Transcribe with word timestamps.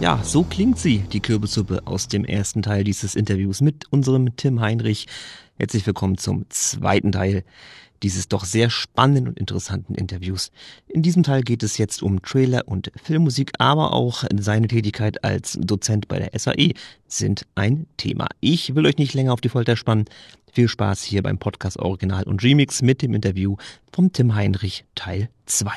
Ja, 0.00 0.18
so 0.24 0.44
klingt 0.44 0.78
sie, 0.78 1.00
die 1.12 1.20
Kürbissuppe 1.20 1.82
aus 1.84 2.08
dem 2.08 2.24
ersten 2.24 2.62
Teil 2.62 2.84
dieses 2.84 3.14
Interviews 3.14 3.60
mit 3.60 3.84
unserem 3.92 4.34
Tim 4.34 4.62
Heinrich. 4.62 5.06
Herzlich 5.58 5.86
willkommen 5.86 6.16
zum 6.16 6.46
zweiten 6.48 7.12
Teil 7.12 7.44
dieses 8.02 8.26
doch 8.26 8.46
sehr 8.46 8.70
spannenden 8.70 9.28
und 9.28 9.38
interessanten 9.38 9.94
Interviews. 9.94 10.52
In 10.88 11.02
diesem 11.02 11.22
Teil 11.22 11.42
geht 11.42 11.62
es 11.62 11.76
jetzt 11.76 12.02
um 12.02 12.22
Trailer 12.22 12.66
und 12.66 12.90
Filmmusik, 13.02 13.52
aber 13.58 13.92
auch 13.92 14.24
seine 14.38 14.68
Tätigkeit 14.68 15.22
als 15.22 15.58
Dozent 15.60 16.08
bei 16.08 16.18
der 16.18 16.30
SAE 16.38 16.72
sind 17.06 17.46
ein 17.54 17.86
Thema. 17.98 18.26
Ich 18.40 18.74
will 18.74 18.86
euch 18.86 18.96
nicht 18.96 19.12
länger 19.12 19.34
auf 19.34 19.42
die 19.42 19.50
Folter 19.50 19.76
spannen. 19.76 20.06
Viel 20.50 20.68
Spaß 20.68 21.02
hier 21.02 21.22
beim 21.22 21.36
Podcast 21.36 21.78
Original 21.78 22.22
und 22.22 22.42
Remix 22.42 22.80
mit 22.80 23.02
dem 23.02 23.12
Interview 23.12 23.56
vom 23.92 24.14
Tim 24.14 24.34
Heinrich 24.34 24.86
Teil 24.94 25.28
2. 25.44 25.70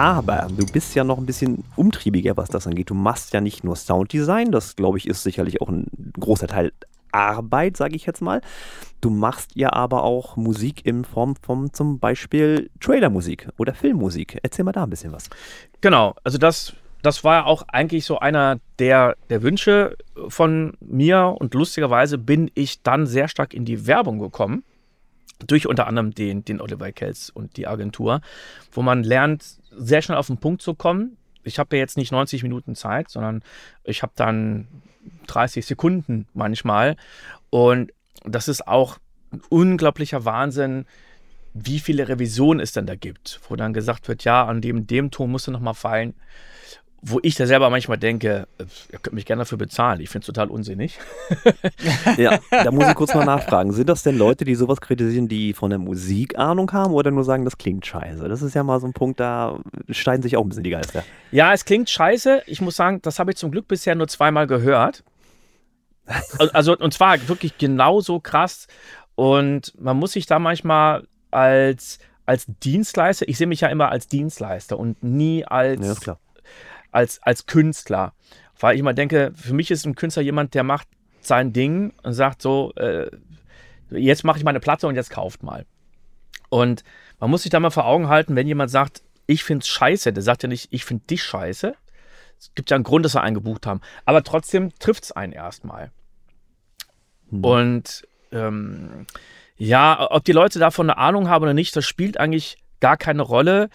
Aber 0.00 0.48
du 0.56 0.64
bist 0.64 0.94
ja 0.94 1.04
noch 1.04 1.18
ein 1.18 1.26
bisschen 1.26 1.62
umtriebiger, 1.76 2.38
was 2.38 2.48
das 2.48 2.66
angeht. 2.66 2.88
Du 2.88 2.94
machst 2.94 3.34
ja 3.34 3.42
nicht 3.42 3.64
nur 3.64 3.76
Sounddesign, 3.76 4.50
das 4.50 4.74
glaube 4.74 4.96
ich 4.96 5.06
ist 5.06 5.22
sicherlich 5.22 5.60
auch 5.60 5.68
ein 5.68 5.88
großer 6.18 6.46
Teil 6.46 6.72
Arbeit, 7.12 7.76
sage 7.76 7.96
ich 7.96 8.06
jetzt 8.06 8.22
mal. 8.22 8.40
Du 9.02 9.10
machst 9.10 9.56
ja 9.56 9.74
aber 9.74 10.02
auch 10.02 10.36
Musik 10.36 10.86
in 10.86 11.04
Form 11.04 11.36
von 11.36 11.74
zum 11.74 11.98
Beispiel 11.98 12.70
Trailermusik 12.80 13.50
oder 13.58 13.74
Filmmusik. 13.74 14.38
Erzähl 14.42 14.64
mal 14.64 14.72
da 14.72 14.84
ein 14.84 14.90
bisschen 14.90 15.12
was. 15.12 15.28
Genau, 15.82 16.14
also 16.24 16.38
das, 16.38 16.72
das 17.02 17.22
war 17.22 17.44
auch 17.44 17.64
eigentlich 17.68 18.06
so 18.06 18.18
einer 18.20 18.58
der, 18.78 19.16
der 19.28 19.42
Wünsche 19.42 19.98
von 20.28 20.78
mir 20.80 21.36
und 21.38 21.52
lustigerweise 21.52 22.16
bin 22.16 22.50
ich 22.54 22.82
dann 22.82 23.06
sehr 23.06 23.28
stark 23.28 23.52
in 23.52 23.66
die 23.66 23.86
Werbung 23.86 24.18
gekommen 24.18 24.64
durch 25.46 25.66
unter 25.66 25.86
anderem 25.86 26.12
den, 26.12 26.44
den 26.44 26.60
Oliver 26.60 26.92
Kells 26.92 27.30
und 27.30 27.56
die 27.56 27.66
Agentur, 27.66 28.20
wo 28.72 28.82
man 28.82 29.02
lernt, 29.02 29.44
sehr 29.70 30.02
schnell 30.02 30.18
auf 30.18 30.26
den 30.26 30.38
Punkt 30.38 30.62
zu 30.62 30.74
kommen. 30.74 31.16
Ich 31.42 31.58
habe 31.58 31.76
ja 31.76 31.80
jetzt 31.80 31.96
nicht 31.96 32.12
90 32.12 32.42
Minuten 32.42 32.74
Zeit, 32.74 33.08
sondern 33.10 33.42
ich 33.84 34.02
habe 34.02 34.12
dann 34.14 34.68
30 35.26 35.64
Sekunden 35.64 36.26
manchmal. 36.34 36.96
Und 37.48 37.92
das 38.24 38.48
ist 38.48 38.66
auch 38.66 38.98
ein 39.32 39.40
unglaublicher 39.48 40.24
Wahnsinn, 40.24 40.86
wie 41.54 41.80
viele 41.80 42.08
Revisionen 42.08 42.60
es 42.60 42.72
denn 42.72 42.86
da 42.86 42.94
gibt, 42.94 43.40
wo 43.48 43.56
dann 43.56 43.72
gesagt 43.72 44.06
wird, 44.08 44.24
ja, 44.24 44.44
an 44.44 44.60
dem, 44.60 44.86
dem 44.86 45.10
Ton 45.10 45.30
musst 45.30 45.46
du 45.46 45.50
nochmal 45.50 45.74
fallen 45.74 46.14
wo 47.02 47.18
ich 47.22 47.34
da 47.34 47.46
selber 47.46 47.70
manchmal 47.70 47.98
denke, 47.98 48.46
äh, 48.58 48.64
ihr 48.92 48.98
könnt 48.98 49.14
mich 49.14 49.24
gerne 49.24 49.40
dafür 49.40 49.58
bezahlen. 49.58 50.00
Ich 50.00 50.10
finde 50.10 50.24
es 50.24 50.26
total 50.26 50.48
unsinnig. 50.48 50.98
ja, 52.18 52.38
da 52.50 52.70
muss 52.70 52.88
ich 52.88 52.94
kurz 52.94 53.14
mal 53.14 53.24
nachfragen. 53.24 53.72
Sind 53.72 53.88
das 53.88 54.02
denn 54.02 54.18
Leute, 54.18 54.44
die 54.44 54.54
sowas 54.54 54.80
kritisieren, 54.80 55.28
die 55.28 55.54
von 55.54 55.70
der 55.70 55.78
Musik 55.78 56.38
Ahnung 56.38 56.70
haben 56.72 56.92
oder 56.92 57.10
nur 57.10 57.24
sagen, 57.24 57.44
das 57.44 57.56
klingt 57.56 57.86
scheiße? 57.86 58.28
Das 58.28 58.42
ist 58.42 58.54
ja 58.54 58.62
mal 58.62 58.80
so 58.80 58.86
ein 58.86 58.92
Punkt, 58.92 59.18
da 59.18 59.58
steigen 59.88 60.22
sich 60.22 60.36
auch 60.36 60.42
ein 60.42 60.48
bisschen 60.48 60.64
die 60.64 60.70
Geister. 60.70 61.02
Ja, 61.32 61.52
es 61.54 61.64
klingt 61.64 61.88
scheiße. 61.88 62.42
Ich 62.46 62.60
muss 62.60 62.76
sagen, 62.76 63.00
das 63.02 63.18
habe 63.18 63.30
ich 63.30 63.36
zum 63.36 63.50
Glück 63.50 63.66
bisher 63.66 63.94
nur 63.94 64.08
zweimal 64.08 64.46
gehört. 64.46 65.02
Also, 66.52 66.76
und 66.76 66.92
zwar 66.92 67.28
wirklich 67.28 67.56
genauso 67.56 68.20
krass. 68.20 68.66
Und 69.14 69.72
man 69.80 69.96
muss 69.96 70.12
sich 70.12 70.26
da 70.26 70.38
manchmal 70.38 71.06
als, 71.30 71.98
als 72.26 72.46
Dienstleister, 72.62 73.28
ich 73.28 73.38
sehe 73.38 73.46
mich 73.46 73.60
ja 73.60 73.68
immer 73.68 73.90
als 73.90 74.08
Dienstleister 74.08 74.78
und 74.78 75.02
nie 75.02 75.44
als. 75.44 75.84
Ja, 75.84 75.92
ist 75.92 76.00
klar 76.00 76.18
als, 76.90 77.22
als 77.22 77.46
Künstler. 77.46 78.14
Weil 78.58 78.74
ich 78.74 78.80
immer 78.80 78.94
denke, 78.94 79.32
für 79.34 79.54
mich 79.54 79.70
ist 79.70 79.86
ein 79.86 79.94
Künstler 79.94 80.22
jemand, 80.22 80.54
der 80.54 80.62
macht 80.62 80.88
sein 81.20 81.52
Ding 81.52 81.92
und 82.02 82.12
sagt 82.12 82.42
so, 82.42 82.72
äh, 82.76 83.10
jetzt 83.90 84.24
mache 84.24 84.38
ich 84.38 84.44
meine 84.44 84.60
Platte 84.60 84.86
und 84.86 84.96
jetzt 84.96 85.10
kauft 85.10 85.42
mal. 85.42 85.66
Und 86.48 86.84
man 87.18 87.30
muss 87.30 87.42
sich 87.42 87.50
da 87.50 87.60
mal 87.60 87.70
vor 87.70 87.86
Augen 87.86 88.08
halten, 88.08 88.36
wenn 88.36 88.46
jemand 88.46 88.70
sagt, 88.70 89.02
ich 89.26 89.44
finde 89.44 89.62
es 89.62 89.68
scheiße, 89.68 90.12
der 90.12 90.22
sagt 90.22 90.42
ja 90.42 90.48
nicht, 90.48 90.68
ich 90.72 90.84
finde 90.84 91.04
dich 91.06 91.22
scheiße. 91.22 91.74
Es 92.38 92.54
gibt 92.54 92.70
ja 92.70 92.74
einen 92.74 92.84
Grund, 92.84 93.04
dass 93.04 93.14
wir 93.14 93.22
einen 93.22 93.34
gebucht 93.34 93.66
haben. 93.66 93.80
Aber 94.04 94.22
trotzdem 94.24 94.70
trifft 94.78 95.04
es 95.04 95.12
einen 95.12 95.32
erstmal. 95.32 95.92
Hm. 97.30 97.44
Und 97.44 98.08
ähm, 98.32 99.06
ja, 99.56 100.10
ob 100.10 100.24
die 100.24 100.32
Leute 100.32 100.58
davon 100.58 100.88
eine 100.88 100.98
Ahnung 100.98 101.28
haben 101.28 101.42
oder 101.42 101.54
nicht, 101.54 101.76
das 101.76 101.86
spielt 101.86 102.18
eigentlich 102.18 102.56
gar 102.80 102.96
keine 102.96 103.22
Rolle. 103.22 103.68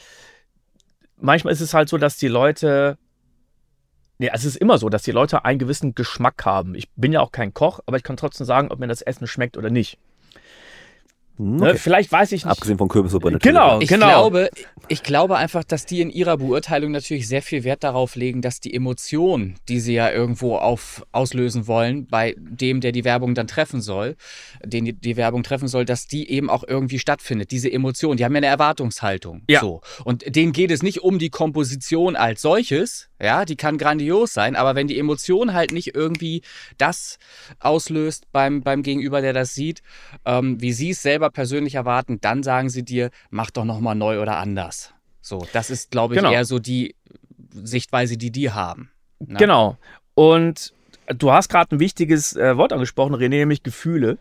Manchmal 1.18 1.54
ist 1.54 1.62
es 1.62 1.74
halt 1.74 1.90
so, 1.90 1.98
dass 1.98 2.18
die 2.18 2.28
Leute 2.28 2.98
Nee, 4.18 4.30
also 4.30 4.48
es 4.48 4.56
ist 4.56 4.62
immer 4.62 4.78
so, 4.78 4.90
dass 4.90 5.04
die 5.04 5.12
Leute 5.12 5.44
einen 5.44 5.60
gewissen 5.60 5.94
Geschmack 5.94 6.46
haben. 6.46 6.76
Ich 6.76 6.90
bin 6.96 7.12
ja 7.12 7.20
auch 7.20 7.32
kein 7.32 7.54
Koch, 7.54 7.82
aber 7.86 7.98
ich 7.98 8.04
kann 8.04 8.16
trotzdem 8.18 8.46
sagen, 8.46 8.72
ob 8.72 8.80
mir 8.80 8.88
das 8.88 9.02
Essen 9.02 9.28
schmeckt 9.28 9.58
oder 9.58 9.70
nicht. 9.70 9.98
Hm, 11.38 11.58
ne, 11.58 11.70
okay. 11.70 11.78
Vielleicht 11.78 12.12
weiß 12.12 12.32
ich 12.32 12.46
nicht. 12.46 12.52
Abgesehen 12.52 12.78
von 12.78 12.88
Kürbissuppe 12.88 13.32
natürlich. 13.32 13.54
Genau, 13.54 13.80
ich 13.82 13.90
genau. 13.90 14.08
Glaube, 14.08 14.50
ich 14.88 15.04
glaube 15.04 15.38
einfach, 15.38 15.64
dass 15.64 15.86
die 15.86 16.02
in 16.02 16.10
ihrer 16.10 16.38
Beurteilung 16.38 16.92
natürlich 16.92 17.28
sehr 17.28 17.42
viel 17.42 17.64
Wert 17.64 17.84
darauf 17.84 18.16
legen, 18.16 18.42
dass 18.42 18.60
die 18.60 18.74
Emotion, 18.74 19.56
die 19.68 19.80
sie 19.80 19.94
ja 19.94 20.12
irgendwo 20.12 20.56
auf, 20.58 21.06
auslösen 21.12 21.68
wollen, 21.68 22.08
bei 22.08 22.36
dem, 22.38 22.82
der 22.82 22.92
die 22.92 23.04
Werbung 23.04 23.36
dann 23.36 23.48
treffen 23.48 23.82
soll, 23.82 24.16
den 24.64 24.86
die, 24.86 24.94
die 24.94 25.18
Werbung 25.18 25.44
treffen 25.44 25.68
soll, 25.68 25.86
dass 25.86 26.08
die 26.08 26.30
eben 26.30 26.50
auch 26.50 26.64
irgendwie 26.66 27.00
stattfindet. 27.00 27.52
Diese 27.52 27.72
Emotion, 27.72 28.18
die 28.18 28.26
haben 28.26 28.34
ja 28.34 28.38
eine 28.38 28.48
Erwartungshaltung. 28.48 29.44
Ja. 29.50 29.60
So. 29.60 29.82
Und 30.04 30.36
denen 30.36 30.54
geht 30.54 30.72
es 30.72 30.84
nicht 30.84 31.02
um 31.02 31.20
die 31.20 31.30
Komposition 31.30 32.16
als 32.16 32.42
solches, 32.42 33.10
ja, 33.22 33.46
die 33.46 33.56
kann 33.56 33.78
grandios 33.78 34.34
sein, 34.34 34.56
aber 34.56 34.76
wenn 34.76 34.88
die 34.88 35.00
Emotion 35.00 35.54
halt 35.54 35.72
nicht 35.72 35.96
irgendwie 35.96 36.42
das 36.78 37.18
auslöst 37.60 38.32
beim, 38.32 38.62
beim 38.62 38.84
Gegenüber, 38.84 39.22
der 39.22 39.34
das 39.34 39.54
sieht, 39.54 39.82
ähm, 40.26 40.62
wie 40.62 40.74
sie 40.74 40.90
es 40.90 41.02
selber 41.02 41.25
persönlich 41.30 41.76
erwarten, 41.76 42.20
dann 42.22 42.44
sagen 42.44 42.70
sie 42.70 42.84
dir, 42.84 43.10
mach 43.30 43.52
doch 43.52 43.66
nochmal 43.66 43.96
neu 43.96 44.22
oder 44.22 44.38
anders. 44.38 44.94
So, 45.22 45.46
das 45.54 45.70
ist, 45.70 45.92
glaube 45.92 46.14
ich, 46.14 46.20
genau. 46.20 46.32
eher 46.32 46.46
so 46.46 46.60
die 46.60 46.96
Sichtweise, 47.52 48.18
die 48.18 48.32
die 48.32 48.52
haben. 48.52 48.92
Ne? 49.20 49.38
Genau. 49.38 49.78
Und 50.14 50.74
du 51.08 51.32
hast 51.32 51.50
gerade 51.50 51.76
ein 51.76 51.80
wichtiges 51.80 52.36
äh, 52.36 52.58
Wort 52.58 52.74
angesprochen, 52.74 53.16
René, 53.16 53.30
nämlich 53.30 53.64
Gefühle. 53.64 54.20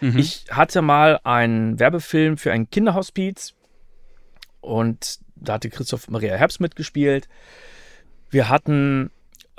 Mhm. 0.00 0.18
Ich 0.18 0.46
hatte 0.50 0.82
mal 0.82 1.20
einen 1.24 1.78
Werbefilm 1.78 2.36
für 2.36 2.52
ein 2.52 2.68
Kinderhospiz 2.68 3.54
und 4.60 5.18
da 5.36 5.54
hatte 5.54 5.70
Christoph 5.70 6.08
Maria 6.08 6.34
Herbst 6.36 6.60
mitgespielt. 6.60 7.28
Wir 8.30 8.48
hatten 8.48 9.10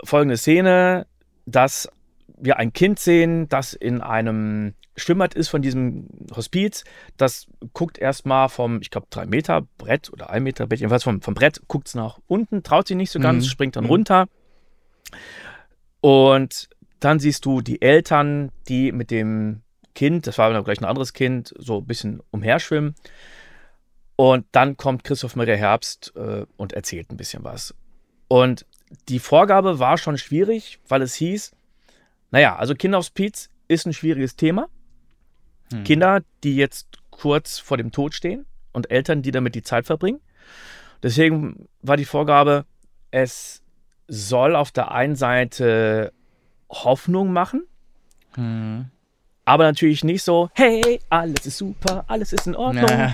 folgende 0.04 0.38
Szene, 0.38 1.08
dass 1.46 1.90
wir 2.38 2.58
ein 2.58 2.74
Kind 2.74 3.00
sehen, 3.00 3.48
das 3.50 3.74
in 3.74 4.02
einem 4.02 4.74
Schwimmbad 4.96 5.34
ist 5.34 5.50
von 5.50 5.62
diesem 5.62 6.08
Hospiz. 6.36 6.84
Das 7.18 7.48
guckt 7.74 7.98
erstmal 7.98 8.50
vom, 8.50 8.82
ich 8.82 8.90
glaube, 8.90 9.08
drei 9.10 9.26
Meter 9.26 9.68
Brett 9.78 10.12
oder 10.12 10.30
ein 10.30 10.44
Meter 10.44 10.68
Brett, 10.68 10.80
jedenfalls 10.80 11.04
vom, 11.04 11.22
vom 11.22 11.34
Brett, 11.34 11.62
guckt 11.68 11.88
es 11.88 11.96
nach 11.96 12.20
unten, 12.28 12.64
traut 12.64 12.88
sich 12.88 12.98
nicht 12.98 13.12
so 13.12 13.20
ganz, 13.20 13.46
mhm. 13.46 13.50
springt 13.50 13.76
dann 13.76 13.86
mhm. 13.86 13.90
runter. 13.90 14.28
Und 16.02 16.70
dann 17.00 17.20
siehst 17.20 17.46
du 17.46 17.62
die 17.62 17.82
Eltern, 17.82 18.52
die 18.68 18.92
mit 18.92 19.12
dem 19.12 19.62
Kind, 19.96 20.28
das 20.28 20.38
war 20.38 20.52
dann 20.52 20.64
gleich 20.64 20.80
ein 20.80 20.86
anderes 20.86 21.14
Kind, 21.14 21.54
so 21.58 21.80
ein 21.80 21.86
bisschen 21.86 22.22
umherschwimmen. 22.32 22.96
Und 24.16 24.46
dann 24.52 24.78
kommt 24.78 25.04
Christoph 25.04 25.36
Maria 25.36 25.56
Herbst 25.56 26.14
äh, 26.16 26.46
und 26.58 26.74
erzählt 26.74 27.12
ein 27.12 27.18
bisschen 27.18 27.44
was. 27.44 27.76
Und 28.28 28.66
die 29.10 29.20
Vorgabe 29.20 29.80
war 29.80 29.98
schon 29.98 30.18
schwierig, 30.18 30.80
weil 30.88 31.02
es 31.02 31.16
hieß, 31.16 31.52
naja, 32.32 32.56
also 32.56 32.76
Kinderhospiz 32.76 33.50
ist 33.68 33.86
ein 33.86 33.94
schwieriges 33.94 34.36
Thema. 34.36 34.68
Hm. 35.72 35.84
Kinder, 35.84 36.22
die 36.44 36.56
jetzt 36.56 36.88
kurz 37.12 37.60
vor 37.60 37.78
dem 37.78 37.92
Tod 37.92 38.14
stehen 38.14 38.46
und 38.74 38.92
Eltern, 38.92 39.22
die 39.22 39.32
damit 39.32 39.56
die 39.56 39.64
Zeit 39.64 39.86
verbringen. 39.86 40.20
Deswegen 41.02 41.68
war 41.82 41.98
die 41.98 42.06
Vorgabe, 42.06 42.66
es 43.12 43.62
soll 44.08 44.56
auf 44.56 44.72
der 44.72 44.92
einen 44.92 45.16
Seite 45.16 46.14
Hoffnung 46.70 47.32
machen, 47.32 47.66
hm. 48.34 48.86
aber 49.46 49.64
natürlich 49.64 50.04
nicht 50.04 50.24
so, 50.24 50.50
hey, 50.54 51.00
alles 51.10 51.46
ist 51.46 51.58
super, 51.58 52.06
alles 52.08 52.34
ist 52.34 52.48
in 52.48 52.56
Ordnung. 52.56 52.90
Ja. 52.90 53.14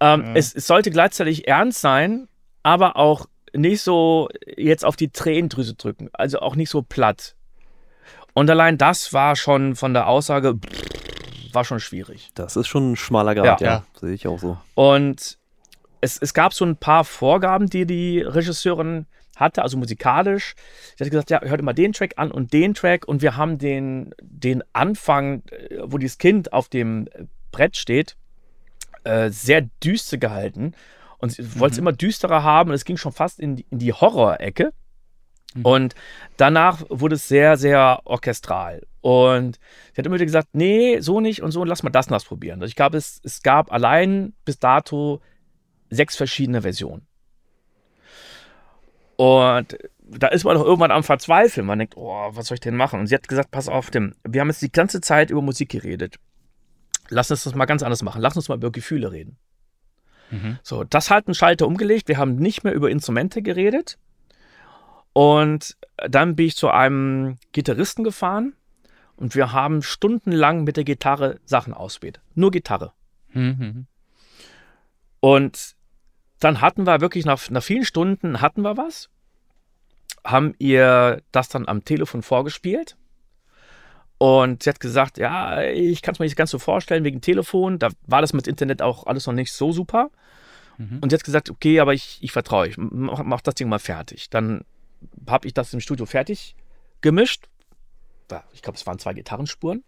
Ähm, 0.00 0.24
ja. 0.24 0.34
Es, 0.34 0.54
es 0.54 0.66
sollte 0.66 0.90
gleichzeitig 0.90 1.46
ernst 1.46 1.80
sein, 1.80 2.28
aber 2.62 2.96
auch 2.96 3.26
nicht 3.54 3.82
so 3.82 4.28
jetzt 4.56 4.84
auf 4.84 4.96
die 4.96 5.10
Tränendrüse 5.10 5.74
drücken, 5.74 6.08
also 6.12 6.40
auch 6.40 6.56
nicht 6.56 6.70
so 6.70 6.82
platt. 6.82 7.36
Und 8.34 8.48
allein 8.48 8.78
das 8.78 9.12
war 9.12 9.36
schon 9.36 9.76
von 9.76 9.92
der 9.92 10.08
Aussage, 10.08 10.58
war 11.54 11.64
schon 11.64 11.80
schwierig. 11.80 12.30
Das 12.34 12.56
ist 12.56 12.68
schon 12.68 12.92
ein 12.92 12.96
schmaler 12.96 13.34
Grad, 13.34 13.60
ja. 13.60 13.68
ja. 13.68 13.84
Sehe 14.00 14.14
ich 14.14 14.26
auch 14.26 14.38
so. 14.38 14.56
Und 14.74 15.38
es, 16.00 16.18
es 16.18 16.34
gab 16.34 16.52
so 16.52 16.64
ein 16.64 16.76
paar 16.76 17.04
Vorgaben, 17.04 17.68
die 17.68 17.86
die 17.86 18.20
Regisseurin 18.20 19.06
hatte, 19.36 19.62
also 19.62 19.76
musikalisch. 19.76 20.54
Sie 20.96 21.04
hat 21.04 21.10
gesagt, 21.10 21.30
ja, 21.30 21.40
hört 21.42 21.60
immer 21.60 21.74
den 21.74 21.92
Track 21.92 22.14
an 22.16 22.30
und 22.30 22.52
den 22.52 22.74
Track 22.74 23.06
und 23.06 23.22
wir 23.22 23.36
haben 23.36 23.58
den, 23.58 24.14
den 24.22 24.62
Anfang, 24.72 25.42
wo 25.82 25.98
dieses 25.98 26.18
Kind 26.18 26.52
auf 26.52 26.68
dem 26.68 27.08
Brett 27.50 27.76
steht, 27.76 28.16
äh, 29.04 29.30
sehr 29.30 29.62
düster 29.82 30.18
gehalten. 30.18 30.74
Und 31.18 31.32
sie 31.32 31.60
wollte 31.60 31.74
es 31.74 31.78
immer 31.78 31.92
düsterer 31.92 32.42
haben 32.42 32.70
und 32.70 32.74
es 32.74 32.84
ging 32.84 32.96
schon 32.96 33.12
fast 33.12 33.38
in 33.38 33.56
die, 33.56 33.66
in 33.70 33.78
die 33.78 33.92
Horror-Ecke. 33.92 34.72
Mhm. 35.54 35.64
Und 35.64 35.94
danach 36.36 36.82
wurde 36.88 37.16
es 37.16 37.28
sehr, 37.28 37.56
sehr 37.56 38.00
orchestral. 38.04 38.82
Und 39.00 39.58
sie 39.92 39.98
hat 39.98 40.06
immer 40.06 40.14
wieder 40.14 40.24
gesagt, 40.24 40.48
nee, 40.52 41.00
so 41.00 41.20
nicht 41.20 41.42
und 41.42 41.50
so, 41.50 41.64
lass 41.64 41.82
mal 41.82 41.90
das 41.90 42.06
und 42.06 42.12
das 42.12 42.24
probieren. 42.24 42.60
Also 42.60 42.68
ich 42.68 42.76
glaube, 42.76 42.96
es, 42.96 43.20
es 43.24 43.42
gab 43.42 43.72
allein 43.72 44.32
bis 44.44 44.58
dato 44.58 45.20
sechs 45.90 46.16
verschiedene 46.16 46.62
Versionen. 46.62 47.06
Und 49.16 49.76
da 49.98 50.28
ist 50.28 50.44
man 50.44 50.56
doch 50.56 50.64
irgendwann 50.64 50.90
am 50.90 51.04
Verzweifeln. 51.04 51.66
Man 51.66 51.78
denkt, 51.78 51.96
oh, 51.96 52.30
was 52.32 52.46
soll 52.46 52.56
ich 52.56 52.60
denn 52.60 52.76
machen? 52.76 53.00
Und 53.00 53.06
sie 53.06 53.14
hat 53.14 53.28
gesagt, 53.28 53.50
pass 53.50 53.68
auf, 53.68 53.90
Tim, 53.90 54.14
wir 54.24 54.40
haben 54.40 54.48
jetzt 54.48 54.62
die 54.62 54.72
ganze 54.72 55.00
Zeit 55.00 55.30
über 55.30 55.42
Musik 55.42 55.70
geredet. 55.70 56.16
Lass 57.08 57.30
uns 57.30 57.44
das 57.44 57.54
mal 57.54 57.66
ganz 57.66 57.82
anders 57.82 58.02
machen. 58.02 58.22
Lass 58.22 58.36
uns 58.36 58.48
mal 58.48 58.56
über 58.56 58.70
Gefühle 58.70 59.12
reden. 59.12 59.36
Mhm. 60.30 60.58
So, 60.62 60.84
das 60.84 61.10
hat 61.10 61.26
einen 61.26 61.34
Schalter 61.34 61.66
umgelegt. 61.66 62.08
Wir 62.08 62.16
haben 62.16 62.36
nicht 62.36 62.64
mehr 62.64 62.72
über 62.72 62.90
Instrumente 62.90 63.42
geredet. 63.42 63.98
Und 65.12 65.76
dann 65.96 66.36
bin 66.36 66.46
ich 66.46 66.56
zu 66.56 66.68
einem 66.68 67.38
Gitarristen 67.52 68.04
gefahren 68.04 68.54
und 69.16 69.34
wir 69.34 69.52
haben 69.52 69.82
stundenlang 69.82 70.64
mit 70.64 70.76
der 70.76 70.84
Gitarre 70.84 71.38
Sachen 71.44 71.74
ausprobiert. 71.74 72.20
Nur 72.34 72.50
Gitarre. 72.50 72.92
Mhm. 73.32 73.86
Und 75.20 75.76
dann 76.40 76.60
hatten 76.60 76.86
wir 76.86 77.00
wirklich 77.00 77.24
nach, 77.24 77.48
nach 77.50 77.62
vielen 77.62 77.84
Stunden 77.84 78.40
hatten 78.40 78.62
wir 78.62 78.76
was, 78.76 79.10
haben 80.24 80.54
ihr 80.58 81.22
das 81.30 81.48
dann 81.48 81.68
am 81.68 81.84
Telefon 81.84 82.22
vorgespielt. 82.22 82.96
Und 84.18 84.62
sie 84.62 84.70
hat 84.70 84.80
gesagt, 84.80 85.18
ja, 85.18 85.62
ich 85.62 86.00
kann 86.00 86.14
es 86.14 86.18
mir 86.20 86.26
nicht 86.26 86.36
ganz 86.36 86.50
so 86.50 86.58
vorstellen 86.58 87.04
wegen 87.04 87.20
Telefon. 87.20 87.78
Da 87.78 87.90
war 88.06 88.20
das 88.20 88.32
mit 88.32 88.46
Internet 88.46 88.80
auch 88.80 89.06
alles 89.06 89.26
noch 89.26 89.34
nicht 89.34 89.52
so 89.52 89.72
super. 89.72 90.10
Mhm. 90.78 90.98
Und 91.00 91.10
sie 91.10 91.14
hat 91.14 91.24
gesagt, 91.24 91.50
okay, 91.50 91.80
aber 91.80 91.92
ich, 91.92 92.18
ich 92.20 92.32
vertraue, 92.32 92.68
ich 92.68 92.76
mach, 92.78 93.22
mach 93.24 93.40
das 93.40 93.56
Ding 93.56 93.68
mal 93.68 93.78
fertig. 93.78 94.30
Dann 94.30 94.64
habe 95.28 95.46
ich 95.46 95.54
das 95.54 95.72
im 95.74 95.80
Studio 95.80 96.06
fertig 96.06 96.54
gemischt. 97.00 97.48
Ich 98.52 98.62
glaube, 98.62 98.76
es 98.78 98.86
waren 98.86 98.98
zwei 98.98 99.12
Gitarrenspuren. 99.12 99.84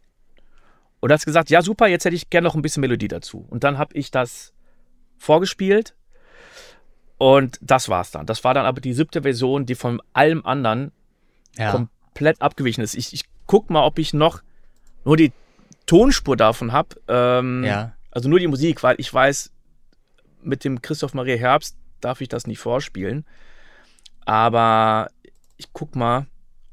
Und 1.01 1.13
hat 1.13 1.25
gesagt, 1.25 1.51
ja 1.51 1.63
super, 1.63 1.87
jetzt 1.87 2.05
hätte 2.05 2.17
ich 2.17 2.31
gerne 2.31 2.47
noch 2.47 2.55
ein 2.55 2.63
bisschen 2.63 2.81
Melodie 2.81 3.09
dazu. 3.09 3.47
Und 3.51 3.65
dann 3.65 3.79
habe 3.79 3.95
ich 3.95 4.11
das 4.11 4.53
vorgespielt. 5.19 5.95
Und 7.19 7.59
das 7.63 7.89
war's 7.89 8.11
dann. 8.11 8.27
Das 8.27 8.43
war 8.45 8.55
dann 8.55 8.67
aber 8.67 8.81
die 8.81 8.93
siebte 8.93 9.23
Version, 9.23 9.67
die 9.67 9.75
von 9.75 10.01
allem 10.13 10.45
anderen 10.45 10.93
Ja. 11.57 11.71
komplett 11.71 12.41
abgewichen 12.43 12.83
ist. 12.83 12.95
Ich, 12.95 13.13
ich 13.13 13.25
guck 13.47 13.71
mal, 13.71 13.85
ob 13.85 13.99
ich 13.99 14.13
noch 14.15 14.43
nur 15.05 15.17
die 15.17 15.33
Tonspur 15.87 16.37
davon 16.37 16.73
habe. 16.73 16.97
Ähm, 17.09 17.65
ja. 17.65 17.95
Also 18.11 18.29
nur 18.29 18.39
die 18.39 18.47
Musik, 18.47 18.83
weil 18.83 18.97
ich 18.99 19.13
weiß, 19.13 19.53
mit 20.43 20.65
dem 20.65 20.83
Christoph 20.83 21.15
Maria 21.15 21.37
Herbst 21.37 21.77
darf 22.01 22.21
ich 22.21 22.29
das 22.29 22.47
nicht 22.47 22.59
vorspielen. 22.59 23.25
Aber 24.25 25.11
ich 25.57 25.73
guck 25.73 25.97
mal, 25.97 26.27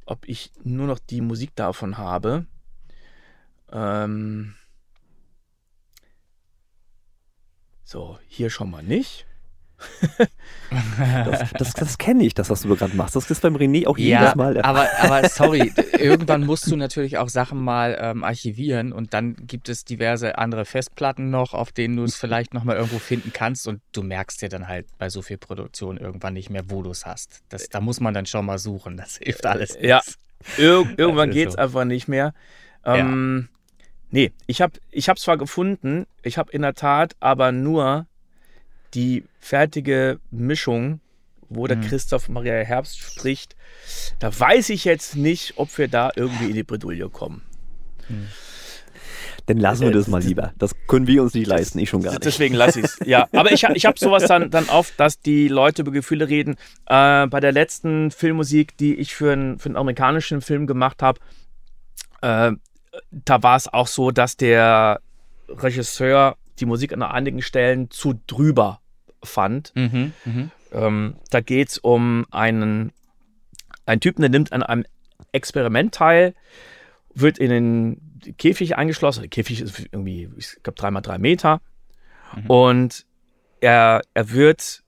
ob 0.06 0.27
ich 0.27 0.51
nur 0.63 0.88
noch 0.88 1.00
die 1.00 1.21
Musik 1.21 1.56
davon 1.56 1.98
habe. 1.98 2.45
Ähm 3.71 4.56
so, 7.83 8.19
hier 8.27 8.50
schon 8.50 8.69
mal 8.69 8.83
nicht. 8.83 9.25
Das, 10.69 11.51
das, 11.51 11.74
das 11.74 11.98
kenne 11.98 12.24
ich, 12.24 12.33
das, 12.33 12.50
was 12.50 12.62
du 12.62 12.74
gerade 12.75 12.95
machst. 12.95 13.16
Das 13.16 13.30
ist 13.30 13.42
beim 13.42 13.56
René 13.57 13.88
auch 13.88 13.98
Ja, 13.98 14.22
jedes 14.22 14.36
Mal. 14.36 14.54
der 14.54 14.63
aber, 14.66 14.88
aber 15.00 15.28
sorry, 15.28 15.74
irgendwann 16.00 16.45
musst 16.45 16.72
du 16.72 16.78
natürlich 16.78 17.18
auch 17.18 17.28
Sachen 17.28 17.62
mal 17.62 17.98
ähm, 18.00 18.24
archivieren 18.24 18.94
und 18.94 19.13
dann 19.13 19.36
gibt 19.48 19.68
es 19.68 19.83
diverse 19.83 20.38
andere 20.38 20.63
Festplatten 20.63 21.30
noch, 21.30 21.54
auf 21.54 21.74
denen 21.74 21.98
du 21.98 22.04
es 22.04 22.16
vielleicht 22.16 22.54
nochmal 22.54 22.78
irgendwo 22.78 23.00
finden 23.00 23.33
kannst 23.33 23.68
und 23.68 23.81
du 23.92 24.01
merkst 24.01 24.42
dir 24.42 24.48
dann 24.50 24.69
halt 24.69 24.88
bei 24.98 25.10
so 25.10 25.22
viel 25.22 25.38
Produktion 25.38 25.98
irgendwann 25.98 26.33
nicht 26.36 26.50
mehr, 26.50 26.63
wo 26.69 26.83
du 26.83 26.92
es 26.92 27.06
hast. 27.06 27.42
Das, 27.50 27.68
da 27.68 27.81
muss 27.81 28.00
man 28.00 28.13
dann 28.13 28.25
schon 28.25 28.45
mal 28.45 28.57
suchen, 28.57 28.95
das 28.95 29.18
hilft 29.18 29.45
alles. 29.45 29.78
Ja. 29.81 29.98
nichts. 29.98 30.18
Ir 30.57 30.86
irgendwann 30.98 31.31
geht 31.31 31.50
es 31.50 31.54
so. 31.56 31.60
einfach 31.60 31.83
nicht 31.83 32.07
mehr. 32.07 32.33
Ähm, 32.86 33.50
Nee, 34.13 34.33
ich 34.45 34.62
habe 34.62 34.74
ich 34.92 35.07
hab 35.07 35.18
zwar 35.18 35.38
gefunden, 35.38 36.06
ich 36.22 36.38
habe 36.38 36.51
in 36.51 36.62
der 36.63 36.74
Tat 36.74 37.16
aber 37.22 37.54
nur 37.54 38.07
die 38.94 39.24
fertige 39.40 40.20
Mischung, 40.32 41.00
wo 41.50 41.68
der 41.68 41.78
Mhm. 41.78 41.82
Christoph 41.82 42.30
Maria 42.30 42.54
Herbst 42.54 43.00
spricht. 43.00 43.56
Da 44.20 44.38
weiß 44.38 44.70
ich 44.70 44.86
jetzt 44.86 45.16
nicht, 45.16 45.54
ob 45.58 45.78
wir 45.78 45.88
da 45.88 46.12
irgendwie 46.16 46.46
in 46.48 46.54
die 46.54 46.64
Bredouille 46.64 47.10
kommen. 47.10 47.42
Dann 49.48 49.58
lassen 49.58 49.82
wir 49.84 49.92
das 49.92 50.08
mal 50.08 50.22
lieber. 50.22 50.54
Das 50.58 50.76
können 50.88 51.08
wir 51.08 51.24
uns 51.24 51.34
nicht 51.34 51.48
leisten, 51.48 51.80
ich 51.80 51.90
schon 51.90 52.04
gar 52.04 52.12
nicht. 52.12 52.26
Deswegen 52.26 52.54
lasse 52.56 52.80
ich 52.80 52.86
es. 52.86 53.00
Ja, 53.06 53.28
aber 53.34 53.52
ich, 53.52 53.64
ich 53.64 53.86
habe 53.86 53.98
sowas 53.98 54.26
dann, 54.28 54.52
dann 54.52 54.70
oft, 54.70 54.98
dass 55.00 55.20
die 55.20 55.48
Leute 55.48 55.82
über 55.82 55.92
Gefühle 55.92 56.28
reden. 56.30 56.56
Äh, 56.88 57.28
bei 57.28 57.40
der 57.40 57.52
letzten 57.52 58.12
Filmmusik, 58.12 58.78
die 58.78 58.96
ich 58.96 59.16
für, 59.16 59.32
einen- 59.34 59.60
für 59.60 59.68
einen 59.70 59.78
amerikanischen 59.78 60.42
Film 60.42 60.68
gemacht 60.68 61.02
habe, 61.02 61.20
äh, 62.22 62.52
da 63.12 63.44
war 63.44 63.56
es 63.56 63.68
auch 63.68 63.88
so, 63.88 64.12
dass 64.12 64.38
der 64.38 65.00
Regisseur 65.50 66.38
die 66.60 66.66
Musik 66.66 66.94
an 66.94 67.02
einigen 67.02 67.42
Stellen 67.42 67.90
zu 67.90 68.20
drüber 68.28 68.81
fand. 69.23 69.71
Mhm, 69.75 70.13
mhm. 70.25 70.51
Ähm, 70.71 71.15
da 71.29 71.41
geht 71.41 71.69
es 71.69 71.77
um 71.77 72.25
einen, 72.31 72.91
einen 73.85 74.01
Typen, 74.01 74.21
der 74.21 74.29
nimmt 74.29 74.53
an 74.53 74.63
einem 74.63 74.85
Experiment 75.31 75.94
teil, 75.94 76.33
wird 77.13 77.38
in 77.38 77.50
den 77.50 78.33
Käfig 78.38 78.77
eingeschlossen. 78.77 79.21
Der 79.21 79.29
Käfig 79.29 79.62
ist 79.62 79.79
irgendwie, 79.91 80.29
ich 80.38 80.57
glaube, 80.63 80.79
dreimal 80.79 81.01
drei 81.01 81.18
Meter. 81.18 81.62
Mhm. 82.35 82.50
Und 82.50 83.06
er, 83.59 84.01
er 84.13 84.31
wird, 84.31 84.83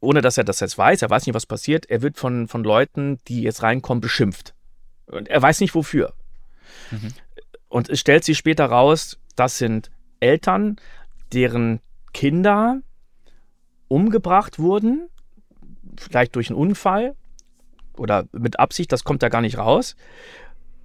ohne 0.00 0.20
dass 0.20 0.38
er 0.38 0.44
das 0.44 0.60
jetzt 0.60 0.78
weiß, 0.78 1.02
er 1.02 1.10
weiß 1.10 1.26
nicht, 1.26 1.34
was 1.34 1.46
passiert, 1.46 1.86
er 1.90 2.02
wird 2.02 2.18
von, 2.18 2.48
von 2.48 2.64
Leuten, 2.64 3.18
die 3.28 3.42
jetzt 3.42 3.62
reinkommen, 3.62 4.00
beschimpft. 4.00 4.54
Und 5.06 5.28
er 5.28 5.42
weiß 5.42 5.60
nicht 5.60 5.74
wofür. 5.74 6.14
Mhm. 6.90 7.12
Und 7.68 7.88
es 7.88 8.00
stellt 8.00 8.24
sich 8.24 8.38
später 8.38 8.66
raus, 8.66 9.18
das 9.36 9.58
sind 9.58 9.90
Eltern, 10.20 10.76
deren 11.32 11.80
Kinder 12.12 12.80
umgebracht 13.90 14.58
wurden, 14.58 15.08
vielleicht 15.98 16.36
durch 16.36 16.48
einen 16.50 16.58
Unfall 16.58 17.14
oder 17.96 18.24
mit 18.32 18.58
Absicht, 18.60 18.92
das 18.92 19.04
kommt 19.04 19.22
da 19.22 19.28
gar 19.28 19.40
nicht 19.40 19.58
raus. 19.58 19.96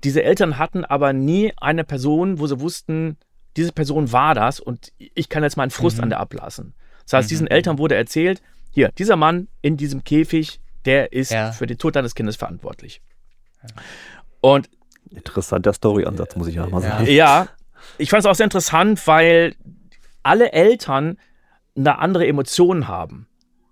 Diese 0.03 0.23
Eltern 0.23 0.57
hatten 0.57 0.83
aber 0.83 1.13
nie 1.13 1.53
eine 1.57 1.83
Person, 1.83 2.39
wo 2.39 2.47
sie 2.47 2.59
wussten, 2.59 3.17
diese 3.57 3.71
Person 3.71 4.11
war 4.11 4.33
das 4.35 4.59
und 4.59 4.91
ich 4.97 5.29
kann 5.29 5.43
jetzt 5.43 5.55
meinen 5.55 5.69
Frust 5.71 5.97
Mhm. 5.97 6.03
an 6.03 6.09
der 6.09 6.19
ablassen. 6.19 6.73
Das 7.03 7.13
heißt, 7.13 7.27
Mhm. 7.27 7.29
diesen 7.29 7.47
Eltern 7.47 7.77
wurde 7.77 7.95
erzählt, 7.95 8.41
hier, 8.71 8.89
dieser 8.97 9.15
Mann 9.15 9.47
in 9.61 9.77
diesem 9.77 10.03
Käfig, 10.03 10.59
der 10.83 11.13
ist 11.13 11.31
Ja. 11.31 11.51
für 11.51 11.65
den 11.67 11.77
Tod 11.77 11.95
deines 11.95 12.15
Kindes 12.15 12.35
verantwortlich. 12.35 13.01
Und 14.41 14.69
Interessanter 15.11 15.71
Story-Ansatz, 15.73 16.35
muss 16.35 16.47
ich 16.47 16.59
auch 16.59 16.69
mal 16.69 16.81
Ja. 16.81 16.89
sagen. 16.89 17.05
ja, 17.11 17.47
ich 17.97 18.09
fand 18.09 18.21
es 18.21 18.25
auch 18.25 18.35
sehr 18.35 18.45
interessant, 18.45 19.05
weil 19.07 19.55
alle 20.23 20.51
Eltern 20.51 21.17
eine 21.75 21.99
andere 21.99 22.27
Emotion 22.27 22.87
haben. 22.87 23.27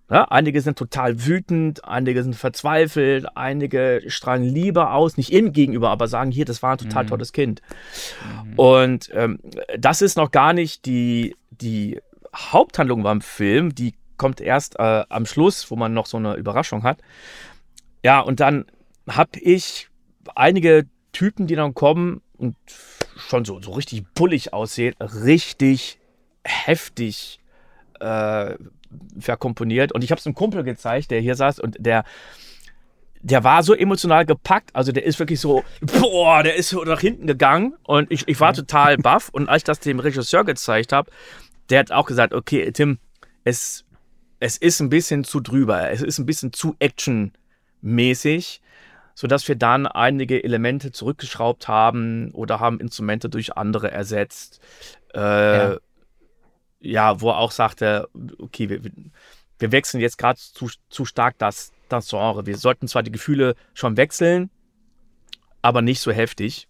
Ja, 0.09 0.25
einige 0.25 0.61
sind 0.61 0.77
total 0.77 1.25
wütend, 1.25 1.85
einige 1.85 2.21
sind 2.21 2.35
verzweifelt, 2.35 3.25
einige 3.35 4.03
strahlen 4.07 4.43
Liebe 4.43 4.89
aus, 4.91 5.17
nicht 5.17 5.31
ihm 5.31 5.53
gegenüber, 5.53 5.89
aber 5.89 6.07
sagen, 6.07 6.29
hier, 6.29 6.45
das 6.45 6.61
war 6.61 6.73
ein 6.73 6.77
total 6.77 7.05
Mhm. 7.05 7.07
tolles 7.07 7.31
Kind. 7.33 7.61
Und 8.57 9.09
ähm, 9.13 9.39
das 9.77 10.01
ist 10.01 10.17
noch 10.17 10.31
gar 10.31 10.53
nicht 10.53 10.85
die, 10.85 11.35
die 11.49 11.99
Haupthandlung 12.35 13.01
beim 13.01 13.21
Film, 13.21 13.73
die 13.73 13.95
kommt 14.17 14.41
erst 14.41 14.77
äh, 14.77 15.03
am 15.09 15.25
Schluss, 15.25 15.71
wo 15.71 15.75
man 15.75 15.93
noch 15.93 16.05
so 16.05 16.17
eine 16.17 16.35
Überraschung 16.35 16.83
hat. 16.83 16.99
Ja, 18.03 18.19
und 18.19 18.39
dann 18.39 18.65
habe 19.09 19.39
ich 19.39 19.89
einige 20.35 20.85
Typen, 21.13 21.47
die 21.47 21.55
dann 21.55 21.73
kommen 21.73 22.21
und 22.37 22.55
schon 23.15 23.45
so, 23.45 23.61
so 23.61 23.71
richtig 23.71 24.03
bullig 24.13 24.53
aussehen, 24.53 24.93
richtig 24.99 25.97
heftig 26.43 27.39
äh, 28.03 28.57
verkomponiert. 29.19 29.91
Und 29.91 30.03
ich 30.03 30.11
habe 30.11 30.19
es 30.19 30.25
einem 30.25 30.35
Kumpel 30.35 30.63
gezeigt, 30.63 31.11
der 31.11 31.21
hier 31.21 31.35
saß 31.35 31.59
und 31.59 31.77
der, 31.79 32.03
der 33.21 33.43
war 33.43 33.63
so 33.63 33.73
emotional 33.73 34.25
gepackt. 34.25 34.69
Also 34.75 34.91
der 34.91 35.05
ist 35.05 35.17
wirklich 35.19 35.39
so, 35.39 35.63
boah, 35.81 36.43
der 36.43 36.55
ist 36.55 36.69
so 36.69 36.83
nach 36.83 36.99
hinten 36.99 37.25
gegangen 37.27 37.75
und 37.83 38.11
ich, 38.11 38.27
ich 38.27 38.39
war 38.39 38.53
total 38.53 38.97
baff. 38.97 39.29
Und 39.29 39.49
als 39.49 39.61
ich 39.61 39.63
das 39.63 39.79
dem 39.79 39.99
Regisseur 39.99 40.43
gezeigt 40.43 40.91
habe, 40.91 41.09
der 41.69 41.79
hat 41.79 41.91
auch 41.91 42.05
gesagt, 42.05 42.33
okay, 42.33 42.71
Tim, 42.71 42.99
es, 43.43 43.85
es 44.39 44.57
ist 44.57 44.81
ein 44.81 44.89
bisschen 44.89 45.23
zu 45.23 45.39
drüber, 45.39 45.89
es 45.89 46.01
ist 46.01 46.19
ein 46.19 46.25
bisschen 46.25 46.51
zu 46.51 46.75
actionmäßig, 46.79 48.61
sodass 49.15 49.47
wir 49.47 49.55
dann 49.55 49.87
einige 49.87 50.43
Elemente 50.43 50.91
zurückgeschraubt 50.91 51.67
haben 51.67 52.31
oder 52.31 52.59
haben 52.59 52.79
Instrumente 52.79 53.29
durch 53.29 53.55
andere 53.55 53.91
ersetzt. 53.91 54.59
Äh, 55.13 55.19
Ja. 55.19 55.77
Ja. 56.83 57.21
wo 57.21 57.29
er 57.29 57.37
auch 57.37 57.51
sagte, 57.51 58.07
okay, 58.39 58.69
wir, 58.69 58.81
wir 59.59 59.71
wechseln 59.71 60.01
jetzt 60.01 60.17
gerade 60.17 60.39
zu, 60.39 60.69
zu 60.89 61.05
stark 61.05 61.37
das, 61.37 61.71
das 61.89 62.09
Genre. 62.09 62.45
Wir 62.45 62.57
sollten 62.57 62.87
zwar 62.87 63.03
die 63.03 63.11
Gefühle 63.11 63.55
schon 63.73 63.97
wechseln, 63.97 64.49
aber 65.61 65.81
nicht 65.81 66.01
so 66.01 66.11
heftig. 66.11 66.67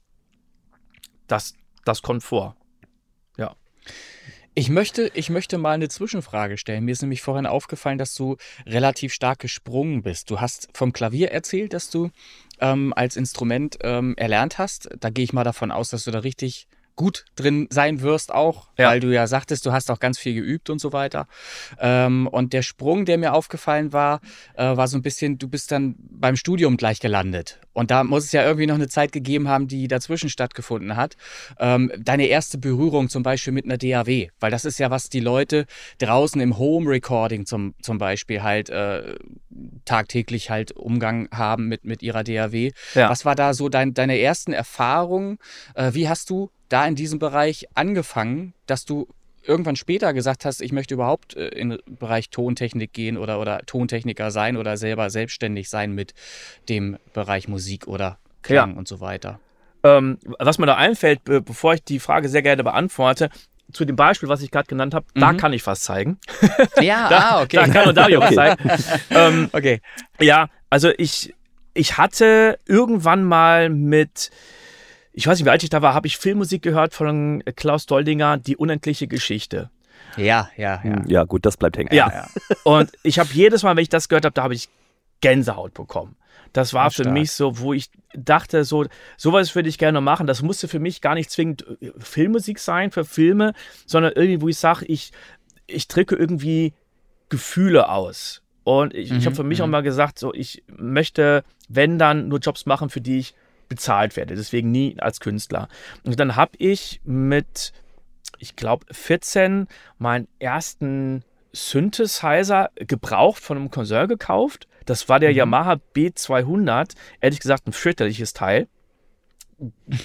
Das, 1.27 1.55
das 1.85 2.01
kommt 2.01 2.23
vor. 2.23 2.55
Ich 4.55 4.69
möchte, 4.69 5.09
ich 5.15 5.31
möchte 5.31 5.57
mal 5.57 5.71
eine 5.71 5.89
Zwischenfrage 5.89 6.57
stellen. 6.57 6.85
Mir 6.85 6.91
ist 6.91 7.01
nämlich 7.01 7.23
vorhin 7.23 7.47
aufgefallen, 7.47 7.97
dass 7.97 8.13
du 8.13 8.37
relativ 8.67 9.11
stark 9.11 9.39
gesprungen 9.39 10.03
bist. 10.03 10.29
Du 10.29 10.41
hast 10.41 10.69
vom 10.75 10.93
Klavier 10.93 11.31
erzählt, 11.31 11.73
dass 11.73 11.89
du 11.89 12.11
ähm, 12.59 12.93
als 12.95 13.15
Instrument 13.15 13.79
ähm, 13.81 14.13
erlernt 14.15 14.59
hast. 14.59 14.89
Da 14.99 15.09
gehe 15.09 15.23
ich 15.23 15.33
mal 15.33 15.43
davon 15.43 15.71
aus, 15.71 15.89
dass 15.89 16.03
du 16.03 16.11
da 16.11 16.19
richtig 16.19 16.67
gut 16.95 17.25
drin 17.35 17.67
sein 17.71 18.01
wirst 18.01 18.33
auch, 18.33 18.69
Ja. 18.77 18.89
weil 18.89 18.99
du 18.99 19.13
ja 19.13 19.25
sagtest, 19.27 19.65
du 19.65 19.71
hast 19.71 19.89
auch 19.89 19.99
ganz 19.99 20.19
viel 20.19 20.33
geübt 20.35 20.69
und 20.69 20.79
so 20.79 20.93
weiter. 20.93 21.27
Ähm, 21.79 22.27
und 22.27 22.53
der 22.53 22.61
Sprung, 22.61 23.05
der 23.05 23.17
mir 23.17 23.33
aufgefallen 23.33 23.93
war, 23.93 24.21
äh, 24.55 24.63
war 24.77 24.87
so 24.87 24.97
ein 24.97 25.01
bisschen, 25.01 25.37
du 25.39 25.47
bist 25.47 25.71
dann 25.71 25.95
beim 25.97 26.35
Studium 26.35 26.77
gleich 26.77 26.99
gelandet. 26.99 27.59
Und 27.73 27.89
da 27.89 28.03
muss 28.03 28.25
es 28.25 28.31
ja 28.31 28.43
irgendwie 28.43 28.67
noch 28.67 28.75
eine 28.75 28.87
Zeit 28.87 29.11
gegeben 29.11 29.47
haben, 29.47 29.67
die 29.67 29.87
dazwischen 29.87 30.29
stattgefunden 30.29 30.95
hat. 30.95 31.15
Ähm, 31.59 31.91
deine 31.97 32.27
erste 32.27 32.59
Berührung 32.59 33.09
zum 33.09 33.23
Beispiel 33.23 33.53
mit 33.53 33.65
einer 33.65 33.77
DAW, 33.79 34.29
weil 34.39 34.51
das 34.51 34.63
ist 34.63 34.77
ja, 34.77 34.91
was 34.91 35.09
die 35.09 35.19
Leute 35.19 35.65
draußen 35.97 36.39
im 36.39 36.59
Home-Recording 36.59 37.47
zum, 37.47 37.73
zum 37.81 37.97
Beispiel 37.97 38.43
halt 38.43 38.69
äh, 38.69 39.15
tagtäglich 39.85 40.49
halt 40.49 40.71
Umgang 40.73 41.27
haben 41.31 41.67
mit, 41.67 41.85
mit 41.85 42.03
ihrer 42.03 42.23
DAW. 42.23 42.71
Ja. 42.93 43.09
Was 43.09 43.25
war 43.25 43.35
da 43.35 43.53
so 43.53 43.69
dein, 43.69 43.93
deine 43.93 44.19
ersten 44.19 44.53
Erfahrungen? 44.53 45.39
Äh, 45.75 45.93
wie 45.93 46.07
hast 46.07 46.29
du 46.29 46.51
da 46.73 46.87
in 46.87 46.95
diesem 46.95 47.19
Bereich 47.19 47.67
angefangen, 47.75 48.53
dass 48.65 48.83
du 48.83 49.07
irgendwann 49.45 49.75
später 49.75 50.13
gesagt 50.13 50.43
hast, 50.45 50.61
ich 50.61 50.71
möchte 50.71 50.95
überhaupt 50.95 51.35
äh, 51.35 51.49
in 51.49 51.69
den 51.71 51.79
Bereich 51.99 52.29
Tontechnik 52.29 52.93
gehen 52.93 53.17
oder, 53.17 53.39
oder 53.39 53.59
Tontechniker 53.65 54.31
sein 54.31 54.57
oder 54.57 54.75
selber 54.77 55.09
selbstständig 55.09 55.69
sein 55.69 55.93
mit 55.93 56.13
dem 56.69 56.97
Bereich 57.13 57.47
Musik 57.47 57.87
oder 57.87 58.17
Klang 58.41 58.75
und 58.75 58.87
so 58.87 59.01
weiter? 59.01 59.39
Ähm, 59.83 60.17
was 60.39 60.57
mir 60.57 60.65
da 60.65 60.75
einfällt, 60.75 61.23
be 61.25 61.41
bevor 61.41 61.75
ich 61.75 61.83
die 61.83 61.99
Frage 61.99 62.27
sehr 62.29 62.41
gerne 62.41 62.63
beantworte, 62.63 63.29
zu 63.71 63.85
dem 63.85 63.95
Beispiel, 63.95 64.29
was 64.29 64.41
ich 64.41 64.49
gerade 64.49 64.67
genannt 64.67 64.93
habe, 64.93 65.05
da 65.13 65.33
Mhm. 65.33 65.37
kann 65.37 65.53
ich 65.53 65.65
was 65.67 65.81
zeigen. 65.81 66.17
Ja, 66.81 67.09
Da, 67.09 67.41
ah, 67.41 67.45
da 67.51 67.67
kann 67.67 67.93
Dario 67.93 68.19
was 68.19 68.27
Okay. 68.27 68.35
zeigen. 68.35 68.71
ähm, 69.11 69.49
Okay. 69.53 69.81
ja, 70.19 70.47
also 70.69 70.89
ich, 70.97 71.35
ich 71.73 71.97
hatte 71.97 72.57
irgendwann 72.65 73.23
mal 73.23 73.69
mit, 73.69 74.31
ich 75.13 75.27
weiß 75.27 75.37
nicht, 75.37 75.45
wie 75.45 75.49
alt 75.51 75.63
ich 75.63 75.69
da 75.69 75.81
war, 75.81 75.93
habe 75.93 76.07
ich 76.07 76.17
Filmmusik 76.17 76.61
gehört 76.61 76.93
von 76.93 77.43
Klaus 77.55 77.85
Doldinger, 77.85 78.37
Die 78.37 78.57
unendliche 78.57 79.07
Geschichte. 79.07 79.69
Ja, 80.17 80.49
ja, 80.57 80.81
ja. 80.83 80.83
Hm, 80.83 81.03
Ja, 81.07 81.23
gut, 81.23 81.45
das 81.45 81.57
bleibt 81.57 81.77
hängen. 81.77 81.93
Ja. 81.93 82.27
Und 82.63 82.91
ich 83.03 83.19
habe 83.19 83.29
jedes 83.33 83.63
Mal, 83.63 83.75
wenn 83.75 83.83
ich 83.83 83.89
das 83.89 84.09
gehört 84.09 84.25
habe, 84.25 84.33
da 84.33 84.43
habe 84.43 84.53
ich 84.53 84.69
Gänsehaut 85.21 85.73
bekommen. 85.73 86.15
Das 86.51 86.73
war 86.73 86.85
Ja, 86.85 86.89
für 86.89 87.03
stark. 87.03 87.13
mich 87.13 87.31
so, 87.31 87.57
wo 87.59 87.73
ich 87.73 87.89
dachte, 88.13 88.63
so, 88.63 88.85
sowas 89.17 89.55
würde 89.55 89.69
ich 89.69 89.77
gerne 89.79 90.01
machen. 90.01 90.27
Das 90.27 90.41
musste 90.43 90.67
für 90.67 90.79
mich 90.79 91.01
gar 91.01 91.15
nicht 91.15 91.31
zwingend 91.31 91.65
äh, 91.81 91.91
Filmmusik 91.97 92.59
sein 92.59 92.91
für 92.91 93.05
Filme, 93.05 93.53
sondern 93.87 94.13
irgendwie, 94.15 94.41
wo 94.41 94.49
ich 94.49 94.57
sage, 94.57 94.85
ich, 94.85 95.11
ich 95.65 95.87
drücke 95.87 96.15
irgendwie 96.15 96.73
Gefühle 97.29 97.89
aus. 97.89 98.41
Und 98.63 98.93
ich, 98.93 99.11
ich 99.11 99.21
Mhm, 99.21 99.25
habe 99.25 99.35
für 99.35 99.43
mich 99.43 99.59
mhm. 99.59 99.65
auch 99.65 99.69
mal 99.69 99.81
gesagt, 99.81 100.19
so, 100.19 100.33
ich 100.33 100.63
möchte, 100.67 101.43
wenn 101.69 101.97
dann, 101.97 102.27
nur 102.27 102.39
Jobs 102.39 102.65
machen, 102.65 102.89
für 102.89 103.01
die 103.01 103.19
ich 103.19 103.33
bezahlt 103.73 104.15
werde. 104.15 104.35
Deswegen 104.35 104.69
nie 104.69 104.95
als 104.99 105.19
Künstler. 105.19 105.67
Und 106.03 106.19
dann 106.19 106.35
habe 106.35 106.51
ich 106.59 107.01
mit, 107.03 107.73
ich 108.37 108.55
glaube, 108.55 108.85
14 108.91 109.67
meinen 109.97 110.27
ersten 110.37 111.23
Synthesizer 111.53 112.69
gebraucht 112.75 113.41
von 113.41 113.57
einem 113.57 113.71
Cousin 113.71 114.07
gekauft. 114.07 114.67
Das 114.85 115.09
war 115.09 115.19
der 115.19 115.31
Mhm. 115.31 115.37
Yamaha 115.37 115.79
B200. 115.95 116.93
Ehrlich 117.19 117.39
gesagt, 117.39 117.67
ein 117.67 117.73
fürchterliches 117.73 118.33
Teil. 118.33 118.67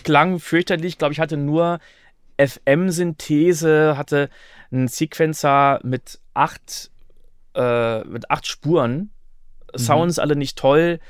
Klang 0.02 0.38
fürchterlich, 0.38 0.96
glaube 0.96 1.12
ich, 1.12 1.20
hatte 1.20 1.37
nur 1.37 1.78
FM-Synthese, 2.38 3.98
hatte 3.98 4.30
einen 4.70 4.88
Sequencer 4.88 5.80
mit 5.82 6.20
acht, 6.32 6.90
äh, 7.54 8.00
mit 8.04 8.30
acht 8.30 8.46
Spuren. 8.46 9.10
Sounds 9.76 10.18
alle 10.18 10.37
nicht 10.37 10.56
toll. 10.56 11.00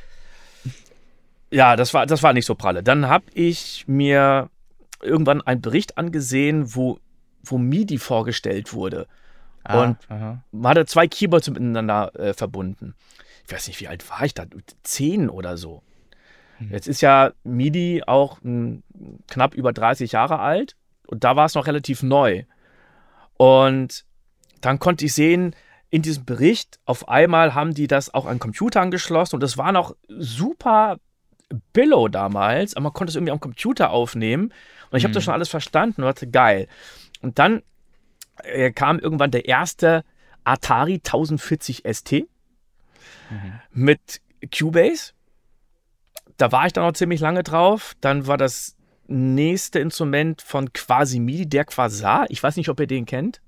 Ja, 1.51 1.77
das 1.77 1.95
war, 1.95 2.07
das 2.07 2.23
war 2.23 2.33
nicht 2.33 2.47
so 2.47 2.55
pralle. 2.55 2.83
Dann 2.83 3.09
habe 3.09 3.25
ich 3.35 3.85
mir 3.87 4.51
irgendwann 5.01 5.41
einen 5.43 5.61
Bericht 5.63 5.97
angesehen, 5.97 6.75
wo, 6.75 6.99
wo 7.43 7.57
MIDI 7.59 7.99
vorgestellt 7.99 8.73
wurde. 8.73 9.07
Ah, 9.65 9.83
Und- 9.85 9.97
aha. 10.11 10.43
Man 10.53 10.71
hatte 10.71 10.87
zwei 10.87 11.07
Keyboards 11.09 11.49
miteinander 11.51 12.15
äh, 12.19 12.35
verbunden. 12.35 12.95
Ich 13.47 13.53
weiß 13.53 13.69
nicht, 13.69 13.81
wie 13.81 13.89
alt 13.89 14.09
war 14.11 14.25
ich 14.25 14.35
da? 14.35 14.45
Zehn 14.83 15.31
oder 15.31 15.57
so. 15.57 15.83
Mhm. 16.59 16.71
Jetzt 16.71 16.87
ist 16.89 17.01
ja 17.01 17.33
MIDI 17.45 18.03
auch 18.07 18.39
mh, 18.43 18.81
knapp 19.29 19.55
über 19.55 19.73
30 19.73 20.13
Jahre 20.13 20.41
alt 20.41 20.77
und 21.07 21.25
da 21.25 21.35
war 21.37 21.47
es 21.47 21.55
noch 21.55 21.67
relativ 21.67 22.03
neu. 22.03 22.45
Und 23.37 24.05
dann 24.61 24.79
konnte 24.79 25.05
ich 25.05 25.15
sehen, 25.15 25.55
in 25.91 26.03
diesem 26.03 26.25
Bericht, 26.27 26.79
auf 26.85 27.09
einmal 27.09 27.55
haben 27.55 27.73
die 27.73 27.87
das 27.87 28.13
auch 28.13 28.27
an 28.27 28.39
Computer 28.39 28.81
angeschlossen 28.83 29.37
und 29.37 29.43
das 29.43 29.57
war 29.57 29.73
noch 29.73 29.95
super 30.09 30.99
Billow 31.73 32.09
damals, 32.09 32.75
aber 32.75 32.85
man 32.85 32.93
konnte 32.93 33.11
es 33.11 33.17
irgendwie 33.17 33.33
am 33.33 33.41
Computer 33.41 33.91
aufnehmen 33.91 34.53
und 34.91 34.99
ich 34.99 35.05
habe 35.05 35.15
das 35.15 35.23
Mhm. 35.23 35.25
schon 35.27 35.35
alles 35.35 35.49
verstanden 35.49 36.03
und 36.03 36.07
dachte, 36.09 36.29
geil. 36.29 36.69
Und 37.23 37.39
dann 37.39 37.63
äh, 38.45 38.71
kam 38.71 38.99
irgendwann 39.01 39.31
der 39.33 39.47
erste 39.47 40.05
Atari 40.45 41.01
1040 41.05 41.83
ST 41.85 42.13
Mhm. 43.31 43.53
mit 43.73 44.21
Cubase. 44.57 45.13
Da 46.37 46.53
war 46.53 46.67
ich 46.67 46.73
dann 46.73 46.85
noch 46.85 46.93
ziemlich 46.93 47.21
lange 47.21 47.43
drauf. 47.43 47.95
Dann 48.01 48.27
war 48.29 48.37
das 48.37 48.77
nächste 49.09 49.81
Instrument 49.81 50.41
von 50.41 50.73
Quasimidi, 50.73 51.49
der 51.49 51.65
Quasar. 51.65 52.27
Ich 52.29 52.43
weiß 52.43 52.57
nicht, 52.57 52.69
ob 52.69 52.79
ihr 52.79 52.87
den 52.87 53.07
kennt. 53.07 53.41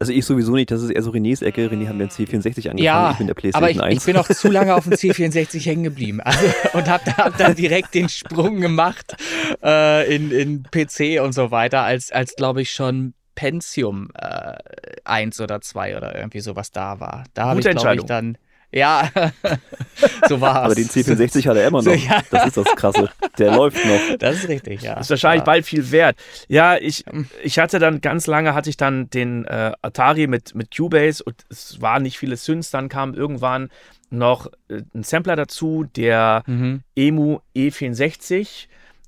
Also 0.00 0.12
ich 0.12 0.24
sowieso 0.24 0.52
nicht, 0.52 0.70
das 0.70 0.82
ist 0.82 0.90
eher 0.90 1.02
so 1.02 1.10
Renés 1.10 1.42
Ecke. 1.44 1.68
René 1.68 1.88
hat 1.88 1.96
mit 1.96 2.10
dem 2.10 2.26
C64 2.26 2.70
angefangen, 2.70 2.78
Ja, 2.78 3.10
ich 3.10 3.18
bin 3.18 3.26
der 3.26 3.34
aber 3.34 3.40
PlayStation 3.40 3.76
ich, 3.76 3.82
1. 3.82 3.96
ich 3.98 4.04
bin 4.04 4.16
auch 4.16 4.28
zu 4.28 4.48
lange 4.48 4.74
auf 4.74 4.84
dem 4.84 4.92
C64 4.94 5.64
hängen 5.64 5.82
geblieben. 5.82 6.20
Also, 6.20 6.46
und 6.74 6.88
habe 6.88 7.04
hab 7.16 7.36
dann 7.36 7.54
direkt 7.54 7.94
den 7.94 8.08
Sprung 8.08 8.60
gemacht 8.60 9.16
äh, 9.62 10.14
in, 10.14 10.30
in 10.30 10.62
PC 10.62 11.20
und 11.22 11.32
so 11.32 11.50
weiter, 11.50 11.82
als, 11.82 12.12
als 12.12 12.36
glaube 12.36 12.62
ich 12.62 12.70
schon 12.70 13.14
Pentium 13.34 14.10
äh, 14.14 14.56
1 15.04 15.40
oder 15.40 15.60
2 15.60 15.96
oder 15.96 16.16
irgendwie 16.16 16.40
sowas 16.40 16.70
da 16.70 17.00
war. 17.00 17.24
Da 17.34 17.46
habe 17.46 17.60
ich, 17.60 17.68
glaube 17.68 17.96
ich, 17.96 18.02
dann. 18.04 18.36
Ja, 18.70 19.10
so 20.28 20.40
war 20.40 20.56
es. 20.58 20.64
Aber 20.64 20.74
den 20.74 20.86
C64 20.88 21.48
hat 21.48 21.56
er 21.56 21.68
immer 21.68 21.82
So, 21.82 21.90
noch. 21.90 21.96
ja. 22.04 22.22
Das 22.30 22.48
ist 22.48 22.56
das 22.56 22.66
Krasse. 22.76 23.10
Der 23.38 23.56
läuft 23.56 23.78
noch. 23.84 24.18
Das 24.18 24.36
ist 24.36 24.48
richtig, 24.48 24.82
ja. 24.82 25.00
Ist 25.00 25.08
wahrscheinlich 25.10 25.40
ja. 25.40 25.44
bald 25.44 25.64
viel 25.64 25.90
wert. 25.90 26.16
Ja, 26.48 26.76
ich, 26.76 27.04
ich 27.42 27.58
hatte 27.58 27.78
dann 27.78 28.00
ganz 28.00 28.26
lange 28.26 28.54
hatte 28.54 28.68
ich 28.68 28.76
dann 28.76 29.08
den 29.10 29.46
äh, 29.46 29.72
Atari 29.80 30.26
mit, 30.26 30.54
mit 30.54 30.76
Cubase 30.76 31.24
und 31.24 31.44
es 31.48 31.80
waren 31.80 32.02
nicht 32.02 32.18
viele 32.18 32.36
Synths. 32.36 32.70
Dann 32.70 32.88
kam 32.90 33.14
irgendwann 33.14 33.70
noch 34.10 34.48
äh, 34.68 34.82
ein 34.94 35.02
Sampler 35.02 35.36
dazu, 35.36 35.84
der 35.96 36.42
Mhm. 36.46 36.82
EMU 36.94 37.38
E64 37.56 38.66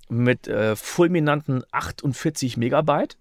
mit 0.08 0.48
äh, 0.48 0.74
fulminanten 0.74 1.64
48 1.70 2.56
Megabyte. 2.56 3.16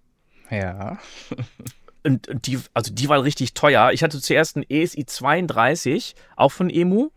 Ja. 0.49 0.97
Und, 2.05 2.27
und 2.27 2.47
die, 2.47 2.59
also 2.73 2.93
die 2.93 3.09
waren 3.09 3.21
richtig 3.21 3.53
teuer. 3.53 3.91
Ich 3.91 4.03
hatte 4.03 4.21
zuerst 4.21 4.55
einen 4.55 4.65
E 4.69 4.83
ESI 4.83 5.05
32, 5.05 6.15
auch 6.35 6.51
von 6.51 6.69
EMU. 6.69 7.09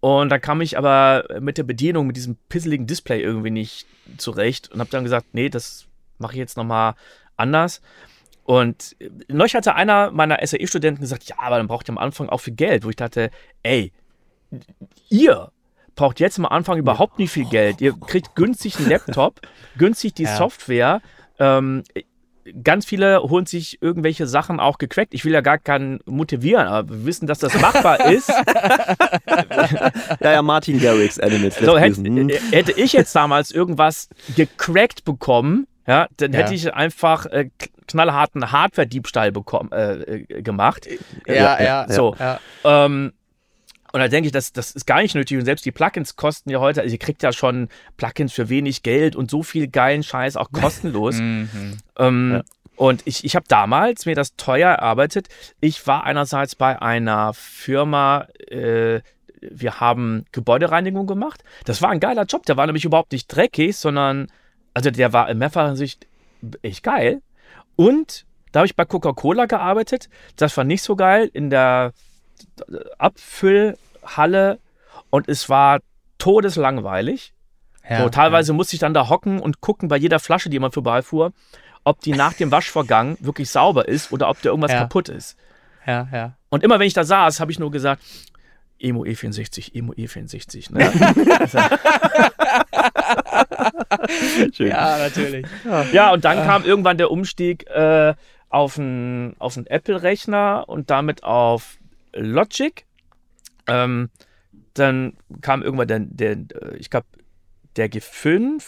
Und 0.00 0.28
dann 0.28 0.40
kam 0.40 0.60
ich 0.60 0.76
aber 0.76 1.24
mit 1.40 1.56
der 1.56 1.62
Bedienung, 1.62 2.06
mit 2.06 2.16
diesem 2.16 2.36
pisseligen 2.48 2.86
Display 2.86 3.22
irgendwie 3.22 3.50
nicht 3.50 3.86
zurecht 4.18 4.70
und 4.70 4.80
habe 4.80 4.90
dann 4.90 5.04
gesagt, 5.04 5.28
nee, 5.32 5.48
das 5.48 5.86
mache 6.18 6.32
ich 6.32 6.38
jetzt 6.38 6.56
nochmal 6.56 6.94
anders. 7.36 7.80
Und 8.42 8.96
äh, 8.98 9.08
neulich 9.28 9.54
hatte 9.54 9.74
einer 9.74 10.10
meiner 10.10 10.38
SAE-Studenten 10.46 11.00
gesagt, 11.00 11.24
ja, 11.24 11.36
aber 11.38 11.56
dann 11.56 11.66
braucht 11.68 11.88
ihr 11.88 11.92
am 11.92 11.98
Anfang 11.98 12.28
auch 12.28 12.38
viel 12.38 12.54
Geld. 12.54 12.84
Wo 12.84 12.90
ich 12.90 12.96
dachte, 12.96 13.30
ey, 13.62 13.92
ihr 15.08 15.50
braucht 15.94 16.20
jetzt 16.20 16.38
am 16.38 16.46
Anfang 16.46 16.78
überhaupt 16.78 17.18
nicht 17.18 17.30
viel 17.30 17.48
Geld. 17.48 17.80
Ihr 17.80 17.94
kriegt 17.98 18.34
günstig 18.34 18.76
einen 18.78 18.90
Laptop, 18.90 19.40
günstig 19.78 20.14
die 20.14 20.24
Ja. 20.24 20.36
Software. 20.36 21.00
Ähm, 21.38 21.82
ganz 22.62 22.84
viele 22.84 23.20
holen 23.22 23.46
sich 23.46 23.80
irgendwelche 23.82 24.26
Sachen 24.26 24.60
auch 24.60 24.78
gecrackt. 24.78 25.14
Ich 25.14 25.24
will 25.24 25.32
ja 25.32 25.40
gar 25.40 25.58
keinen 25.58 26.00
motivieren, 26.06 26.66
aber 26.66 26.88
wir 26.90 27.06
wissen, 27.06 27.26
dass 27.26 27.38
das 27.38 27.58
machbar 27.60 28.04
ist. 28.10 28.28
Ja, 30.20 30.32
ja, 30.32 30.42
Martin 30.42 30.80
Garrix, 30.80 31.18
Animals. 31.18 31.58
so, 31.58 31.78
hätte, 31.78 32.00
äh, 32.02 32.40
hätte 32.50 32.72
ich 32.72 32.92
jetzt 32.92 33.14
damals 33.14 33.50
irgendwas 33.50 34.08
gecrackt 34.36 35.04
bekommen, 35.04 35.66
ja, 35.86 36.06
dann 36.16 36.32
Ja. 36.32 36.40
hätte 36.40 36.54
ich 36.54 36.72
einfach 36.72 37.26
äh, 37.26 37.50
knallharten 37.86 38.50
Hardware-Diebstahl 38.52 39.32
bekommen, 39.32 39.70
äh, 39.72 39.94
äh, 40.22 40.42
gemacht. 40.42 40.88
Ja, 41.26 41.34
ja, 41.34 41.42
ja, 41.58 41.64
ja. 41.64 41.88
So. 41.92 42.14
ja. 42.18 42.40
Ähm, 42.64 43.12
und 43.94 44.00
da 44.00 44.08
denke 44.08 44.26
ich, 44.26 44.32
das, 44.32 44.52
das 44.52 44.72
ist 44.72 44.86
gar 44.86 45.00
nicht 45.02 45.14
nötig. 45.14 45.38
Und 45.38 45.44
selbst 45.44 45.64
die 45.64 45.70
Plugins 45.70 46.16
kosten 46.16 46.50
ja 46.50 46.58
heute, 46.58 46.80
also 46.80 46.92
ihr 46.92 46.98
kriegt 46.98 47.22
ja 47.22 47.32
schon 47.32 47.68
Plugins 47.96 48.32
für 48.32 48.48
wenig 48.48 48.82
Geld 48.82 49.14
und 49.14 49.30
so 49.30 49.44
viel 49.44 49.68
geilen 49.68 50.02
Scheiß 50.02 50.36
auch 50.36 50.50
kostenlos. 50.52 51.14
Mhm. 51.14 51.78
Ähm, 51.96 52.32
Ja. 52.32 52.42
Und 52.74 53.02
ich, 53.04 53.24
ich 53.24 53.36
habe 53.36 53.44
damals 53.46 54.04
mir 54.04 54.16
das 54.16 54.34
teuer 54.34 54.70
erarbeitet. 54.70 55.28
Ich 55.60 55.86
war 55.86 56.02
einerseits 56.02 56.56
bei 56.56 56.82
einer 56.82 57.34
Firma, 57.34 58.26
äh, 58.48 59.00
wir 59.40 59.78
haben 59.78 60.24
Gebäudereinigung 60.32 61.06
gemacht. 61.06 61.44
Das 61.64 61.80
war 61.80 61.90
ein 61.90 62.00
geiler 62.00 62.24
Job. 62.24 62.44
Der 62.46 62.56
war 62.56 62.66
nämlich 62.66 62.84
überhaupt 62.84 63.12
nicht 63.12 63.28
dreckig, 63.28 63.76
sondern, 63.76 64.26
also 64.74 64.90
der 64.90 65.12
war 65.12 65.28
in 65.30 65.38
mehrfacher 65.38 65.76
Sicht 65.76 66.08
echt 66.62 66.82
geil. 66.82 67.22
Und 67.76 68.26
da 68.50 68.58
habe 68.58 68.66
ich 68.66 68.74
bei 68.74 68.86
Coca-Cola 68.86 69.46
gearbeitet. 69.46 70.08
Das 70.34 70.56
war 70.56 70.64
nicht 70.64 70.82
so 70.82 70.96
geil 70.96 71.30
in 71.32 71.48
der 71.48 71.92
Abfüllhalle 72.98 74.58
und 75.10 75.28
es 75.28 75.48
war 75.48 75.80
todeslangweilig. 76.18 77.32
Ja, 77.88 78.02
so, 78.02 78.08
teilweise 78.08 78.52
musste 78.52 78.76
ich 78.76 78.80
dann 78.80 78.94
da 78.94 79.08
hocken 79.08 79.40
und 79.40 79.60
gucken 79.60 79.88
bei 79.88 79.96
jeder 79.96 80.18
Flasche, 80.18 80.48
die 80.48 80.58
man 80.58 80.72
vorbeifuhr, 80.72 81.32
ob 81.84 82.00
die 82.00 82.12
nach 82.12 82.32
dem 82.32 82.50
Waschvorgang 82.50 83.16
wirklich 83.20 83.50
sauber 83.50 83.86
ist 83.88 84.10
oder 84.12 84.28
ob 84.30 84.40
da 84.40 84.48
irgendwas 84.50 84.72
Ja. 84.72 84.80
kaputt 84.80 85.08
ist. 85.10 85.36
Ja, 85.86 86.08
ja. 86.12 86.36
Und 86.48 86.64
immer 86.64 86.78
wenn 86.78 86.86
ich 86.86 86.94
da 86.94 87.04
saß, 87.04 87.40
habe 87.40 87.52
ich 87.52 87.58
nur 87.58 87.70
gesagt, 87.70 88.02
Emo 88.78 89.04
E64, 89.04 89.74
Emo 89.74 89.92
E64. 89.92 90.72
Ne? 90.72 90.90
Schön. 94.52 94.68
Ja, 94.68 94.98
natürlich. 94.98 95.46
ja, 95.92 96.12
und 96.12 96.24
dann 96.24 96.44
kam 96.44 96.64
irgendwann 96.64 96.98
der 96.98 97.10
Umstieg 97.10 97.66
äh, 97.68 98.14
auf 98.48 98.78
einen 98.78 99.34
auf 99.38 99.56
einen 99.56 99.66
Apple-Rechner 99.66 100.64
und 100.68 100.90
damit 100.90 101.24
auf 101.24 101.76
Logic. 102.14 102.86
Ähm, 103.66 104.10
dann 104.74 105.16
kam 105.40 105.62
irgendwann 105.62 105.88
der, 105.88 106.00
der 106.00 106.32
äh, 106.32 106.76
ich 106.76 106.90
glaube, 106.90 107.06
der 107.76 107.90
G5. 107.90 108.62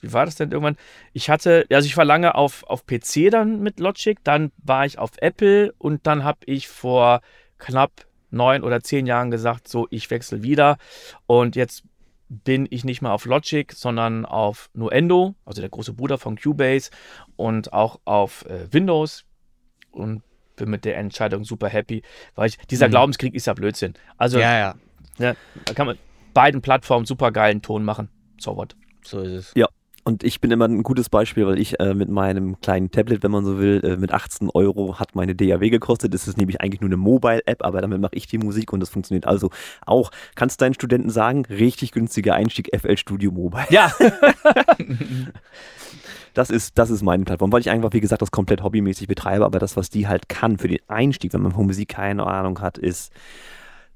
Wie 0.00 0.12
war 0.12 0.26
das 0.26 0.36
denn 0.36 0.50
irgendwann? 0.50 0.76
Ich 1.12 1.30
hatte, 1.30 1.64
also 1.70 1.86
ich 1.86 1.96
war 1.96 2.04
lange 2.04 2.34
auf, 2.34 2.64
auf 2.64 2.84
PC 2.86 3.30
dann 3.30 3.60
mit 3.60 3.80
Logic, 3.80 4.18
dann 4.22 4.52
war 4.58 4.84
ich 4.84 4.98
auf 4.98 5.12
Apple 5.18 5.72
und 5.78 6.06
dann 6.06 6.24
habe 6.24 6.40
ich 6.44 6.68
vor 6.68 7.22
knapp 7.58 8.06
neun 8.30 8.62
oder 8.62 8.82
zehn 8.82 9.06
Jahren 9.06 9.30
gesagt, 9.30 9.66
so, 9.68 9.86
ich 9.90 10.10
wechsle 10.10 10.42
wieder. 10.42 10.76
Und 11.26 11.56
jetzt 11.56 11.84
bin 12.28 12.66
ich 12.70 12.84
nicht 12.84 13.00
mehr 13.00 13.12
auf 13.12 13.24
Logic, 13.24 13.72
sondern 13.72 14.26
auf 14.26 14.68
Nuendo, 14.74 15.34
also 15.44 15.60
der 15.60 15.70
große 15.70 15.92
Bruder 15.94 16.18
von 16.18 16.36
Cubase 16.36 16.90
und 17.36 17.72
auch 17.72 18.00
auf 18.04 18.44
äh, 18.46 18.72
Windows 18.72 19.24
und 19.90 20.22
bin 20.56 20.70
mit 20.70 20.84
der 20.84 20.96
Entscheidung 20.96 21.44
super 21.44 21.68
happy, 21.68 22.02
weil 22.34 22.48
ich, 22.48 22.58
dieser 22.70 22.86
Mhm. 22.88 22.92
Glaubenskrieg 22.92 23.34
ist 23.34 23.46
ja 23.46 23.54
Blödsinn. 23.54 23.94
Also 24.18 24.38
Ja, 24.38 24.74
ja. 25.18 25.34
da 25.64 25.74
kann 25.74 25.86
man 25.86 25.98
beiden 26.32 26.62
Plattformen 26.62 27.06
super 27.06 27.30
geilen 27.32 27.62
Ton 27.62 27.84
machen. 27.84 28.08
So 28.38 28.56
what. 28.56 28.74
So 29.04 29.20
ist 29.20 29.32
es. 29.32 29.52
Und 30.04 30.22
ich 30.22 30.40
bin 30.40 30.50
immer 30.50 30.66
ein 30.66 30.82
gutes 30.82 31.08
Beispiel, 31.08 31.46
weil 31.46 31.58
ich 31.58 31.80
äh, 31.80 31.94
mit 31.94 32.10
meinem 32.10 32.60
kleinen 32.60 32.90
Tablet, 32.90 33.22
wenn 33.22 33.30
man 33.30 33.44
so 33.44 33.58
will, 33.58 33.80
äh, 33.82 33.96
mit 33.96 34.12
18 34.12 34.50
Euro 34.50 34.98
hat 34.98 35.14
meine 35.14 35.34
DAW 35.34 35.70
gekostet. 35.70 36.12
Das 36.12 36.28
ist 36.28 36.36
nämlich 36.36 36.60
eigentlich 36.60 36.82
nur 36.82 36.88
eine 36.88 36.98
Mobile-App, 36.98 37.64
aber 37.64 37.80
damit 37.80 38.00
mache 38.00 38.14
ich 38.14 38.26
die 38.26 38.36
Musik 38.36 38.72
und 38.72 38.80
das 38.80 38.90
funktioniert 38.90 39.26
also 39.26 39.50
auch. 39.86 40.10
Kannst 40.34 40.60
deinen 40.60 40.74
Studenten 40.74 41.08
sagen, 41.08 41.46
richtig 41.46 41.92
günstiger 41.92 42.34
Einstieg 42.34 42.68
FL 42.78 42.98
Studio 42.98 43.32
Mobile. 43.32 43.66
Ja, 43.70 43.92
Das 46.34 46.50
ist, 46.50 46.78
das 46.78 46.90
ist 46.90 47.02
meine 47.02 47.24
Plattform, 47.24 47.52
weil 47.52 47.60
ich 47.60 47.70
einfach, 47.70 47.92
wie 47.92 48.00
gesagt, 48.00 48.20
das 48.20 48.32
komplett 48.32 48.62
hobbymäßig 48.62 49.06
betreibe, 49.06 49.44
aber 49.44 49.60
das, 49.60 49.76
was 49.76 49.88
die 49.88 50.08
halt 50.08 50.28
kann 50.28 50.58
für 50.58 50.66
den 50.66 50.80
Einstieg, 50.88 51.32
wenn 51.32 51.42
man 51.42 51.52
von 51.52 51.66
Musik 51.66 51.90
keine 51.90 52.26
Ahnung 52.26 52.60
hat, 52.60 52.76
ist 52.76 53.12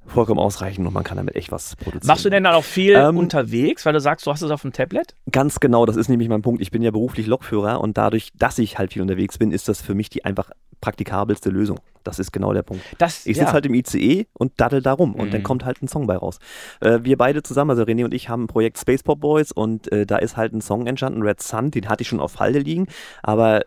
vollkommen 0.08 0.40
ausreichend 0.40 0.86
und 0.86 0.92
man 0.92 1.04
kann 1.04 1.16
damit 1.16 1.36
echt 1.36 1.52
was 1.52 1.76
produzieren. 1.76 2.06
machst 2.06 2.24
du 2.24 2.30
denn 2.30 2.44
dann 2.44 2.54
auch 2.54 2.64
viel 2.64 2.92
Ähm, 2.94 3.16
unterwegs, 3.16 3.84
weil 3.86 3.92
du 3.92 4.00
sagst, 4.00 4.26
du 4.26 4.30
hast 4.32 4.42
es 4.42 4.50
auf 4.50 4.62
dem 4.62 4.72
Tablet? 4.72 5.14
Ganz 5.30 5.60
genau, 5.60 5.86
das 5.86 5.96
ist 5.96 6.08
nämlich 6.08 6.28
mein 6.28 6.42
Punkt. 6.42 6.60
Ich 6.62 6.70
bin 6.70 6.82
ja 6.82 6.90
beruflich 6.90 7.26
Lokführer 7.26 7.80
und 7.80 7.96
dadurch, 7.98 8.30
dass 8.34 8.58
ich 8.58 8.78
halt 8.78 8.92
viel 8.92 9.02
unterwegs 9.02 9.38
bin, 9.38 9.52
ist 9.52 9.68
das 9.68 9.80
für 9.80 9.94
mich 9.94 10.10
die 10.10 10.24
einfach 10.24 10.50
praktikabelste 10.80 11.50
Lösung. 11.50 11.78
Das 12.04 12.18
ist 12.18 12.32
genau 12.32 12.52
der 12.52 12.62
Punkt. 12.62 12.82
Das, 12.98 13.26
Ich 13.26 13.36
sitze 13.36 13.48
ja. 13.48 13.52
halt 13.52 13.66
im 13.66 13.74
ICE 13.74 14.26
und 14.32 14.52
daddel 14.58 14.80
da 14.80 14.92
rum 14.92 15.14
und 15.14 15.32
dann 15.34 15.40
Mhm. 15.40 15.44
kommt 15.44 15.64
halt 15.64 15.82
ein 15.82 15.88
Song 15.88 16.06
bei 16.06 16.16
raus. 16.16 16.38
Äh, 16.80 17.00
wir 17.02 17.16
beide 17.18 17.42
zusammen, 17.42 17.70
also 17.70 17.82
René 17.82 18.04
und 18.04 18.14
ich, 18.14 18.28
haben 18.28 18.44
ein 18.44 18.46
Projekt 18.46 18.78
Space 18.78 19.02
Pop 19.02 19.20
Boys 19.20 19.50
und 19.52 19.90
äh, 19.92 20.06
da 20.06 20.16
ist 20.16 20.36
halt 20.36 20.52
ein 20.52 20.60
Song 20.60 20.86
entstanden, 20.86 21.22
Red 21.22 21.42
Sun, 21.42 21.70
den 21.72 21.88
hatte 21.88 22.02
ich 22.02 22.08
schon 22.08 22.20
auf 22.20 22.38
Halde 22.38 22.60
liegen, 22.60 22.86
aber 23.22 23.62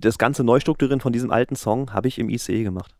das 0.00 0.18
ganze 0.18 0.44
Neustrukturieren 0.44 1.00
von 1.00 1.12
diesem 1.12 1.30
alten 1.30 1.56
Song 1.56 1.92
habe 1.92 2.08
ich 2.08 2.18
im 2.18 2.28
ICE 2.30 2.62
gemacht. 2.62 2.94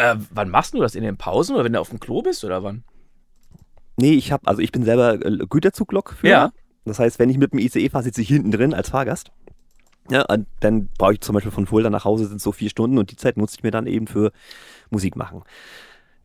Äh, 0.00 0.16
wann 0.30 0.48
machst 0.48 0.72
du 0.72 0.80
das? 0.80 0.94
In 0.94 1.02
den 1.02 1.18
Pausen 1.18 1.54
oder 1.54 1.64
wenn 1.64 1.74
du 1.74 1.80
auf 1.80 1.90
dem 1.90 2.00
Klo 2.00 2.22
bist 2.22 2.42
oder 2.42 2.62
wann? 2.62 2.84
Nee, 3.98 4.14
ich 4.14 4.32
habe, 4.32 4.46
also 4.46 4.62
ich 4.62 4.72
bin 4.72 4.82
selber 4.82 5.14
äh, 5.14 5.46
Güterzuglokführer. 5.46 6.32
Ja. 6.32 6.52
Das 6.86 6.98
heißt, 6.98 7.18
wenn 7.18 7.28
ich 7.28 7.36
mit 7.36 7.52
dem 7.52 7.58
ICE 7.58 7.90
fahre, 7.90 8.04
sitze 8.04 8.22
ich 8.22 8.28
hinten 8.28 8.50
drin 8.50 8.72
als 8.72 8.88
Fahrgast. 8.88 9.30
Ja, 10.10 10.22
und 10.22 10.46
dann 10.60 10.88
brauche 10.96 11.12
ich 11.12 11.20
zum 11.20 11.34
Beispiel 11.34 11.52
von 11.52 11.66
Fulda 11.66 11.90
nach 11.90 12.06
Hause 12.06 12.26
sind 12.26 12.40
so 12.40 12.50
vier 12.50 12.70
Stunden 12.70 12.96
und 12.96 13.10
die 13.10 13.16
Zeit 13.16 13.36
nutze 13.36 13.56
ich 13.58 13.62
mir 13.62 13.70
dann 13.70 13.86
eben 13.86 14.06
für 14.06 14.32
Musik 14.88 15.16
machen. 15.16 15.42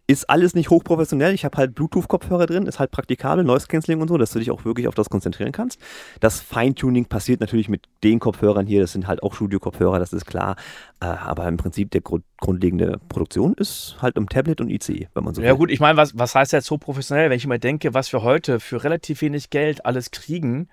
Ist 0.08 0.30
alles 0.30 0.54
nicht 0.54 0.70
hochprofessionell. 0.70 1.34
Ich 1.34 1.46
habe 1.46 1.58
halt 1.58 1.74
Bluetooth-Kopfhörer 1.74 2.46
drin, 2.46 2.68
ist 2.68 2.78
halt 2.78 2.92
praktikabel, 2.92 3.44
Noise 3.44 3.66
Cancelling 3.68 4.02
und 4.02 4.08
so, 4.08 4.18
dass 4.18 4.32
du 4.32 4.40
dich 4.40 4.52
auch 4.52 4.64
wirklich 4.64 4.88
auf 4.88 4.94
das 4.94 5.10
konzentrieren 5.10 5.52
kannst. 5.52 5.82
Das 6.20 6.42
Feintuning 6.42 7.06
passiert 7.06 7.40
natürlich 7.40 7.70
mit 7.70 7.88
den 8.04 8.20
Kopfhörern 8.20 8.68
hier, 8.68 8.82
das 8.82 8.92
sind 8.92 9.08
halt 9.08 9.24
auch 9.24 9.34
Studio-Kopfhörer, 9.34 9.98
das 9.98 10.14
ist 10.14 10.26
klar. 10.26 10.58
Äh, 11.00 11.06
aber 11.06 11.48
im 11.48 11.58
Prinzip 11.58 11.90
der 11.90 12.02
Grund, 12.02 12.24
grundlegende 12.40 13.00
Produktion 13.10 13.56
ist 13.56 13.98
halt 14.00 14.16
im 14.18 14.30
Tablet 14.30 14.62
und 14.62 14.70
ICE, 14.70 15.08
wenn 15.16 15.24
man 15.24 15.34
so 15.34 15.42
Ja 15.42 15.50
will. 15.52 15.58
gut, 15.58 15.72
ich 15.72 15.80
meine, 15.80 15.98
was, 15.98 16.18
was 16.18 16.36
heißt 16.36 16.54
jetzt 16.54 16.68
so 16.68 16.78
professionell, 16.78 17.32
wenn 17.32 17.38
ich 17.38 17.46
immer 17.46 17.58
denke, 17.58 17.96
was 17.96 18.14
wir 18.14 18.22
heute 18.22 18.60
für 18.60 18.84
relativ 18.84 19.22
wenig 19.22 19.50
Geld 19.50 19.86
alles 19.86 20.12
kriegen 20.12 20.70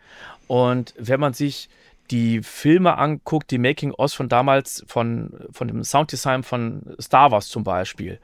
und 0.46 0.94
wenn 0.98 1.20
man 1.20 1.32
sich 1.32 1.70
die 2.10 2.42
Filme 2.42 2.98
anguckt, 2.98 3.50
die 3.50 3.58
Making-ofs 3.58 4.12
von 4.12 4.28
damals, 4.28 4.84
von, 4.86 5.32
von 5.50 5.68
dem 5.68 5.82
Sounddesign 5.82 6.42
von 6.42 6.82
Star 7.00 7.30
Wars 7.30 7.48
zum 7.48 7.64
Beispiel, 7.64 8.18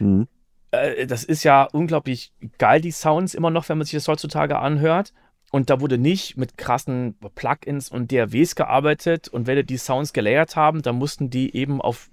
Mhm. 0.00 0.26
äh, 0.72 1.06
das 1.06 1.24
ist 1.24 1.44
ja 1.44 1.64
unglaublich 1.64 2.32
geil, 2.58 2.80
die 2.80 2.90
Sounds 2.90 3.34
immer 3.34 3.50
noch, 3.50 3.68
wenn 3.68 3.78
man 3.78 3.84
sich 3.84 3.94
das 3.94 4.08
heutzutage 4.08 4.58
anhört. 4.58 5.12
Und 5.52 5.68
da 5.68 5.80
wurde 5.80 5.98
nicht 5.98 6.36
mit 6.36 6.56
krassen 6.56 7.16
Plugins 7.34 7.90
und 7.90 8.12
DAWs 8.12 8.54
gearbeitet. 8.54 9.28
Und 9.28 9.46
wenn 9.48 9.56
die 9.56 9.64
die 9.64 9.78
Sounds 9.78 10.12
gelayert 10.12 10.54
haben, 10.54 10.82
dann 10.82 10.96
mussten 10.96 11.28
die 11.28 11.54
eben 11.56 11.80
auf 11.80 12.08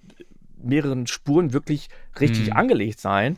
mehreren 0.61 1.05
Spuren 1.05 1.53
wirklich 1.53 1.87
richtig 2.19 2.47
Mhm. 2.47 2.53
angelegt 2.53 2.99
sein. 2.99 3.37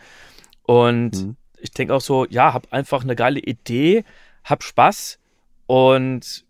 Und 0.64 1.26
Mhm. 1.26 1.36
ich 1.60 1.72
denke 1.72 1.94
auch 1.94 2.02
so, 2.02 2.26
ja, 2.30 2.54
hab 2.54 2.72
einfach 2.72 3.04
eine 3.04 3.16
geile 3.16 3.40
Idee, 3.42 4.06
hab 4.46 4.64
Spaß 4.64 5.20
und, 5.68 6.46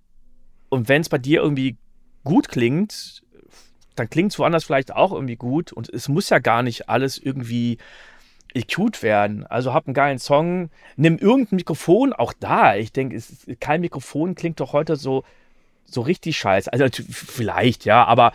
und 0.70 0.88
wenn 0.88 1.02
es 1.02 1.10
bei 1.10 1.18
dir 1.18 1.42
irgendwie 1.42 1.78
gut 2.24 2.50
klingt, 2.50 3.24
dann 4.00 4.10
klingt 4.10 4.32
es 4.32 4.40
woanders 4.40 4.64
vielleicht 4.64 4.96
auch 4.96 5.12
irgendwie 5.12 5.36
gut 5.36 5.72
und 5.72 5.90
es 5.90 6.08
muss 6.08 6.30
ja 6.30 6.40
gar 6.40 6.64
nicht 6.64 6.90
alles 6.90 7.18
irgendwie 7.18 7.78
EQ'd 8.54 9.04
werden. 9.04 9.46
Also 9.46 9.74
hab 9.74 9.88
einen 9.88 9.94
geilen 9.94 10.20
Song, 10.20 10.70
nimm 10.96 11.18
irgendein 11.18 11.58
Mikrofon, 11.58 12.14
auch 12.14 12.34
da. 12.34 12.76
Ich 12.76 12.92
denke, 12.92 13.22
kein 13.60 13.82
Mikrofon 13.82 14.36
klingt 14.36 14.60
doch 14.60 14.74
heute 14.74 14.96
so, 14.96 15.24
so 15.86 16.02
richtig 16.02 16.38
scheiße. 16.38 16.72
Also 16.72 16.86
vielleicht, 17.12 17.86
ja, 17.86 18.06
aber 18.06 18.34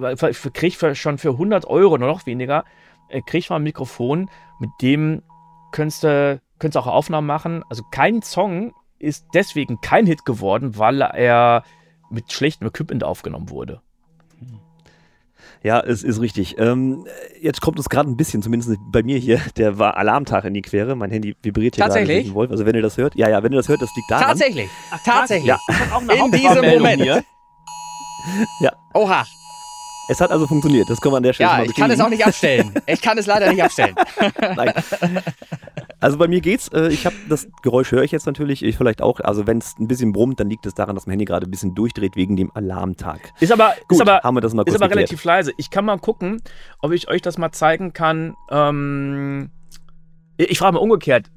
äh, 0.00 0.16
krieg 0.52 0.76
schon 0.96 1.18
für 1.18 1.30
100 1.30 1.64
Euro 1.66 1.94
oder 1.94 2.06
noch 2.06 2.26
weniger, 2.26 2.64
äh, 3.08 3.22
krieg 3.22 3.48
mal 3.48 3.56
ein 3.56 3.62
Mikrofon, 3.62 4.28
mit 4.60 4.70
dem 4.80 5.22
könntest 5.70 6.04
du, 6.04 6.40
könntest 6.58 6.76
auch 6.76 6.86
Aufnahmen 6.86 7.26
machen. 7.26 7.64
Also 7.70 7.82
kein 7.90 8.22
Song 8.22 8.74
ist 8.98 9.26
deswegen 9.34 9.80
kein 9.80 10.06
Hit 10.06 10.24
geworden, 10.24 10.78
weil 10.78 11.00
er 11.00 11.64
mit 12.10 12.32
schlechtem 12.32 12.68
Equipment 12.68 13.02
aufgenommen 13.02 13.50
wurde. 13.50 13.80
Ja, 15.62 15.80
es 15.80 16.02
ist 16.02 16.20
richtig. 16.20 16.58
Ähm, 16.58 17.06
jetzt 17.40 17.60
kommt 17.60 17.78
es 17.78 17.88
gerade 17.88 18.10
ein 18.10 18.16
bisschen, 18.16 18.42
zumindest 18.42 18.76
bei 18.90 19.02
mir 19.02 19.18
hier, 19.18 19.40
der 19.56 19.78
war 19.78 19.96
Alarmtag 19.96 20.44
in 20.44 20.54
die 20.54 20.62
Quere. 20.62 20.96
Mein 20.96 21.10
Handy 21.10 21.36
vibriert 21.42 21.76
hier 21.76 21.84
gerade 21.84 22.00
Tatsächlich? 22.00 22.28
ein 22.28 22.34
Wolf. 22.34 22.50
Also 22.50 22.66
wenn 22.66 22.74
ihr 22.74 22.82
das 22.82 22.96
hört, 22.96 23.14
ja, 23.14 23.28
ja, 23.28 23.42
wenn 23.42 23.52
ihr 23.52 23.58
das 23.58 23.68
hört, 23.68 23.80
das 23.80 23.90
liegt 23.94 24.10
daran. 24.10 24.26
Tatsächlich. 24.26 24.68
Tatsächlich. 25.04 25.46
Ja. 25.46 25.58
In 26.24 26.32
diesem 26.32 26.64
Moment. 26.64 27.02
hier. 27.02 27.22
Oha. 28.94 29.24
Es 30.08 30.20
hat 30.20 30.30
also 30.30 30.46
funktioniert. 30.46 30.90
Das 30.90 31.00
können 31.00 31.12
wir 31.12 31.18
an 31.18 31.22
der 31.22 31.32
Stelle 31.32 31.50
Ja, 31.50 31.56
mal 31.58 31.66
ich 31.66 31.74
kann 31.74 31.90
es 31.90 32.00
auch 32.00 32.08
nicht 32.08 32.26
abstellen. 32.26 32.74
Ich 32.86 33.00
kann 33.00 33.16
es 33.18 33.26
leider 33.26 33.50
nicht 33.50 33.62
abstellen. 33.62 33.94
Nein. 34.56 34.72
Also 36.00 36.18
bei 36.18 36.26
mir 36.26 36.40
geht's. 36.40 36.68
Äh, 36.68 36.88
ich 36.88 37.06
habe 37.06 37.14
das 37.28 37.46
Geräusch 37.62 37.92
höre 37.92 38.02
ich 38.02 38.10
jetzt 38.10 38.26
natürlich. 38.26 38.64
Ich 38.64 38.76
vielleicht 38.76 39.00
auch. 39.00 39.20
Also 39.20 39.46
wenn 39.46 39.58
es 39.58 39.74
ein 39.78 39.86
bisschen 39.86 40.12
brummt, 40.12 40.40
dann 40.40 40.50
liegt 40.50 40.66
es 40.66 40.74
daran, 40.74 40.96
dass 40.96 41.06
mein 41.06 41.12
Handy 41.12 41.24
gerade 41.24 41.46
ein 41.46 41.50
bisschen 41.50 41.74
durchdreht 41.74 42.16
wegen 42.16 42.36
dem 42.36 42.50
Alarmtag. 42.54 43.32
Ist 43.40 43.52
aber, 43.52 43.74
Gut, 43.88 43.98
ist 43.98 44.00
aber, 44.00 44.20
haben 44.22 44.34
wir 44.36 44.40
das 44.40 44.52
mal 44.54 44.64
kurz 44.64 44.74
ist 44.74 44.80
aber 44.82 44.88
geklärt. 44.88 45.10
relativ 45.10 45.24
leise. 45.24 45.52
Ich 45.56 45.70
kann 45.70 45.84
mal 45.84 45.98
gucken, 45.98 46.42
ob 46.80 46.92
ich 46.92 47.08
euch 47.08 47.22
das 47.22 47.38
mal 47.38 47.52
zeigen 47.52 47.92
kann. 47.92 48.34
Ähm, 48.50 49.50
ich 50.36 50.58
frage 50.58 50.74
mal 50.74 50.80
umgekehrt. 50.80 51.30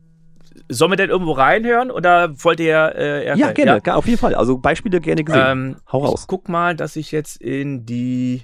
Sollen 0.69 0.91
wir 0.91 0.95
denn 0.95 1.09
irgendwo 1.11 1.33
reinhören 1.33 1.91
oder 1.91 2.31
wollt 2.43 2.59
ihr 2.59 2.93
äh, 2.95 3.37
Ja, 3.37 3.51
gerne. 3.51 3.81
Ja? 3.85 3.95
Auf 3.95 4.07
jeden 4.07 4.17
Fall. 4.17 4.33
Also 4.33 4.57
Beispiele 4.57 4.99
gerne 4.99 5.23
gesehen. 5.23 5.43
Ähm, 5.45 5.75
Hau 5.91 5.99
raus. 5.99 6.21
Ich 6.21 6.27
guck 6.27 6.49
mal, 6.49 6.75
dass 6.75 6.95
ich 6.95 7.11
jetzt 7.11 7.39
in 7.39 7.85
die 7.85 8.43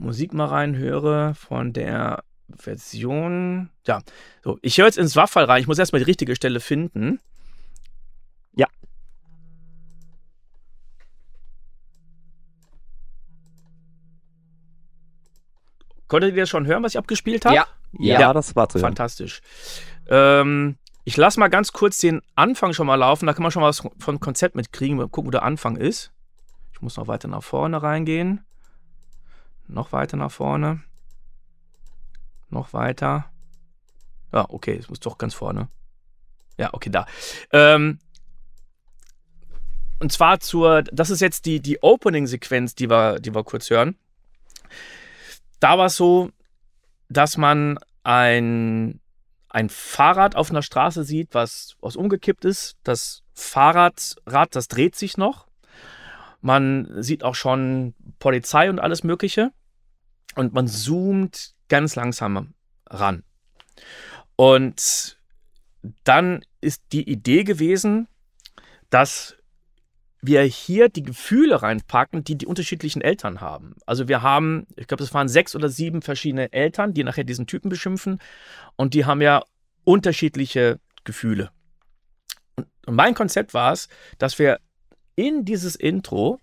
Musik 0.00 0.32
mal 0.32 0.46
reinhöre 0.46 1.34
von 1.34 1.74
der 1.74 2.24
Version. 2.48 3.68
Ja, 3.86 4.00
so. 4.42 4.58
Ich 4.62 4.78
höre 4.78 4.86
jetzt 4.86 4.96
ins 4.96 5.14
Waffel 5.14 5.44
rein. 5.44 5.60
Ich 5.60 5.66
muss 5.66 5.78
erstmal 5.78 6.00
die 6.00 6.06
richtige 6.06 6.34
Stelle 6.34 6.60
finden. 6.60 7.20
Ja. 8.54 8.66
Konntet 16.08 16.34
ihr 16.34 16.42
das 16.42 16.48
schon 16.48 16.66
hören, 16.66 16.82
was 16.82 16.94
ich 16.94 16.98
abgespielt 16.98 17.44
habe? 17.44 17.56
Ja. 17.56 17.66
ja, 17.92 18.20
ja. 18.20 18.32
das 18.32 18.56
war 18.56 18.70
zu 18.70 18.78
hören. 18.78 18.88
Fantastisch. 18.88 19.42
Ähm, 20.08 20.78
ich 21.04 21.18
lasse 21.18 21.38
mal 21.38 21.48
ganz 21.48 21.72
kurz 21.72 21.98
den 21.98 22.22
Anfang 22.36 22.72
schon 22.72 22.86
mal 22.86 22.96
laufen. 22.96 23.26
Da 23.26 23.34
kann 23.34 23.42
man 23.42 23.52
schon 23.52 23.60
mal 23.60 23.68
was 23.68 23.82
vom 23.98 24.18
Konzept 24.18 24.54
mitkriegen. 24.54 24.96
Mal 24.96 25.08
gucken, 25.08 25.28
wo 25.28 25.30
der 25.30 25.42
Anfang 25.42 25.76
ist. 25.76 26.10
Ich 26.72 26.80
muss 26.80 26.96
noch 26.96 27.06
weiter 27.06 27.28
nach 27.28 27.42
vorne 27.42 27.82
reingehen. 27.82 28.46
Noch 29.72 29.92
weiter 29.92 30.16
nach 30.16 30.32
vorne. 30.32 30.82
Noch 32.48 32.72
weiter. 32.72 33.30
Ja, 34.32 34.46
okay, 34.48 34.76
es 34.76 34.88
muss 34.88 35.00
doch 35.00 35.16
ganz 35.18 35.34
vorne. 35.34 35.68
Ja, 36.58 36.74
okay, 36.74 36.90
da. 36.90 37.06
Ähm, 37.52 37.98
und 40.00 40.12
zwar 40.12 40.40
zur, 40.40 40.82
das 40.82 41.10
ist 41.10 41.20
jetzt 41.20 41.46
die, 41.46 41.60
die 41.60 41.82
Opening-Sequenz, 41.82 42.74
die 42.74 42.90
wir, 42.90 43.20
die 43.20 43.34
wir 43.34 43.44
kurz 43.44 43.70
hören. 43.70 43.96
Da 45.60 45.78
war 45.78 45.86
es 45.86 45.96
so, 45.96 46.30
dass 47.08 47.36
man 47.36 47.78
ein, 48.02 49.00
ein 49.48 49.68
Fahrrad 49.68 50.36
auf 50.36 50.50
einer 50.50 50.62
Straße 50.62 51.04
sieht, 51.04 51.34
was, 51.34 51.76
was 51.80 51.96
umgekippt 51.96 52.44
ist. 52.44 52.76
Das 52.82 53.22
Fahrradrad, 53.34 54.54
das 54.56 54.68
dreht 54.68 54.96
sich 54.96 55.16
noch. 55.16 55.46
Man 56.40 57.02
sieht 57.02 57.22
auch 57.22 57.34
schon 57.34 57.94
Polizei 58.18 58.70
und 58.70 58.80
alles 58.80 59.04
Mögliche. 59.04 59.52
Und 60.36 60.52
man 60.52 60.68
zoomt 60.68 61.54
ganz 61.68 61.96
langsam 61.96 62.54
ran. 62.88 63.24
Und 64.36 65.18
dann 66.04 66.44
ist 66.60 66.82
die 66.92 67.08
Idee 67.08 67.44
gewesen, 67.44 68.08
dass 68.90 69.36
wir 70.22 70.42
hier 70.42 70.88
die 70.88 71.02
Gefühle 71.02 71.62
reinpacken, 71.62 72.24
die 72.24 72.36
die 72.36 72.46
unterschiedlichen 72.46 73.00
Eltern 73.00 73.40
haben. 73.40 73.74
Also 73.86 74.06
wir 74.08 74.22
haben, 74.22 74.66
ich 74.76 74.86
glaube, 74.86 75.02
es 75.02 75.14
waren 75.14 75.28
sechs 75.28 75.56
oder 75.56 75.68
sieben 75.68 76.02
verschiedene 76.02 76.52
Eltern, 76.52 76.92
die 76.92 77.04
nachher 77.04 77.24
diesen 77.24 77.46
Typen 77.46 77.70
beschimpfen 77.70 78.18
und 78.76 78.92
die 78.92 79.06
haben 79.06 79.22
ja 79.22 79.42
unterschiedliche 79.84 80.78
Gefühle. 81.04 81.50
Und 82.56 82.68
mein 82.96 83.14
Konzept 83.14 83.54
war 83.54 83.72
es, 83.72 83.88
dass 84.18 84.38
wir 84.38 84.60
in 85.16 85.44
dieses 85.44 85.74
Intro 85.74 86.38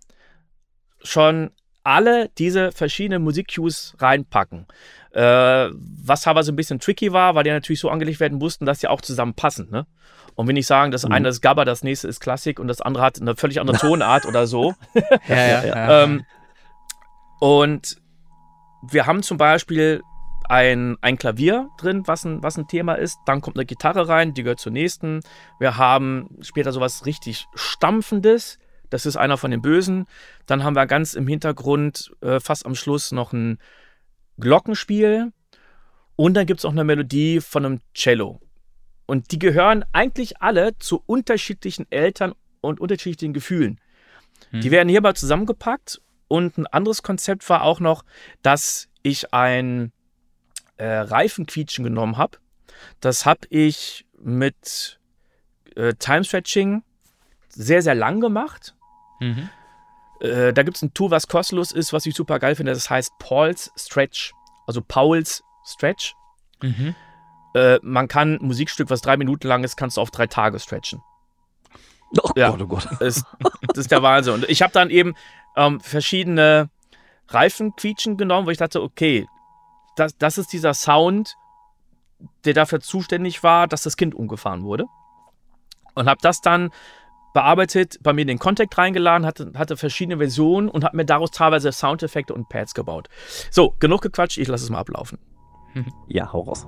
schon 1.04 1.52
alle 1.88 2.30
diese 2.38 2.74
verschiedenen 2.74 3.24
Musikcues 3.24 3.96
reinpacken. 3.98 4.66
Äh, 5.14 5.70
was 5.72 6.28
aber 6.28 6.44
so 6.44 6.52
ein 6.52 6.58
bisschen 6.58 6.80
tricky 6.80 7.14
war, 7.14 7.34
weil 7.34 7.46
die 7.46 7.50
natürlich 7.50 7.80
so 7.80 7.90
angelegt 7.90 8.20
werden 8.20 8.38
mussten, 8.38 8.66
dass 8.66 8.80
die 8.80 8.90
auch 8.90 9.00
zusammenpassen. 9.00 9.70
Ne? 9.72 9.88
Und 10.36 10.50
wenn 10.50 10.58
ich 10.58 10.68
sagen, 10.68 10.92
das 10.92 11.06
mhm. 11.06 11.14
eine 11.14 11.30
ist 11.30 11.42
Gabba, 11.42 11.64
das 11.64 11.84
nächste 11.84 12.10
ist 12.10 12.20
Klassik 12.20 12.60
und 12.60 12.68
das 12.68 12.82
andere 12.82 13.04
hat 13.04 13.22
eine 13.22 13.38
völlig 13.38 13.62
andere 13.62 13.78
Tonart 13.78 14.26
oder 14.26 14.48
so. 14.48 14.76
ja, 15.30 15.36
ja, 15.36 15.66
ja. 15.66 16.04
Ähm, 16.04 16.26
und 17.40 17.96
wir 18.92 19.06
haben 19.06 19.24
zum 19.24 19.38
Beispiel 19.38 20.02
ein, 20.50 20.98
ein 21.02 21.18
Klavier 21.18 21.70
drin, 21.80 22.04
was 22.06 22.26
ein, 22.26 22.44
was 22.44 22.58
ein 22.58 22.68
Thema 22.68 22.96
ist. 22.96 23.18
Dann 23.26 23.40
kommt 23.40 23.56
eine 23.56 23.66
Gitarre 23.66 24.10
rein, 24.10 24.34
die 24.34 24.44
gehört 24.44 24.60
zur 24.60 24.74
nächsten. 24.74 25.22
Wir 25.58 25.78
haben 25.78 26.38
später 26.42 26.74
sowas 26.74 27.06
richtig 27.06 27.48
Stampfendes. 27.56 28.60
Das 28.90 29.06
ist 29.06 29.18
einer 29.18 29.38
von 29.38 29.52
den 29.52 29.62
Bösen. 29.62 30.06
Dann 30.46 30.64
haben 30.64 30.76
wir 30.76 30.86
ganz 30.86 31.14
im 31.14 31.28
Hintergrund, 31.28 32.12
äh, 32.22 32.40
fast 32.40 32.66
am 32.66 32.76
Schluss, 32.76 33.12
noch 33.12 33.34
ein 33.34 33.60
Glockenspiel. 34.40 35.32
Und 36.16 36.34
dann 36.34 36.46
gibt 36.46 36.60
es 36.60 36.66
auch 36.66 36.72
eine 36.72 36.84
Melodie 36.84 37.42
von 37.42 37.66
einem 37.66 37.82
Cello. 37.94 38.40
Und 39.06 39.32
die 39.32 39.40
gehören 39.40 39.86
eigentlich 39.94 40.42
alle 40.42 40.78
zu 40.80 41.02
unterschiedlichen 41.06 41.86
Eltern 41.90 42.34
und 42.62 42.80
unterschiedlichen 42.80 43.34
Gefühlen. 43.34 43.80
Hm. 44.52 44.62
Die 44.62 44.72
werden 44.72 44.90
hierbei 44.90 45.14
zusammengepackt. 45.14 46.02
Und 46.28 46.58
ein 46.58 46.68
anderes 46.68 47.04
Konzept 47.04 47.50
war 47.50 47.64
auch 47.64 47.80
noch, 47.80 48.04
dass 48.42 48.90
ich 49.02 49.34
ein 49.34 49.94
äh, 50.76 50.86
Reifenquietschen 50.86 51.84
genommen 51.84 52.18
habe. 52.18 52.38
Das 53.00 53.26
habe 53.26 53.42
ich 53.50 54.06
mit 54.20 55.00
äh, 55.76 55.94
Time 55.94 56.24
Stretching 56.24 56.84
sehr, 57.50 57.82
sehr 57.82 57.96
lang 57.96 58.20
gemacht. 58.20 58.76
Mhm. 59.20 59.50
Äh, 60.20 60.54
da 60.54 60.64
gibt 60.64 60.78
es 60.78 60.84
ein 60.84 60.94
Tool, 60.94 61.12
was 61.12 61.28
kostenlos 61.28 61.72
ist, 61.72 61.94
was 61.94 62.06
ich 62.06 62.16
super 62.16 62.40
geil 62.40 62.56
finde. 62.56 62.74
Das 62.74 62.90
heißt 62.90 63.14
Paul's 63.20 63.72
Stretch. 63.76 64.34
Also 64.66 64.82
Pauls 64.82 65.44
Stretch. 65.66 66.16
Mhm. 66.62 66.96
Äh, 67.54 67.80
man 67.82 68.08
kann 68.08 68.36
ein 68.36 68.46
Musikstück, 68.46 68.90
was 68.90 69.02
drei 69.02 69.18
Minuten 69.18 69.48
lang 69.48 69.64
ist, 69.64 69.78
kannst 69.78 69.98
du 69.98 70.02
auf 70.02 70.12
drei 70.12 70.28
Tage 70.28 70.60
stretchen. 70.60 71.02
Oh 72.22 72.30
ja, 72.36 72.52
Gott, 72.52 72.62
oh 72.62 72.68
Gott. 72.68 72.88
Das, 73.00 73.24
das 73.68 73.78
ist 73.78 73.92
der 73.92 74.04
Wahnsinn. 74.04 74.36
Und 74.36 74.50
ich 74.50 74.62
habe 74.62 74.74
dann 74.74 74.90
eben 74.90 75.16
ähm, 75.56 75.80
verschiedene 75.82 76.70
Reifenquietschen 77.30 78.18
genommen, 78.18 78.48
wo 78.48 78.52
ich 78.52 78.58
dachte, 78.58 78.82
okay, 78.82 79.28
das, 79.96 80.18
das 80.18 80.38
ist 80.38 80.54
dieser 80.54 80.74
Sound, 80.74 81.36
der 82.46 82.54
dafür 82.54 82.80
zuständig 82.80 83.44
war, 83.44 83.68
dass 83.68 83.84
das 83.84 83.98
Kind 83.98 84.16
umgefahren 84.16 84.64
wurde. 84.64 84.86
Und 85.96 86.08
habe 86.08 86.20
das 86.22 86.42
dann 86.42 86.72
bearbeitet, 87.38 88.00
bei 88.02 88.14
mir 88.14 88.22
in 88.22 88.30
den 88.30 88.40
Contact 88.40 88.76
reingeladen, 88.80 89.28
hatte, 89.28 89.52
hatte 89.54 89.78
verschiedene 89.78 90.18
Versionen 90.18 90.70
und 90.70 90.84
habe 90.84 90.98
mir 90.98 91.06
daraus 91.06 91.30
teilweise 91.30 91.72
Soundeffekte 91.72 92.34
und 92.34 92.50
Pads 92.50 92.74
gebaut. 92.74 93.10
So, 93.52 93.76
genug 93.80 94.02
gequatscht, 94.02 94.40
ich 94.40 94.48
lasse 94.48 94.64
es 94.64 94.72
mal 94.72 94.80
ablaufen. 94.80 95.20
Ja, 96.08 96.34
hau 96.34 96.42
raus. 96.42 96.66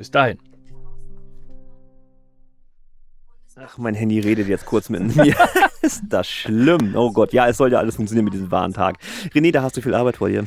Bis 0.00 0.10
dahin. 0.10 0.38
Ach, 3.62 3.76
mein 3.76 3.94
Handy 3.94 4.18
redet 4.18 4.48
jetzt 4.48 4.64
kurz 4.64 4.88
mit 4.88 5.14
mir. 5.14 5.34
ist 5.82 6.04
das 6.08 6.26
schlimm? 6.26 6.94
Oh 6.96 7.12
Gott, 7.12 7.34
ja, 7.34 7.46
es 7.48 7.58
soll 7.58 7.70
ja 7.70 7.78
alles 7.80 7.96
funktionieren 7.96 8.24
mit 8.24 8.32
diesem 8.32 8.50
wahren 8.50 8.72
Tag. 8.72 8.96
René, 9.34 9.52
da 9.52 9.60
hast 9.60 9.76
du 9.76 9.82
viel 9.82 9.92
Arbeit 9.94 10.16
vor 10.16 10.30
dir. 10.30 10.44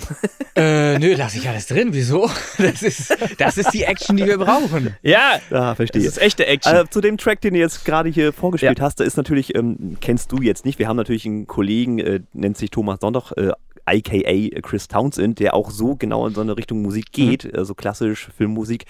Äh, 0.55 0.97
nö, 0.97 1.13
lass 1.15 1.35
ich 1.35 1.47
alles 1.47 1.67
drin. 1.67 1.89
Wieso? 1.91 2.27
Das 2.57 2.81
ist, 2.81 3.15
das 3.37 3.59
ist 3.59 3.71
die 3.75 3.83
Action, 3.83 4.17
die 4.17 4.25
wir 4.25 4.39
brauchen. 4.39 4.95
Ja, 5.03 5.39
Ja, 5.51 5.75
verstehe. 5.75 6.01
das 6.01 6.13
ist 6.13 6.21
echte 6.23 6.47
Action. 6.47 6.75
Äh, 6.75 6.89
zu 6.89 6.99
dem 6.99 7.17
Track, 7.17 7.41
den 7.41 7.53
du 7.53 7.59
jetzt 7.59 7.85
gerade 7.85 8.09
hier 8.09 8.33
vorgespielt 8.33 8.81
hast, 8.81 8.99
da 8.99 9.03
ist 9.03 9.17
natürlich, 9.17 9.53
ähm, 9.53 9.97
kennst 10.01 10.31
du 10.31 10.41
jetzt 10.41 10.65
nicht, 10.65 10.79
wir 10.79 10.87
haben 10.87 10.97
natürlich 10.97 11.27
einen 11.27 11.45
Kollegen, 11.45 11.99
äh, 11.99 12.21
nennt 12.33 12.57
sich 12.57 12.71
Thomas 12.71 12.99
Sonntag, 13.01 13.31
äh, 13.37 13.51
aka 13.85 14.61
Chris 14.61 14.87
Townsend, 14.87 15.39
der 15.39 15.53
auch 15.53 15.71
so 15.71 15.95
genau 15.95 16.27
in 16.27 16.33
so 16.33 16.41
eine 16.41 16.57
Richtung 16.57 16.81
Musik 16.81 17.11
geht, 17.11 17.45
mhm. 17.45 17.57
also 17.57 17.75
klassisch 17.75 18.29
Filmmusik, 18.35 18.85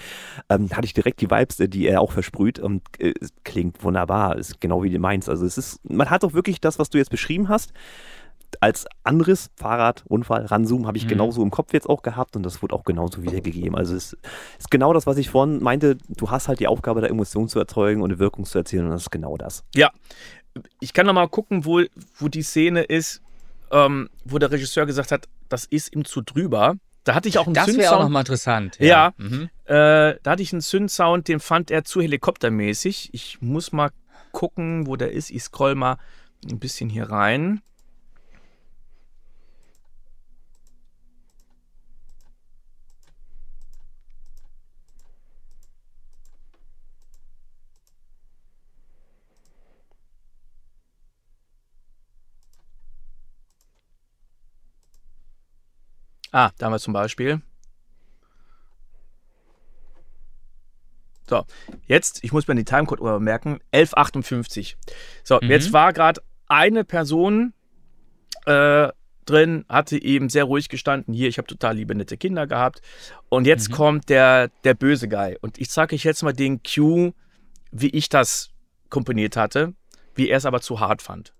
ähm, 0.49 0.69
hatte 0.71 0.85
ich 0.85 0.93
direkt 0.93 1.21
die 1.21 1.29
Vibes, 1.29 1.59
äh, 1.59 1.67
die 1.67 1.87
er 1.87 2.01
auch 2.01 2.11
versprüht 2.11 2.59
und 2.59 2.81
äh, 2.99 3.13
es 3.19 3.29
klingt 3.43 3.83
wunderbar, 3.83 4.37
ist 4.37 4.61
genau 4.61 4.83
wie 4.83 4.89
du 4.89 4.99
meinst. 4.99 5.29
Also 5.29 5.45
es 5.45 5.57
ist, 5.57 5.79
man 5.89 6.09
hat 6.09 6.23
auch 6.23 6.33
wirklich 6.33 6.61
das, 6.61 6.79
was 6.79 6.89
du 6.89 6.97
jetzt 6.97 7.09
beschrieben 7.09 7.49
hast, 7.49 7.73
als 8.61 8.85
Anriss, 9.03 9.49
Fahrrad, 9.55 10.03
Unfall, 10.07 10.45
Ranzoom 10.45 10.87
habe 10.87 10.97
ich 10.97 11.05
mhm. 11.05 11.09
genauso 11.09 11.41
im 11.41 11.51
Kopf 11.51 11.73
jetzt 11.73 11.89
auch 11.89 12.01
gehabt 12.01 12.35
und 12.35 12.43
das 12.43 12.61
wurde 12.61 12.75
auch 12.75 12.83
genauso 12.83 13.23
wiedergegeben. 13.23 13.75
Also 13.75 13.95
es 13.95 14.17
ist 14.59 14.71
genau 14.71 14.93
das, 14.93 15.07
was 15.07 15.17
ich 15.17 15.29
vorhin 15.29 15.61
meinte, 15.61 15.97
du 16.07 16.29
hast 16.29 16.47
halt 16.47 16.59
die 16.59 16.67
Aufgabe, 16.67 17.01
da 17.01 17.07
Emotionen 17.07 17.47
zu 17.47 17.59
erzeugen 17.59 18.01
und 18.01 18.11
eine 18.11 18.19
Wirkung 18.19 18.45
zu 18.45 18.57
erzielen 18.57 18.85
und 18.85 18.91
das 18.91 19.03
ist 19.03 19.11
genau 19.11 19.37
das. 19.37 19.63
Ja, 19.75 19.91
ich 20.79 20.93
kann 20.93 21.07
noch 21.07 21.13
mal 21.13 21.27
gucken, 21.27 21.65
wo, 21.65 21.81
wo 22.17 22.27
die 22.27 22.43
Szene 22.43 22.83
ist, 22.83 23.22
ähm, 23.73 24.09
wo 24.23 24.37
der 24.37 24.51
Regisseur 24.51 24.85
gesagt 24.85 25.11
hat, 25.11 25.27
das 25.49 25.65
ist 25.65 25.93
ihm 25.93 26.05
zu 26.05 26.21
drüber. 26.21 26.75
Da 27.03 27.15
hatte 27.15 27.27
ich 27.27 27.37
auch 27.37 27.47
einen 27.47 27.55
Das 27.55 27.75
wäre 27.75 27.97
auch 27.97 28.03
nochmal 28.03 28.21
interessant. 28.21 28.77
Ja, 28.79 28.85
ja 28.87 29.13
mhm. 29.17 29.49
äh, 29.65 30.15
da 30.23 30.31
hatte 30.31 30.41
ich 30.41 30.53
einen 30.53 30.61
Synth-Sound, 30.61 31.27
den 31.27 31.41
fand 31.41 31.69
er 31.69 31.83
zu 31.83 32.01
helikoptermäßig. 32.01 33.09
Ich 33.11 33.41
muss 33.41 33.73
mal 33.73 33.91
gucken, 34.31 34.87
wo 34.87 34.95
der 34.95 35.11
ist. 35.11 35.31
Ich 35.31 35.43
scroll 35.43 35.75
mal 35.75 35.97
ein 36.49 36.59
bisschen 36.59 36.89
hier 36.89 37.09
rein. 37.09 37.61
Ah, 56.33 56.51
da 56.57 56.65
haben 56.65 56.73
wir 56.73 56.79
zum 56.79 56.93
Beispiel. 56.93 57.41
So, 61.29 61.45
jetzt, 61.87 62.23
ich 62.23 62.33
muss 62.33 62.47
mir 62.47 62.55
die 62.55 62.65
Timecode 62.65 63.21
merken, 63.21 63.59
1158. 63.71 64.75
So, 65.23 65.39
Mhm. 65.41 65.49
jetzt 65.49 65.71
war 65.71 65.93
gerade 65.93 66.21
eine 66.47 66.83
Person 66.83 67.53
äh, 68.45 68.89
drin, 69.25 69.63
hatte 69.69 70.01
eben 70.01 70.27
sehr 70.27 70.43
ruhig 70.43 70.67
gestanden. 70.67 71.13
Hier, 71.13 71.29
ich 71.29 71.37
habe 71.37 71.47
total 71.47 71.77
liebe, 71.77 71.95
nette 71.95 72.17
Kinder 72.17 72.45
gehabt. 72.45 72.81
Und 73.29 73.47
jetzt 73.47 73.69
Mhm. 73.69 73.73
kommt 73.73 74.09
der, 74.09 74.49
der 74.65 74.73
böse 74.73 75.07
Guy. 75.07 75.37
Und 75.39 75.59
ich 75.59 75.71
sage 75.71 75.95
euch 75.95 76.03
jetzt 76.03 76.23
mal 76.23 76.33
den 76.33 76.61
Cue, 76.63 77.13
wie 77.71 77.87
ich 77.89 78.09
das 78.09 78.49
komponiert 78.89 79.37
hatte, 79.37 79.73
wie 80.15 80.27
er 80.29 80.37
es 80.39 80.45
aber 80.45 80.59
zu 80.59 80.81
hart 80.81 81.01
fand. 81.01 81.33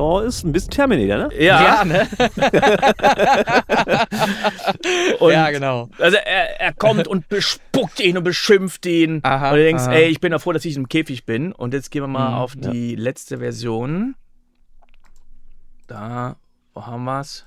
Ja, 0.00 0.22
ist 0.22 0.44
ein 0.44 0.52
bisschen 0.52 0.70
Terminator, 0.70 1.28
ne? 1.28 1.44
Ja, 1.44 1.84
ne? 1.84 2.08
und 5.20 5.32
ja, 5.32 5.50
genau. 5.50 5.90
Also 5.98 6.16
er, 6.16 6.60
er 6.60 6.72
kommt 6.72 7.06
und 7.06 7.28
bespuckt 7.28 8.00
ihn 8.00 8.16
und 8.16 8.24
beschimpft 8.24 8.86
ihn. 8.86 9.20
Aha, 9.22 9.50
und 9.50 9.58
du 9.58 9.62
denkst, 9.62 9.84
aha. 9.84 9.92
ey, 9.92 10.06
ich 10.06 10.20
bin 10.20 10.32
ja 10.32 10.38
froh, 10.38 10.52
dass 10.52 10.64
ich 10.64 10.76
im 10.76 10.88
Käfig 10.88 11.26
bin. 11.26 11.52
Und 11.52 11.74
jetzt 11.74 11.90
gehen 11.90 12.02
wir 12.02 12.08
mal 12.08 12.30
Mhm, 12.30 12.36
auf 12.36 12.56
die 12.56 12.96
letzte 12.96 13.38
Version. 13.38 14.14
Da, 15.86 16.36
wo 16.72 16.86
haben 16.86 17.04
wir's? 17.04 17.46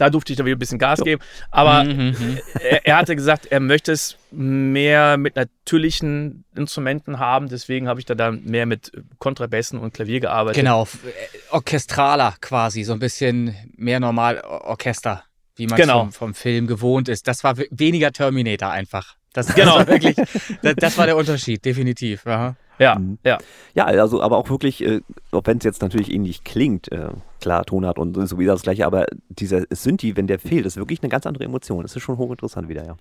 Da 0.00 0.08
durfte 0.08 0.32
ich 0.32 0.36
dann 0.38 0.46
wieder 0.46 0.56
ein 0.56 0.58
bisschen 0.58 0.78
Gas 0.78 1.00
geben. 1.02 1.20
Aber 1.50 1.84
Mhm, 1.84 2.14
mhm. 2.18 2.38
er, 2.62 2.86
er 2.86 2.96
hatte 2.96 3.14
gesagt, 3.14 3.46
er 3.46 3.60
möchte 3.60 3.92
es 3.92 4.16
mehr 4.30 5.18
mit 5.18 5.36
natürlichen 5.36 6.44
Instrumenten 6.56 7.18
haben. 7.18 7.48
Deswegen 7.50 7.86
habe 7.86 8.00
ich 8.00 8.06
da 8.06 8.14
dann 8.14 8.42
mehr 8.44 8.64
mit 8.64 8.92
Kontrabässen 9.18 9.78
und 9.78 9.92
Klavier 9.92 10.20
gearbeitet. 10.20 10.56
Genau, 10.62 10.84
äh, 10.84 11.54
orchestraler 11.54 12.34
quasi, 12.40 12.82
so 12.82 12.94
ein 12.94 12.98
bisschen 12.98 13.54
mehr 13.76 14.00
normal 14.00 14.40
Or- 14.42 14.64
Orchester, 14.64 15.22
wie 15.56 15.66
man 15.66 15.76
Genau. 15.78 16.00
vom, 16.00 16.12
vom 16.12 16.34
Film 16.34 16.66
gewohnt 16.66 17.08
ist. 17.10 17.28
Das 17.28 17.44
war 17.44 17.58
we- 17.58 17.68
weniger 17.70 18.10
Terminator 18.12 18.70
einfach. 18.70 19.16
Das, 19.32 19.46
das 19.46 19.54
Genau. 19.54 19.76
war 19.76 19.86
wirklich, 19.86 20.16
das, 20.62 20.74
das 20.76 20.98
war 20.98 21.06
der 21.06 21.16
Unterschied, 21.18 21.64
definitiv. 21.64 22.26
Aha. 22.26 22.56
Ja, 22.78 22.94
Mhm. 22.98 23.18
ja. 23.24 23.36
Ja, 23.74 23.84
also 23.84 24.22
aber 24.22 24.38
auch 24.38 24.48
wirklich, 24.48 24.82
äh, 24.82 25.02
auch 25.32 25.42
wenn 25.44 25.58
es 25.58 25.64
jetzt 25.64 25.82
natürlich 25.82 26.10
ähnlich 26.10 26.42
klingt, 26.44 26.90
äh, 26.90 27.10
klar, 27.40 27.64
Tonart 27.64 27.98
und 27.98 28.14
so 28.28 28.38
wie 28.38 28.46
das 28.46 28.62
gleiche, 28.62 28.86
aber 28.86 29.06
dieser 29.28 29.64
Synthi, 29.70 30.16
wenn 30.16 30.26
der 30.26 30.38
fehlt, 30.38 30.66
ist 30.66 30.76
wirklich 30.76 31.02
eine 31.02 31.08
ganz 31.08 31.26
andere 31.26 31.44
Emotion. 31.44 31.82
Das 31.82 31.96
ist 31.96 32.02
schon 32.02 32.18
hochinteressant 32.18 32.68
wieder, 32.68 32.84
ja. 32.84 32.96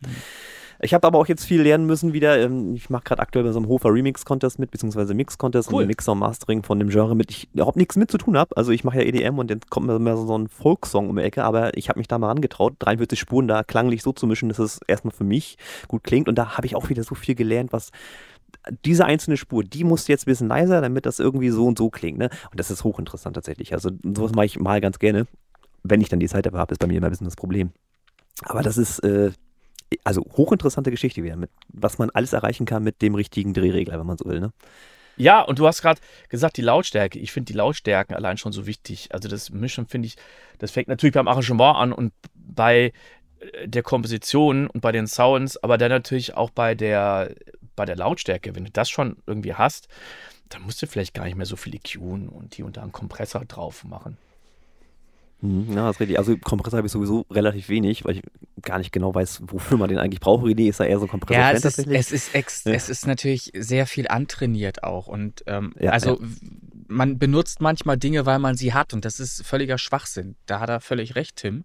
Ich 0.82 0.94
habe 0.94 1.06
aber 1.06 1.20
auch 1.20 1.28
jetzt 1.28 1.44
viel 1.44 1.62
lernen 1.62 1.86
müssen 1.86 2.14
wieder. 2.14 2.40
Ähm, 2.40 2.74
ich 2.74 2.90
mache 2.90 3.04
gerade 3.04 3.22
aktuell 3.22 3.44
bei 3.44 3.52
so 3.52 3.60
einem 3.60 3.68
Hofer 3.68 3.94
Remix 3.94 4.24
Contest 4.24 4.60
mit, 4.60 4.72
beziehungsweise 4.72 5.14
Mix 5.14 5.38
Contest 5.38 5.72
Cool. 5.72 5.82
und 5.82 5.88
Mixer 5.88 6.16
Mastering 6.16 6.64
von 6.64 6.80
dem 6.80 6.90
Genre 6.90 7.16
mit, 7.16 7.32
ich 7.32 7.50
überhaupt 7.54 7.76
nichts 7.76 7.98
mit 7.98 8.10
zu 8.10 8.18
tun 8.18 8.38
habe. 8.38 8.56
Also 8.56 8.72
ich 8.72 8.86
mache 8.86 9.00
ja 9.00 9.04
EDM 9.04 9.40
und 9.40 9.52
dann 9.52 9.60
kommt 9.70 9.88
mir 9.88 10.18
so 10.18 10.38
ein 10.38 10.48
Folksong 10.48 11.10
um 11.10 11.18
die 11.18 11.24
Ecke, 11.24 11.44
aber 11.44 11.78
ich 11.78 11.90
habe 11.90 12.00
mich 12.00 12.08
da 12.08 12.18
mal 12.18 12.32
angetraut, 12.32 12.76
43 12.80 13.20
Spuren 13.20 13.48
da 13.48 13.64
klanglich 13.64 14.04
so 14.04 14.14
zu 14.14 14.26
mischen, 14.26 14.48
dass 14.48 14.60
es 14.60 14.80
erstmal 14.88 15.14
für 15.14 15.26
mich 15.26 15.58
gut 15.90 16.04
klingt. 16.04 16.30
Und 16.30 16.36
da 16.36 16.56
habe 16.56 16.66
ich 16.66 16.76
auch 16.78 16.90
wieder 16.90 17.04
so 17.04 17.14
viel 17.14 17.36
gelernt, 17.36 17.74
was 17.74 17.92
diese 18.86 19.06
einzelne 19.06 19.38
Spur, 19.38 19.64
die 19.64 19.84
muss 19.84 20.08
jetzt 20.08 20.24
ein 20.24 20.32
bisschen 20.32 20.48
leiser, 20.48 20.82
damit 20.82 21.06
das 21.06 21.20
irgendwie 21.20 21.50
so 21.50 21.66
und 21.66 21.78
so 21.78 21.90
klingt. 21.90 22.18
Ne? 22.18 22.30
Und 22.52 22.60
das 22.60 22.72
ist 22.72 22.84
hochinteressant 22.84 23.36
tatsächlich. 23.36 23.74
Also 23.74 23.92
sowas 24.04 24.34
mache 24.34 24.46
ich 24.46 24.60
mal 24.60 24.82
ganz 24.82 25.00
gerne. 25.00 25.28
Wenn 25.84 26.02
ich 26.02 26.10
dann 26.10 26.20
die 26.20 26.28
Zeit 26.28 26.46
dafür 26.46 26.60
habe, 26.60 26.74
ist 26.74 26.80
bei 26.80 26.88
mir 26.88 26.98
immer 26.98 27.08
ein 27.08 27.12
bisschen 27.12 27.26
das 27.26 27.36
Problem. 27.36 27.72
Aber 28.44 28.62
das 28.62 28.78
ist 28.78 29.00
äh, 29.00 29.32
also 30.04 30.22
hochinteressante 30.22 30.92
Geschichte 30.92 31.24
wieder, 31.24 31.36
mit 31.36 31.50
was 31.70 31.98
man 31.98 32.10
alles 32.12 32.34
erreichen 32.34 32.66
kann 32.66 32.84
mit 32.84 33.02
dem 33.02 33.16
richtigen 33.16 33.54
Drehregler, 33.54 34.00
wenn 34.00 34.08
man 34.08 34.18
so 34.18 34.26
will. 34.26 34.40
Ne? 34.40 34.52
Ja, 35.18 35.42
und 35.42 35.60
du 35.60 35.68
hast 35.68 35.82
gerade 35.82 36.00
gesagt, 36.30 36.58
die 36.58 36.62
Lautstärke. 36.62 37.20
Ich 37.20 37.32
finde 37.32 37.52
die 37.52 37.58
Lautstärken 37.58 38.16
allein 38.16 38.38
schon 38.38 38.54
so 38.54 38.66
wichtig. 38.66 39.10
Also 39.12 39.28
das 39.28 39.50
Mischen 39.50 39.86
finde 39.86 40.08
ich, 40.08 40.16
das 40.60 40.72
fängt 40.72 40.88
natürlich 40.88 41.14
beim 41.14 41.28
Arrangement 41.28 41.76
an 41.76 41.92
und 41.92 42.14
bei 42.36 42.94
äh, 43.40 43.68
der 43.68 43.84
Komposition 43.84 44.68
und 44.68 44.82
bei 44.82 44.92
den 44.92 45.08
Sounds, 45.08 45.62
aber 45.62 45.78
dann 45.78 45.90
natürlich 45.90 46.36
auch 46.36 46.50
bei 46.50 46.76
der, 46.76 47.36
bei 47.80 47.86
der 47.86 47.96
Lautstärke. 47.96 48.56
Wenn 48.56 48.66
du 48.66 48.72
das 48.72 48.90
schon 48.90 49.16
irgendwie 49.26 49.54
hast, 49.54 49.88
dann 50.50 50.64
musst 50.64 50.82
du 50.82 50.88
vielleicht 50.88 51.14
gar 51.14 51.24
nicht 51.24 51.38
mehr 51.38 51.46
so 51.46 51.56
viel 51.56 51.74
EQen 51.76 52.28
und 52.28 52.56
hier 52.56 52.66
und 52.66 52.76
da 52.76 52.82
einen 52.82 52.92
Kompressor 52.92 53.46
drauf 53.46 53.86
machen. 53.86 54.18
Mhm, 55.42 55.68
ja, 55.70 55.88
das 55.88 55.96
ist 55.96 56.00
richtig. 56.02 56.18
Also 56.18 56.38
Kompressor 56.38 56.78
habe 56.78 56.88
ich 56.88 56.92
sowieso 56.92 57.26
relativ 57.32 57.70
wenig, 57.70 58.04
weil 58.04 58.18
ich 58.18 58.24
gar 58.62 58.78
nicht 58.80 58.92
genau 58.92 59.16
weiß, 59.16 59.44
wofür 59.48 59.78
man 59.78 59.88
den 59.88 59.98
eigentlich 59.98 60.20
braucht. 60.20 60.44
René 60.44 60.68
ist 60.68 60.82
da 60.82 60.84
eher 60.84 61.00
so 61.00 61.08
Kompressor 61.08 61.42
Ja, 61.42 61.52
es 61.52 61.64
ist, 61.64 61.80
es, 61.80 62.12
ist 62.12 62.36
ex, 62.36 62.66
Ja. 62.66 62.74
es 62.74 62.90
ist 62.90 63.08
natürlich 63.08 63.54
sehr 63.56 63.88
viel 63.88 64.10
antrainiert 64.10 64.84
auch. 64.84 65.08
Und 65.08 65.44
ähm, 65.48 65.74
Ja, 65.80 65.92
also 65.92 66.20
ja. 66.20 66.28
man 66.90 67.18
benutzt 67.18 67.62
manchmal 67.62 67.98
Dinge, 67.98 68.26
weil 68.26 68.40
man 68.40 68.58
sie 68.58 68.74
hat. 68.74 68.94
Und 68.94 69.06
das 69.06 69.22
ist 69.22 69.46
völliger 69.46 69.78
Schwachsinn. 69.78 70.36
Da 70.46 70.60
hat 70.60 70.70
er 70.70 70.82
völlig 70.82 71.16
recht, 71.16 71.38
Tim. 71.38 71.64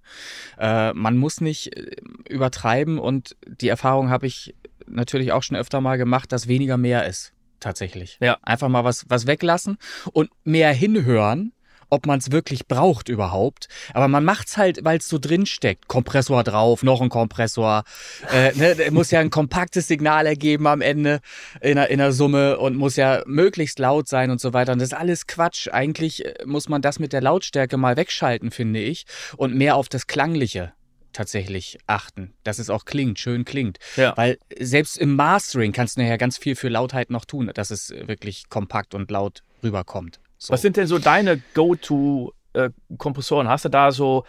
Äh, 0.57 0.92
man 0.92 1.16
muss 1.16 1.40
nicht 1.40 1.77
äh, 1.77 1.96
übertreiben. 2.29 3.00
Und 3.00 3.37
die 3.61 3.68
Erfahrung 3.68 4.09
habe 4.09 4.29
ich 4.29 4.55
natürlich 4.87 5.33
auch 5.33 5.42
schon 5.42 5.57
öfter 5.57 5.81
mal 5.81 5.99
gemacht, 5.99 6.33
dass 6.33 6.49
weniger 6.49 6.77
mehr 6.77 7.07
ist. 7.07 7.33
Tatsächlich. 7.61 8.18
Ja. 8.20 8.37
Einfach 8.42 8.68
mal 8.68 8.85
was, 8.85 9.07
was 9.09 9.27
weglassen 9.27 9.79
und 10.12 10.31
mehr 10.44 10.73
hinhören. 10.73 11.53
Ob 11.90 12.07
man 12.07 12.18
es 12.18 12.33
wirklich 12.33 12.66
braucht 12.66 13.09
überhaupt. 13.09 13.68
Aber 13.92 14.09
man 14.09 14.25
macht 14.25 14.49
es 14.49 14.57
halt, 14.57 14.85
weil 14.85 14.99
es 14.99 15.09
so 15.09 15.18
drin 15.18 15.47
steckt. 15.47 15.87
Kompressor 15.87 16.42
drauf, 16.42 16.83
noch 16.83 17.01
ein 17.01 17.09
Kompressor. 17.09 17.85
Äh, 18.33 18.53
ne, 18.55 18.90
muss 18.90 19.12
ja 19.12 19.20
ein 19.20 19.31
kompaktes 19.31 19.87
Signal 19.87 20.27
ergeben 20.27 20.66
am 20.66 20.81
Ende 20.81 21.20
in 21.61 21.77
der, 21.77 21.90
in 21.90 21.99
der 21.99 22.11
Summe 22.11 22.59
und 22.59 22.75
muss 22.75 22.97
ja 22.97 23.23
möglichst 23.27 23.79
laut 23.79 24.09
sein 24.09 24.31
und 24.31 24.40
so 24.40 24.53
weiter. 24.53 24.73
Und 24.73 24.81
das 24.81 24.88
ist 24.88 24.99
alles 24.99 25.27
Quatsch. 25.29 25.68
Eigentlich 25.68 26.25
äh, 26.25 26.35
muss 26.44 26.68
man 26.68 26.83
das 26.83 26.99
mit 26.99 27.12
der 27.12 27.20
Lautstärke 27.20 27.77
mal 27.77 27.97
wegschalten, 27.97 28.51
finde 28.51 28.81
ich, 28.81 29.05
und 29.37 29.55
mehr 29.55 29.77
auf 29.77 29.88
das 29.88 30.09
Klangliche 30.09 30.73
tatsächlich 31.14 31.79
achten, 31.87 32.35
dass 32.42 32.59
es 32.59 32.68
auch 32.68 32.85
klingt, 32.85 33.18
schön 33.18 33.44
klingt. 33.44 33.79
Ja. 33.96 34.14
Weil 34.16 34.38
selbst 34.59 34.98
im 34.98 35.16
Mastering 35.16 35.72
kannst 35.72 35.96
du 35.96 36.03
nachher 36.03 36.18
ganz 36.18 36.37
viel 36.37 36.57
für 36.57 36.68
Lautheit 36.68 37.11
noch 37.11 37.24
tun, 37.24 37.50
dass 37.55 37.70
es 37.70 37.90
wirklich 37.90 38.50
kompakt 38.50 38.94
und 38.94 39.11
laut 39.11 39.42
rüberkommt. 39.62 40.20
So. 40.37 40.53
Was 40.53 40.62
sind 40.62 40.77
denn 40.77 40.87
so 40.87 40.98
deine 40.98 41.40
Go-To-Kompressoren? 41.55 43.48
Hast 43.48 43.64
du 43.64 43.70
da 43.70 43.92
so 43.92 44.24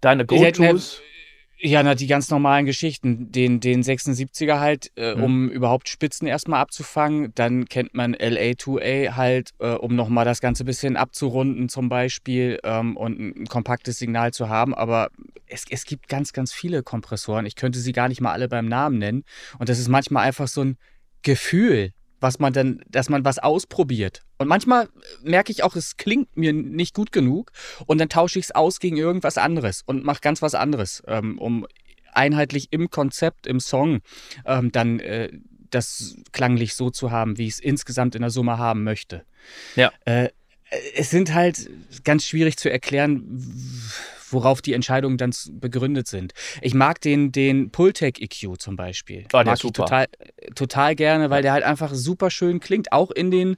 deine 0.00 0.24
ne, 0.24 0.26
Go-Tos? 0.26 1.00
Ja, 1.66 1.82
na, 1.82 1.94
die 1.94 2.06
ganz 2.06 2.28
normalen 2.28 2.66
Geschichten. 2.66 3.32
Den, 3.32 3.58
den 3.58 3.82
76er 3.82 4.60
halt, 4.60 4.92
äh, 4.96 5.14
Mhm. 5.14 5.22
um 5.22 5.48
überhaupt 5.48 5.88
Spitzen 5.88 6.26
erstmal 6.28 6.60
abzufangen. 6.60 7.32
Dann 7.34 7.64
kennt 7.64 7.94
man 7.94 8.14
LA2A 8.14 9.16
halt, 9.16 9.52
äh, 9.60 9.68
um 9.70 9.96
nochmal 9.96 10.26
das 10.26 10.42
Ganze 10.42 10.64
ein 10.64 10.66
bisschen 10.66 10.98
abzurunden 10.98 11.70
zum 11.70 11.88
Beispiel 11.88 12.60
ähm, 12.64 12.98
und 12.98 13.18
ein, 13.18 13.34
ein 13.44 13.46
kompaktes 13.46 13.98
Signal 13.98 14.34
zu 14.34 14.50
haben. 14.50 14.74
Aber 14.74 15.08
es, 15.46 15.64
es 15.70 15.86
gibt 15.86 16.08
ganz, 16.08 16.34
ganz 16.34 16.52
viele 16.52 16.82
Kompressoren. 16.82 17.46
Ich 17.46 17.56
könnte 17.56 17.78
sie 17.78 17.92
gar 17.92 18.08
nicht 18.08 18.20
mal 18.20 18.32
alle 18.32 18.48
beim 18.48 18.66
Namen 18.66 18.98
nennen. 18.98 19.24
Und 19.58 19.70
das 19.70 19.78
ist 19.78 19.88
manchmal 19.88 20.26
einfach 20.26 20.48
so 20.48 20.62
ein 20.62 20.76
Gefühl, 21.22 21.92
was 22.24 22.38
man 22.38 22.54
dann, 22.54 22.80
dass 22.88 23.10
man 23.10 23.22
was 23.26 23.38
ausprobiert. 23.38 24.22
Und 24.38 24.48
manchmal 24.48 24.88
merke 25.22 25.52
ich 25.52 25.62
auch, 25.62 25.76
es 25.76 25.98
klingt 25.98 26.38
mir 26.38 26.54
nicht 26.54 26.94
gut 26.94 27.12
genug 27.12 27.52
und 27.84 27.98
dann 27.98 28.08
tausche 28.08 28.38
ich 28.38 28.46
es 28.46 28.50
aus 28.50 28.80
gegen 28.80 28.96
irgendwas 28.96 29.36
anderes 29.36 29.82
und 29.84 30.04
mache 30.04 30.20
ganz 30.22 30.40
was 30.40 30.54
anderes, 30.54 31.02
ähm, 31.06 31.38
um 31.38 31.66
einheitlich 32.14 32.68
im 32.70 32.88
Konzept, 32.88 33.46
im 33.46 33.60
Song 33.60 34.00
ähm, 34.46 34.72
dann 34.72 35.00
äh, 35.00 35.28
das 35.68 36.16
klanglich 36.32 36.74
so 36.74 36.88
zu 36.88 37.10
haben, 37.10 37.36
wie 37.36 37.46
ich 37.46 37.54
es 37.54 37.60
insgesamt 37.60 38.14
in 38.14 38.22
der 38.22 38.30
Summe 38.30 38.56
haben 38.56 38.84
möchte. 38.84 39.26
Ja. 39.76 39.92
Äh, 40.06 40.30
es 40.96 41.10
sind 41.10 41.34
halt 41.34 41.68
ganz 42.04 42.24
schwierig 42.24 42.56
zu 42.56 42.70
erklären, 42.70 43.42
worauf 44.34 44.60
die 44.60 44.74
Entscheidungen 44.74 45.16
dann 45.16 45.32
begründet 45.52 46.06
sind. 46.06 46.34
Ich 46.60 46.74
mag 46.74 47.00
den, 47.00 47.32
den 47.32 47.70
Pultec 47.70 48.20
EQ 48.20 48.60
zum 48.60 48.76
Beispiel. 48.76 49.24
Oh, 49.32 49.38
der 49.38 49.44
mag 49.44 49.64
ich 49.64 49.72
total, 49.72 50.06
total 50.54 50.94
gerne, 50.94 51.30
weil 51.30 51.42
der 51.42 51.52
halt 51.52 51.64
einfach 51.64 51.94
super 51.94 52.30
schön 52.30 52.60
klingt, 52.60 52.92
auch 52.92 53.10
in 53.10 53.30
den 53.30 53.56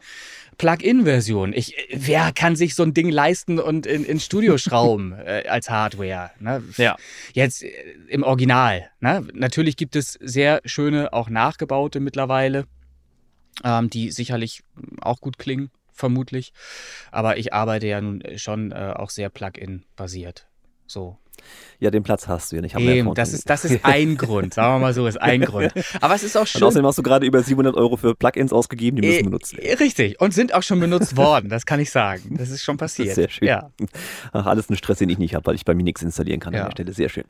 Plug-in-Versionen. 0.58 1.52
Ich, 1.52 1.74
wer 1.92 2.32
kann 2.32 2.56
sich 2.56 2.74
so 2.74 2.82
ein 2.82 2.94
Ding 2.94 3.10
leisten 3.10 3.58
und 3.58 3.86
in, 3.86 4.04
ins 4.04 4.24
Studio 4.24 4.58
schrauben 4.58 5.12
äh, 5.12 5.44
als 5.48 5.68
Hardware? 5.68 6.30
Ne? 6.40 6.62
Ja. 6.76 6.96
Jetzt 7.32 7.62
äh, 7.62 7.70
im 8.08 8.22
Original. 8.22 8.88
Ne? 9.00 9.26
Natürlich 9.32 9.76
gibt 9.76 9.96
es 9.96 10.12
sehr 10.20 10.60
schöne, 10.64 11.12
auch 11.12 11.28
nachgebaute 11.28 12.00
mittlerweile, 12.00 12.66
ähm, 13.64 13.90
die 13.90 14.10
sicherlich 14.10 14.62
auch 15.00 15.20
gut 15.20 15.38
klingen, 15.38 15.70
vermutlich. 15.92 16.52
Aber 17.10 17.36
ich 17.36 17.52
arbeite 17.52 17.86
ja 17.86 18.00
nun 18.00 18.22
schon 18.36 18.72
äh, 18.72 18.94
auch 18.96 19.10
sehr 19.10 19.28
Plug-in-basiert. 19.28 20.46
So. 20.86 21.16
Ja, 21.78 21.90
den 21.90 22.02
Platz 22.02 22.26
hast 22.26 22.50
du 22.50 22.56
ja 22.56 22.62
nicht. 22.62 22.74
Haben 22.74 22.84
wir 22.84 22.94
ja 22.94 22.96
Eben, 23.04 23.14
das 23.14 23.32
ist, 23.34 23.48
das 23.48 23.64
ist 23.66 23.84
ein 23.84 24.16
Grund, 24.18 24.54
sagen 24.54 24.74
wir 24.76 24.78
mal 24.80 24.94
so, 24.94 25.06
ist 25.06 25.20
ein 25.20 25.42
Grund. 25.42 25.72
Aber 26.00 26.14
es 26.14 26.22
ist 26.24 26.34
auch 26.36 26.40
Und 26.40 26.48
schön. 26.48 26.62
außerdem 26.64 26.86
hast 26.86 26.96
du 26.98 27.02
gerade 27.02 27.26
über 27.26 27.42
700 27.42 27.74
Euro 27.76 27.96
für 27.96 28.14
Plugins 28.14 28.52
ausgegeben, 28.52 29.00
die 29.00 29.06
müssen 29.06 29.20
Äh, 29.20 29.22
benutzt 29.24 29.56
werden. 29.56 29.76
Richtig. 29.78 30.18
Und 30.20 30.32
sind 30.32 30.54
auch 30.54 30.62
schon 30.62 30.80
benutzt 30.80 31.16
worden, 31.16 31.50
das 31.50 31.66
kann 31.66 31.78
ich 31.78 31.90
sagen. 31.90 32.36
Das 32.38 32.48
ist 32.50 32.62
schon 32.64 32.78
passiert. 32.78 33.14
sehr 33.14 33.28
schön. 33.28 33.46
Ja. 33.46 33.70
Ach, 34.32 34.46
alles 34.46 34.70
ein 34.70 34.76
Stress, 34.76 34.98
den 34.98 35.10
ich 35.10 35.18
nicht 35.18 35.34
habe, 35.34 35.46
weil 35.46 35.54
ich 35.54 35.64
bei 35.66 35.74
mir 35.74 35.82
nichts 35.84 36.02
installieren 36.02 36.40
kann 36.40 36.54
an 36.54 36.60
Ja. 36.60 36.64
der 36.64 36.72
Stelle. 36.72 36.92
Sehr 36.94 37.10
schön. 37.10 37.24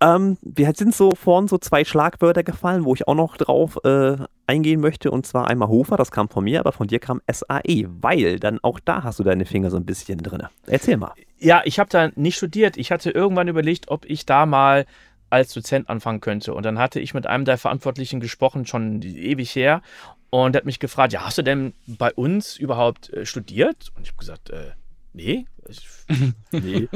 Ähm, 0.00 0.38
wir 0.42 0.72
sind 0.74 0.94
so 0.94 1.14
vorhin 1.14 1.48
so 1.48 1.58
zwei 1.58 1.84
Schlagwörter 1.84 2.44
gefallen, 2.44 2.84
wo 2.84 2.94
ich 2.94 3.08
auch 3.08 3.14
noch 3.14 3.36
drauf 3.36 3.78
äh, 3.84 4.16
eingehen 4.46 4.80
möchte. 4.80 5.10
Und 5.10 5.26
zwar 5.26 5.48
einmal 5.48 5.68
Hofer, 5.68 5.96
das 5.96 6.10
kam 6.10 6.28
von 6.28 6.44
mir, 6.44 6.60
aber 6.60 6.72
von 6.72 6.86
dir 6.86 7.00
kam 7.00 7.20
SAE, 7.30 7.86
weil 8.00 8.38
dann 8.38 8.60
auch 8.62 8.78
da 8.80 9.02
hast 9.02 9.18
du 9.18 9.24
deine 9.24 9.44
Finger 9.44 9.70
so 9.70 9.76
ein 9.76 9.84
bisschen 9.84 10.18
drin. 10.18 10.44
Erzähl 10.66 10.96
mal. 10.96 11.12
Ja, 11.38 11.62
ich 11.64 11.78
habe 11.78 11.90
da 11.90 12.10
nicht 12.14 12.36
studiert. 12.36 12.76
Ich 12.76 12.92
hatte 12.92 13.10
irgendwann 13.10 13.48
überlegt, 13.48 13.88
ob 13.88 14.04
ich 14.04 14.24
da 14.26 14.46
mal 14.46 14.86
als 15.30 15.52
Dozent 15.52 15.88
anfangen 15.90 16.20
könnte. 16.20 16.54
Und 16.54 16.64
dann 16.64 16.78
hatte 16.78 17.00
ich 17.00 17.12
mit 17.14 17.26
einem 17.26 17.44
der 17.44 17.58
Verantwortlichen 17.58 18.20
gesprochen, 18.20 18.66
schon 18.66 19.02
ewig 19.02 19.54
her. 19.54 19.82
Und 20.30 20.52
der 20.52 20.60
hat 20.60 20.66
mich 20.66 20.78
gefragt, 20.78 21.12
ja, 21.12 21.24
hast 21.24 21.38
du 21.38 21.42
denn 21.42 21.74
bei 21.86 22.12
uns 22.12 22.56
überhaupt 22.56 23.12
äh, 23.12 23.26
studiert? 23.26 23.90
Und 23.96 24.02
ich 24.02 24.08
habe 24.10 24.18
gesagt, 24.18 24.50
äh, 24.50 24.72
nee. 25.18 25.46
Ich, 25.68 25.80
Nee, 26.50 26.88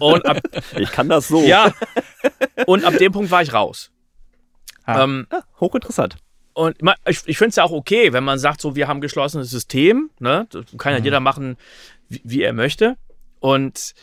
und 0.00 0.24
ab, 0.24 0.40
ich 0.78 0.90
kann 0.90 1.08
das 1.08 1.28
so. 1.28 1.42
ja, 1.42 1.72
und 2.66 2.84
ab 2.84 2.96
dem 2.96 3.12
Punkt 3.12 3.30
war 3.30 3.42
ich 3.42 3.52
raus. 3.52 3.90
Ah. 4.84 5.04
Ähm, 5.04 5.26
Hochinteressant. 5.60 6.16
Und 6.54 6.76
ich, 7.06 7.22
ich 7.26 7.38
finde 7.38 7.50
es 7.50 7.56
ja 7.56 7.64
auch 7.64 7.70
okay, 7.70 8.12
wenn 8.12 8.24
man 8.24 8.38
sagt, 8.38 8.60
so, 8.60 8.74
wir 8.74 8.88
haben 8.88 8.98
ein 8.98 9.02
geschlossenes 9.02 9.50
System. 9.50 10.10
Ne? 10.18 10.46
Das 10.50 10.64
kann 10.76 10.92
ja 10.92 10.98
jeder 10.98 11.20
machen, 11.20 11.56
wie, 12.08 12.20
wie 12.24 12.42
er 12.42 12.52
möchte. 12.52 12.96
Und 13.38 13.94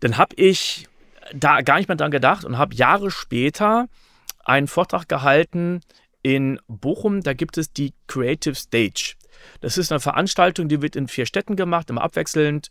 dann 0.00 0.16
habe 0.16 0.36
ich 0.36 0.86
da 1.34 1.62
gar 1.62 1.78
nicht 1.78 1.88
mehr 1.88 1.96
dran 1.96 2.10
gedacht 2.10 2.44
und 2.44 2.56
habe 2.56 2.74
Jahre 2.74 3.10
später 3.10 3.88
einen 4.44 4.68
Vortrag 4.68 5.08
gehalten 5.08 5.80
in 6.22 6.60
Bochum. 6.68 7.22
Da 7.22 7.32
gibt 7.32 7.58
es 7.58 7.72
die 7.72 7.94
Creative 8.06 8.54
Stage. 8.54 9.14
Das 9.60 9.78
ist 9.78 9.92
eine 9.92 10.00
Veranstaltung, 10.00 10.68
die 10.68 10.82
wird 10.82 10.96
in 10.96 11.08
vier 11.08 11.26
Städten 11.26 11.56
gemacht, 11.56 11.90
immer 11.90 12.02
abwechselnd. 12.02 12.70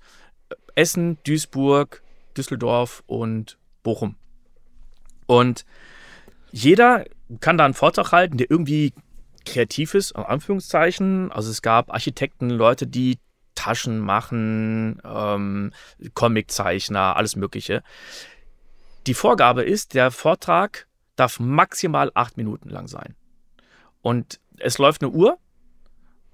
Essen, 0.76 1.18
Duisburg, 1.26 2.02
Düsseldorf 2.38 3.04
und 3.08 3.58
Bochum. 3.84 4.16
Und 5.26 5.66
jeder 6.52 7.06
kann 7.42 7.58
da 7.58 7.66
einen 7.66 7.74
Vortrag 7.74 8.12
halten, 8.12 8.38
der 8.38 8.50
irgendwie 8.50 8.94
kreativ 9.46 9.94
ist, 9.94 10.12
in 10.12 10.24
Anführungszeichen. 10.24 11.32
Also 11.32 11.52
es 11.52 11.62
gab 11.62 11.92
Architekten, 11.92 12.50
Leute, 12.50 12.88
die 12.88 13.20
Taschen 13.56 14.00
machen, 14.00 15.02
ähm, 15.04 15.74
Comiczeichner, 16.14 17.16
alles 17.16 17.36
Mögliche. 17.36 17.84
Die 19.08 19.14
Vorgabe 19.14 19.64
ist, 19.64 19.94
der 19.94 20.12
Vortrag 20.12 20.88
darf 21.16 21.40
maximal 21.40 22.12
acht 22.14 22.38
Minuten 22.38 22.70
lang 22.70 22.88
sein. 22.88 23.16
Und 24.02 24.40
es 24.58 24.78
läuft 24.78 25.02
eine 25.02 25.12
Uhr. 25.12 25.38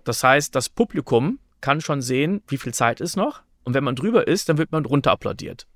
Das 0.03 0.23
heißt, 0.23 0.55
das 0.55 0.69
Publikum 0.69 1.39
kann 1.61 1.81
schon 1.81 2.01
sehen, 2.01 2.41
wie 2.47 2.57
viel 2.57 2.73
Zeit 2.73 2.99
ist 3.01 3.15
noch. 3.15 3.41
Und 3.63 3.73
wenn 3.73 3.83
man 3.83 3.95
drüber 3.95 4.27
ist, 4.27 4.49
dann 4.49 4.57
wird 4.57 4.71
man 4.71 4.85
runter 4.85 5.11
applaudiert. 5.11 5.67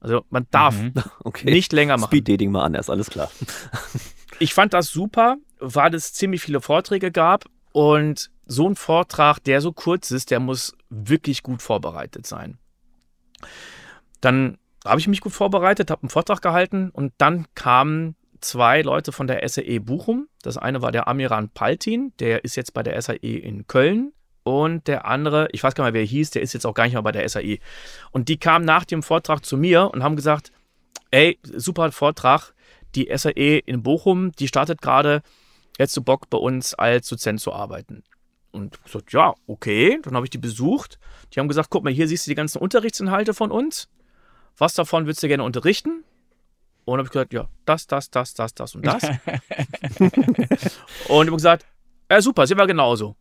Also 0.00 0.24
man 0.30 0.46
darf 0.50 0.76
Mhm. 0.80 0.92
Okay. 1.24 1.50
nicht 1.50 1.72
länger 1.72 1.96
machen. 1.96 2.10
Speed-Dating 2.10 2.50
mal 2.50 2.64
anders, 2.64 2.90
alles 2.90 3.10
klar. 3.10 3.30
Ich 4.38 4.52
fand 4.52 4.74
das 4.74 4.88
super, 4.88 5.36
weil 5.60 5.94
es 5.94 6.12
ziemlich 6.12 6.42
viele 6.42 6.60
Vorträge 6.60 7.10
gab. 7.10 7.46
Und 7.72 8.30
so 8.44 8.68
ein 8.68 8.76
Vortrag, 8.76 9.38
der 9.44 9.62
so 9.62 9.72
kurz 9.72 10.10
ist, 10.10 10.30
der 10.30 10.40
muss 10.40 10.76
wirklich 10.90 11.42
gut 11.42 11.62
vorbereitet 11.62 12.26
sein. 12.26 12.58
Dann 14.20 14.58
habe 14.84 15.00
ich 15.00 15.08
mich 15.08 15.20
gut 15.22 15.32
vorbereitet, 15.32 15.90
habe 15.90 16.02
einen 16.02 16.10
Vortrag 16.10 16.42
gehalten 16.42 16.90
und 16.90 17.12
dann 17.18 17.46
kamen 17.54 18.14
zwei 18.40 18.82
Leute 18.82 19.12
von 19.12 19.26
der 19.26 19.46
SAE 19.48 19.80
Bochum. 19.80 20.28
Das 20.42 20.56
eine 20.56 20.82
war 20.82 20.92
der 20.92 21.08
Amiran 21.08 21.48
Paltin, 21.48 22.12
der 22.18 22.44
ist 22.44 22.56
jetzt 22.56 22.72
bei 22.74 22.82
der 22.82 23.00
SAE 23.00 23.16
in 23.38 23.66
Köln. 23.66 24.12
Und 24.42 24.86
der 24.86 25.06
andere, 25.06 25.48
ich 25.50 25.64
weiß 25.64 25.74
gar 25.74 25.84
nicht 25.84 25.92
mehr, 25.92 26.00
wer 26.00 26.02
er 26.02 26.06
hieß, 26.06 26.30
der 26.30 26.42
ist 26.42 26.52
jetzt 26.52 26.66
auch 26.66 26.74
gar 26.74 26.84
nicht 26.84 26.92
mehr 26.92 27.02
bei 27.02 27.12
der 27.12 27.28
SAE. 27.28 27.58
Und 28.12 28.28
die 28.28 28.38
kamen 28.38 28.64
nach 28.64 28.84
dem 28.84 29.02
Vortrag 29.02 29.44
zu 29.44 29.56
mir 29.56 29.90
und 29.92 30.04
haben 30.04 30.14
gesagt, 30.14 30.52
ey, 31.10 31.38
super 31.42 31.90
Vortrag, 31.90 32.52
die 32.94 33.10
SAE 33.12 33.58
in 33.58 33.82
Bochum, 33.82 34.32
die 34.32 34.46
startet 34.46 34.80
gerade, 34.80 35.22
hättest 35.78 35.96
du 35.96 36.02
Bock 36.02 36.30
bei 36.30 36.38
uns 36.38 36.74
als 36.74 37.08
Dozent 37.08 37.40
zu 37.40 37.52
arbeiten? 37.52 38.04
Und 38.52 38.76
ich 38.76 38.84
gesagt, 38.84 39.12
ja, 39.12 39.34
okay. 39.46 39.98
Dann 40.02 40.14
habe 40.14 40.24
ich 40.26 40.30
die 40.30 40.38
besucht. 40.38 40.98
Die 41.32 41.40
haben 41.40 41.48
gesagt, 41.48 41.68
guck 41.70 41.84
mal, 41.84 41.92
hier 41.92 42.08
siehst 42.08 42.26
du 42.26 42.30
die 42.30 42.36
ganzen 42.36 42.58
Unterrichtsinhalte 42.58 43.34
von 43.34 43.50
uns. 43.50 43.88
Was 44.56 44.74
davon 44.74 45.06
würdest 45.06 45.22
du 45.22 45.28
gerne 45.28 45.42
unterrichten? 45.44 46.04
Und 46.86 46.96
habe 46.98 47.06
ich 47.06 47.12
gesagt, 47.12 47.34
ja, 47.34 47.48
das, 47.64 47.88
das, 47.88 48.10
das, 48.10 48.32
das, 48.32 48.54
das 48.54 48.76
und 48.76 48.86
das. 48.86 49.02
und 49.02 49.10
ich 49.98 50.78
habe 51.08 51.32
gesagt, 51.32 51.66
ja, 52.10 52.22
super, 52.22 52.46
sind 52.46 52.58
wir 52.58 52.66
genauso. 52.66 53.16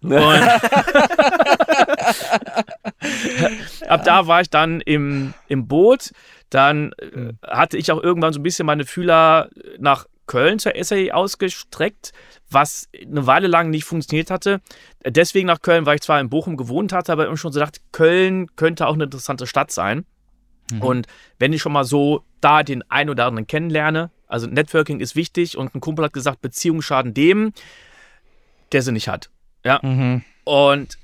Und 0.00 0.12
ab 3.88 4.04
da 4.04 4.28
war 4.28 4.42
ich 4.42 4.48
dann 4.48 4.80
im, 4.80 5.34
im 5.48 5.66
Boot. 5.66 6.12
Dann 6.50 6.92
äh, 6.92 7.32
hatte 7.44 7.76
ich 7.76 7.90
auch 7.90 8.00
irgendwann 8.00 8.32
so 8.32 8.38
ein 8.38 8.44
bisschen 8.44 8.66
meine 8.66 8.84
Fühler 8.84 9.50
nach 9.78 10.06
Köln 10.26 10.60
zur 10.60 10.72
SAE 10.80 11.12
ausgestreckt, 11.12 12.12
was 12.48 12.88
eine 13.00 13.26
Weile 13.26 13.48
lang 13.48 13.70
nicht 13.70 13.84
funktioniert 13.84 14.30
hatte. 14.30 14.60
Deswegen 15.04 15.48
nach 15.48 15.62
Köln, 15.62 15.86
weil 15.86 15.96
ich 15.96 16.02
zwar 16.02 16.20
in 16.20 16.30
Bochum 16.30 16.56
gewohnt 16.56 16.92
hatte, 16.92 17.10
aber 17.10 17.26
immer 17.26 17.36
schon 17.36 17.52
so 17.52 17.58
dachte, 17.58 17.80
Köln 17.90 18.54
könnte 18.54 18.86
auch 18.86 18.94
eine 18.94 19.04
interessante 19.04 19.48
Stadt 19.48 19.72
sein. 19.72 20.06
Und 20.80 21.06
wenn 21.38 21.52
ich 21.52 21.62
schon 21.62 21.72
mal 21.72 21.84
so 21.84 22.24
da 22.40 22.62
den 22.62 22.82
einen 22.90 23.10
oder 23.10 23.26
anderen 23.26 23.46
kennenlerne, 23.46 24.10
also 24.26 24.46
Networking 24.46 25.00
ist 25.00 25.16
wichtig 25.16 25.56
und 25.56 25.74
ein 25.74 25.80
Kumpel 25.80 26.04
hat 26.04 26.12
gesagt, 26.12 26.40
Beziehungen 26.40 26.82
schaden 26.82 27.14
dem, 27.14 27.52
der 28.72 28.82
sie 28.82 28.92
nicht 28.92 29.08
hat. 29.08 29.30
Ja. 29.64 29.80
Mhm. 29.82 30.22
Und 30.44 30.98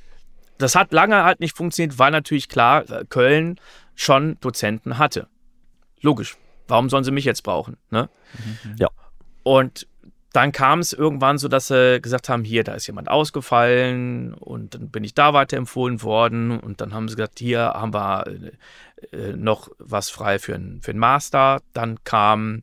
das 0.59 0.75
hat 0.75 0.93
lange 0.93 1.25
halt 1.25 1.41
nicht 1.41 1.57
funktioniert, 1.57 1.99
weil 1.99 2.11
natürlich 2.11 2.49
klar 2.49 2.89
äh, 2.91 3.05
Köln 3.09 3.59
schon 3.95 4.39
Dozenten 4.41 4.99
hatte. 4.99 5.29
Logisch. 6.01 6.37
Warum 6.69 6.89
sollen 6.89 7.05
sie 7.05 7.11
mich 7.11 7.25
jetzt 7.25 7.43
brauchen? 7.43 7.77
Ne? 7.91 8.09
Ja. 8.77 8.89
Und 9.43 9.87
dann 10.33 10.53
kam 10.53 10.79
es 10.79 10.93
irgendwann 10.93 11.39
so, 11.39 11.49
dass 11.49 11.69
sie 11.69 12.01
gesagt 12.01 12.29
haben, 12.29 12.45
hier, 12.45 12.65
da 12.65 12.75
ist 12.75 12.87
jemand 12.87 13.09
ausgefallen 13.09 14.33
und 14.35 14.75
dann 14.75 14.89
bin 14.91 15.05
ich 15.05 15.15
da 15.15 15.35
weiterempfohlen 15.35 16.03
worden 16.03 16.59
und 16.59 16.81
dann 16.81 16.95
haben 16.95 17.09
sie 17.09 17.17
gesagt, 17.17 17.39
hier 17.39 17.61
haben 17.61 17.93
wir 17.93 18.27
äh, 18.27 19.17
äh, 19.17 19.37
noch 19.37 19.69
was 19.79 20.09
frei 20.09 20.39
für 20.39 20.55
einen 20.55 20.81
für 20.81 20.95
Master. 20.95 21.61
Dann 21.75 22.03
kam 22.05 22.63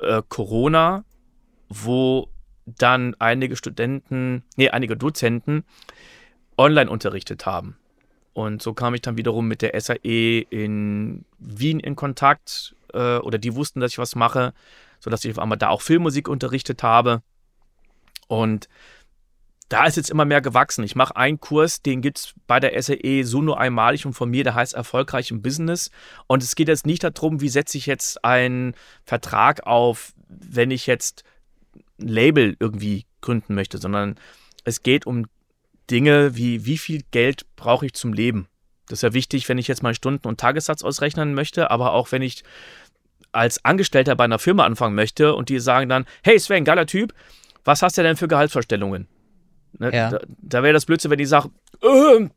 äh, 0.00 0.22
Corona, 0.28 1.04
wo 1.68 2.28
dann 2.66 3.16
einige 3.18 3.56
Studenten, 3.56 4.42
nee, 4.56 4.68
einige 4.68 4.96
Dozenten 4.96 5.64
online 6.58 6.90
unterrichtet 6.90 7.46
haben. 7.46 7.76
Und 8.34 8.60
so 8.62 8.74
kam 8.74 8.94
ich 8.94 9.00
dann 9.00 9.16
wiederum 9.16 9.48
mit 9.48 9.62
der 9.62 9.80
SAE 9.80 10.46
in 10.50 11.24
Wien 11.38 11.80
in 11.80 11.96
Kontakt 11.96 12.74
äh, 12.92 13.16
oder 13.16 13.38
die 13.38 13.54
wussten, 13.54 13.80
dass 13.80 13.92
ich 13.92 13.98
was 13.98 14.14
mache, 14.14 14.52
sodass 15.00 15.24
ich 15.24 15.32
auf 15.32 15.38
einmal 15.38 15.58
da 15.58 15.68
auch 15.68 15.82
Filmmusik 15.82 16.28
unterrichtet 16.28 16.82
habe. 16.82 17.22
Und 18.26 18.68
da 19.68 19.84
ist 19.84 19.96
jetzt 19.96 20.10
immer 20.10 20.24
mehr 20.24 20.40
gewachsen. 20.40 20.82
Ich 20.82 20.96
mache 20.96 21.16
einen 21.16 21.40
Kurs, 21.40 21.82
den 21.82 22.00
gibt 22.00 22.18
es 22.18 22.34
bei 22.46 22.58
der 22.58 22.80
SAE 22.80 23.24
so 23.24 23.42
nur 23.42 23.60
einmalig 23.60 24.06
und 24.06 24.14
von 24.14 24.30
mir, 24.30 24.44
der 24.44 24.54
heißt 24.54 24.74
Erfolgreich 24.74 25.30
im 25.30 25.42
Business. 25.42 25.90
Und 26.26 26.42
es 26.42 26.54
geht 26.54 26.68
jetzt 26.68 26.86
nicht 26.86 27.04
darum, 27.04 27.40
wie 27.40 27.50
setze 27.50 27.76
ich 27.76 27.86
jetzt 27.86 28.24
einen 28.24 28.74
Vertrag 29.04 29.66
auf, 29.66 30.14
wenn 30.28 30.70
ich 30.70 30.86
jetzt 30.86 31.22
ein 32.00 32.08
Label 32.08 32.56
irgendwie 32.58 33.06
gründen 33.20 33.54
möchte, 33.54 33.78
sondern 33.78 34.18
es 34.64 34.82
geht 34.82 35.06
um 35.06 35.26
Dinge 35.90 36.36
wie, 36.36 36.64
wie 36.64 36.78
viel 36.78 37.02
Geld 37.10 37.44
brauche 37.56 37.86
ich 37.86 37.94
zum 37.94 38.12
Leben. 38.12 38.48
Das 38.88 39.00
ist 39.00 39.02
ja 39.02 39.12
wichtig, 39.12 39.48
wenn 39.48 39.58
ich 39.58 39.68
jetzt 39.68 39.82
meinen 39.82 39.94
Stunden- 39.94 40.28
und 40.28 40.40
Tagessatz 40.40 40.82
ausrechnen 40.82 41.34
möchte, 41.34 41.70
aber 41.70 41.92
auch 41.92 42.10
wenn 42.10 42.22
ich 42.22 42.42
als 43.38 43.64
Angestellter 43.64 44.14
bei 44.16 44.24
einer 44.24 44.38
Firma 44.38 44.64
anfangen 44.64 44.94
möchte 44.94 45.34
und 45.34 45.48
die 45.48 45.58
sagen 45.60 45.88
dann, 45.88 46.04
hey 46.22 46.38
Sven, 46.38 46.64
geiler 46.64 46.86
Typ, 46.86 47.14
was 47.64 47.82
hast 47.82 47.96
du 47.98 48.02
denn 48.02 48.16
für 48.16 48.28
Gehaltsvorstellungen? 48.28 49.08
Ne? 49.78 49.94
Ja. 49.94 50.10
Da, 50.10 50.20
da 50.42 50.62
wäre 50.62 50.72
das 50.74 50.86
Blödsinn, 50.86 51.10
wenn 51.10 51.18
die 51.18 51.26
sagen, 51.26 51.50
äh, 51.82 52.28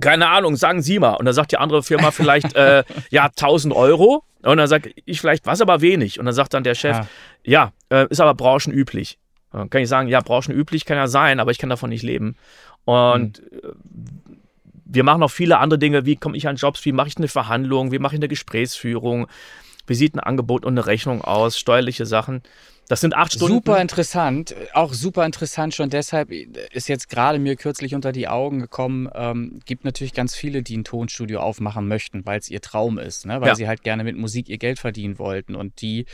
keine 0.00 0.28
Ahnung, 0.28 0.56
sagen 0.56 0.82
Sie 0.82 0.98
mal. 0.98 1.14
Und 1.14 1.26
dann 1.26 1.34
sagt 1.34 1.52
die 1.52 1.58
andere 1.58 1.82
Firma 1.82 2.10
vielleicht, 2.12 2.54
äh, 2.56 2.84
ja, 3.10 3.26
1000 3.26 3.74
Euro. 3.74 4.24
Und 4.42 4.56
dann 4.56 4.66
sage 4.66 4.92
ich 5.04 5.20
vielleicht, 5.20 5.46
was 5.46 5.60
aber 5.60 5.80
wenig. 5.80 6.18
Und 6.18 6.24
dann 6.26 6.34
sagt 6.34 6.54
dann 6.54 6.64
der 6.64 6.74
Chef, 6.74 6.96
ja, 7.44 7.72
Ja. 7.90 8.02
äh, 8.02 8.06
ist 8.10 8.20
aber 8.20 8.34
branchenüblich. 8.34 9.18
Dann 9.52 9.70
kann 9.70 9.82
ich 9.82 9.88
sagen, 9.88 10.08
ja, 10.08 10.20
branchenüblich 10.20 10.84
kann 10.86 10.96
ja 10.96 11.06
sein, 11.06 11.38
aber 11.38 11.50
ich 11.50 11.58
kann 11.58 11.70
davon 11.70 11.90
nicht 11.90 12.02
leben. 12.02 12.36
Und 12.84 13.40
äh, 13.52 13.68
wir 14.84 15.04
machen 15.04 15.20
noch 15.20 15.30
viele 15.30 15.58
andere 15.58 15.78
Dinge. 15.78 16.04
Wie 16.06 16.16
komme 16.16 16.36
ich 16.36 16.48
an 16.48 16.56
Jobs? 16.56 16.84
Wie 16.84 16.92
mache 16.92 17.08
ich 17.08 17.16
eine 17.16 17.28
Verhandlung? 17.28 17.92
Wie 17.92 17.98
mache 17.98 18.14
ich 18.16 18.18
eine 18.20 18.28
Gesprächsführung? 18.28 19.28
Wie 19.92 19.96
sieht 19.96 20.14
ein 20.16 20.20
Angebot 20.20 20.64
und 20.64 20.72
eine 20.72 20.86
Rechnung 20.86 21.20
aus? 21.20 21.58
Steuerliche 21.58 22.06
Sachen. 22.06 22.42
Das 22.88 23.02
sind 23.02 23.14
acht 23.14 23.34
Stunden. 23.34 23.52
Super 23.56 23.78
interessant, 23.78 24.54
auch 24.72 24.94
super 24.94 25.26
interessant 25.26 25.74
schon 25.74 25.90
deshalb 25.90 26.30
ist 26.30 26.88
jetzt 26.88 27.10
gerade 27.10 27.38
mir 27.38 27.56
kürzlich 27.56 27.94
unter 27.94 28.10
die 28.10 28.26
Augen 28.26 28.58
gekommen, 28.60 29.10
ähm, 29.14 29.60
gibt 29.66 29.84
natürlich 29.84 30.14
ganz 30.14 30.34
viele, 30.34 30.62
die 30.62 30.78
ein 30.78 30.84
Tonstudio 30.84 31.40
aufmachen 31.40 31.86
möchten, 31.86 32.24
weil 32.24 32.38
es 32.38 32.48
ihr 32.48 32.62
Traum 32.62 32.98
ist, 32.98 33.26
ne? 33.26 33.38
weil 33.42 33.48
Ja. 33.48 33.54
sie 33.54 33.68
halt 33.68 33.82
gerne 33.82 34.02
mit 34.02 34.16
Musik 34.16 34.48
ihr 34.48 34.56
Geld 34.56 34.78
verdienen 34.78 35.18
wollten 35.18 35.54
und 35.54 35.82
die, 35.82 36.06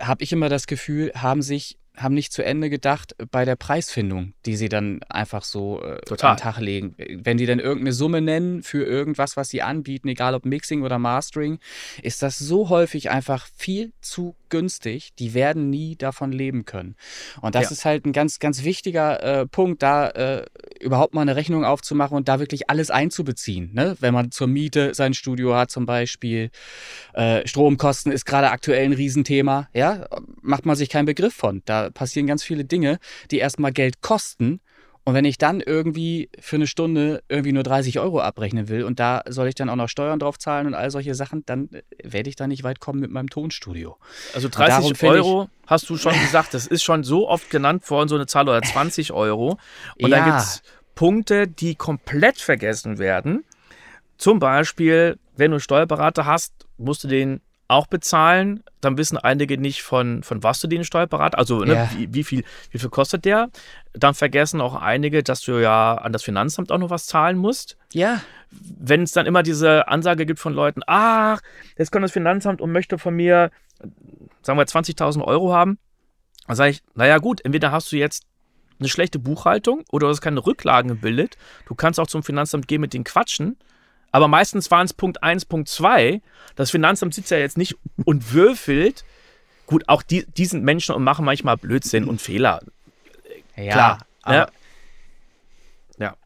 habe 0.00 0.24
ich 0.24 0.32
immer 0.32 0.48
das 0.48 0.66
Gefühl, 0.66 1.12
haben 1.14 1.40
sich 1.40 1.78
haben 1.96 2.14
nicht 2.14 2.32
zu 2.32 2.44
Ende 2.44 2.70
gedacht 2.70 3.14
bei 3.30 3.44
der 3.44 3.56
Preisfindung, 3.56 4.34
die 4.46 4.56
sie 4.56 4.68
dann 4.68 5.00
einfach 5.08 5.44
so 5.44 5.80
äh, 5.80 6.00
an 6.20 6.36
den 6.36 6.36
Tag 6.36 6.58
legen. 6.58 6.94
Wenn 7.22 7.36
die 7.36 7.46
dann 7.46 7.60
irgendeine 7.60 7.92
Summe 7.92 8.20
nennen 8.20 8.62
für 8.62 8.84
irgendwas, 8.84 9.36
was 9.36 9.48
sie 9.48 9.62
anbieten, 9.62 10.08
egal 10.08 10.34
ob 10.34 10.44
Mixing 10.44 10.82
oder 10.82 10.98
Mastering, 10.98 11.58
ist 12.02 12.22
das 12.22 12.38
so 12.38 12.68
häufig 12.68 13.10
einfach 13.10 13.46
viel 13.56 13.92
zu 14.00 14.34
günstig. 14.48 15.14
Die 15.18 15.34
werden 15.34 15.70
nie 15.70 15.96
davon 15.96 16.32
leben 16.32 16.64
können. 16.64 16.96
Und 17.40 17.54
das 17.54 17.64
Ja. 17.64 17.70
ist 17.70 17.84
halt 17.84 18.06
ein 18.06 18.12
ganz, 18.12 18.38
ganz 18.38 18.64
wichtiger 18.64 19.22
äh, 19.22 19.46
Punkt, 19.46 19.82
da 19.82 20.08
äh, 20.10 20.44
überhaupt 20.80 21.14
mal 21.14 21.22
eine 21.22 21.36
Rechnung 21.36 21.64
aufzumachen 21.64 22.16
und 22.16 22.28
da 22.28 22.40
wirklich 22.40 22.70
alles 22.70 22.90
einzubeziehen. 22.90 23.72
Ne? 23.72 23.96
Wenn 24.00 24.14
man 24.14 24.30
zur 24.30 24.46
Miete 24.48 24.94
sein 24.94 25.14
Studio 25.14 25.54
hat 25.56 25.70
zum 25.70 25.86
Beispiel. 25.86 26.50
Äh, 27.14 27.46
Stromkosten 27.46 28.12
ist 28.12 28.24
gerade 28.24 28.50
aktuell 28.50 28.84
ein 28.84 28.92
Riesenthema. 28.92 29.68
Ja, 29.72 30.06
macht 30.42 30.66
man 30.66 30.76
sich 30.76 30.88
keinen 30.88 31.06
Begriff 31.06 31.34
von. 31.34 31.62
Da 31.64 31.83
passieren 31.90 32.26
ganz 32.26 32.42
viele 32.42 32.64
Dinge, 32.64 32.98
die 33.30 33.38
erstmal 33.38 33.72
Geld 33.72 34.00
kosten. 34.02 34.60
Und 35.06 35.12
wenn 35.12 35.26
ich 35.26 35.36
dann 35.36 35.60
irgendwie 35.60 36.30
für 36.40 36.56
eine 36.56 36.66
Stunde 36.66 37.22
irgendwie 37.28 37.52
nur 37.52 37.62
30 37.62 37.98
Euro 37.98 38.20
abrechnen 38.22 38.68
will 38.70 38.84
und 38.84 38.98
da 38.98 39.22
soll 39.28 39.48
ich 39.48 39.54
dann 39.54 39.68
auch 39.68 39.76
noch 39.76 39.90
Steuern 39.90 40.18
drauf 40.18 40.38
zahlen 40.38 40.66
und 40.66 40.72
all 40.72 40.90
solche 40.90 41.14
Sachen, 41.14 41.44
dann 41.44 41.68
äh, 41.72 41.82
werde 42.02 42.30
ich 42.30 42.36
da 42.36 42.46
nicht 42.46 42.64
weit 42.64 42.80
kommen 42.80 43.00
mit 43.00 43.10
meinem 43.10 43.28
Tonstudio. 43.28 43.98
Also 44.32 44.48
darum 44.48 44.66
30 44.66 44.96
finde 44.98 45.18
ich- 45.18 45.24
Euro 45.26 45.50
hast 45.66 45.90
du 45.90 45.98
schon 45.98 46.14
gesagt, 46.20 46.54
das 46.54 46.66
ist 46.66 46.82
schon 46.82 47.04
so 47.04 47.28
oft 47.28 47.50
genannt 47.50 47.88
worden, 47.90 48.08
so 48.08 48.14
eine 48.14 48.24
Zahl 48.26 48.48
oder 48.48 48.62
20 48.62 49.12
Euro. 49.12 49.58
Und 50.00 50.10
dann 50.10 50.20
Ja. 50.20 50.24
gibt 50.24 50.38
es 50.38 50.62
Punkte, 50.94 51.48
die 51.48 51.74
komplett 51.74 52.38
vergessen 52.38 52.98
werden. 52.98 53.44
Zum 54.16 54.38
Beispiel, 54.38 55.18
wenn 55.36 55.50
du 55.50 55.56
einen 55.56 55.60
Steuerberater 55.60 56.24
hast, 56.24 56.54
musst 56.78 57.04
du 57.04 57.08
den 57.08 57.42
auch 57.68 57.86
bezahlen. 57.86 58.62
Dann 58.80 58.98
wissen 58.98 59.16
einige 59.16 59.58
nicht, 59.58 59.82
von, 59.82 60.22
von 60.22 60.42
was 60.42 60.60
du 60.60 60.66
den 60.66 60.84
Steuerberater, 60.84 61.38
also 61.38 61.60
ne, 61.64 61.74
Ja. 61.74 61.90
wie, 61.96 62.12
wie, 62.12 62.24
viel, 62.24 62.44
wie 62.70 62.78
viel 62.78 62.90
kostet 62.90 63.24
der. 63.24 63.48
Dann 63.92 64.14
vergessen 64.14 64.60
auch 64.60 64.74
einige, 64.74 65.22
dass 65.22 65.40
du 65.40 65.60
ja 65.60 65.94
an 65.94 66.12
das 66.12 66.22
Finanzamt 66.22 66.70
auch 66.70 66.78
noch 66.78 66.90
was 66.90 67.06
zahlen 67.06 67.38
musst 67.38 67.76
Ja, 67.92 68.20
wenn 68.50 69.02
es 69.02 69.12
dann 69.12 69.26
immer 69.26 69.42
diese 69.42 69.88
Ansage 69.88 70.26
gibt 70.26 70.38
von 70.40 70.52
Leuten, 70.52 70.82
ach, 70.86 71.40
jetzt 71.78 71.90
kommt 71.90 72.04
das 72.04 72.12
Finanzamt 72.12 72.60
und 72.60 72.70
möchte 72.72 72.98
von 72.98 73.14
mir, 73.14 73.50
sagen 74.42 74.58
wir, 74.58 74.64
20.000 74.66 75.22
Euro 75.24 75.52
haben, 75.52 75.78
dann 76.46 76.56
sage 76.56 76.70
ich, 76.70 76.82
naja 76.94 77.18
gut, 77.18 77.44
entweder 77.44 77.72
hast 77.72 77.90
du 77.90 77.96
jetzt 77.96 78.24
eine 78.78 78.88
schlechte 78.88 79.18
Buchhaltung 79.18 79.84
oder 79.90 80.06
du 80.06 80.10
hast 80.10 80.20
keine 80.20 80.44
Rücklagen 80.44 80.88
gebildet. 80.88 81.36
Du 81.66 81.74
kannst 81.74 81.98
auch 81.98 82.06
zum 82.06 82.22
Finanzamt 82.22 82.68
gehen 82.68 82.80
mit 82.80 82.92
den 82.92 83.04
Quatschen. 83.04 83.56
Aber 84.14 84.28
meistens 84.28 84.70
waren 84.70 84.84
es 84.84 84.94
Punkt 84.94 85.24
1, 85.24 85.46
Punkt 85.46 85.68
2. 85.68 86.20
Das 86.54 86.70
Finanzamt 86.70 87.14
sitzt 87.14 87.32
ja 87.32 87.38
jetzt 87.38 87.58
nicht 87.58 87.74
und 88.04 88.32
würfelt. 88.32 89.04
Gut, 89.66 89.88
auch 89.88 90.02
die, 90.02 90.24
die 90.36 90.44
sind 90.46 90.62
Menschen 90.62 90.94
und 90.94 91.02
machen 91.02 91.24
manchmal 91.24 91.56
Blödsinn 91.56 92.04
und 92.04 92.20
Fehler. 92.20 92.60
ja. 93.56 93.72
Klar. 93.72 94.06
Aber, 94.22 94.34
Ja. 94.36 94.48
Ja. 95.98 96.16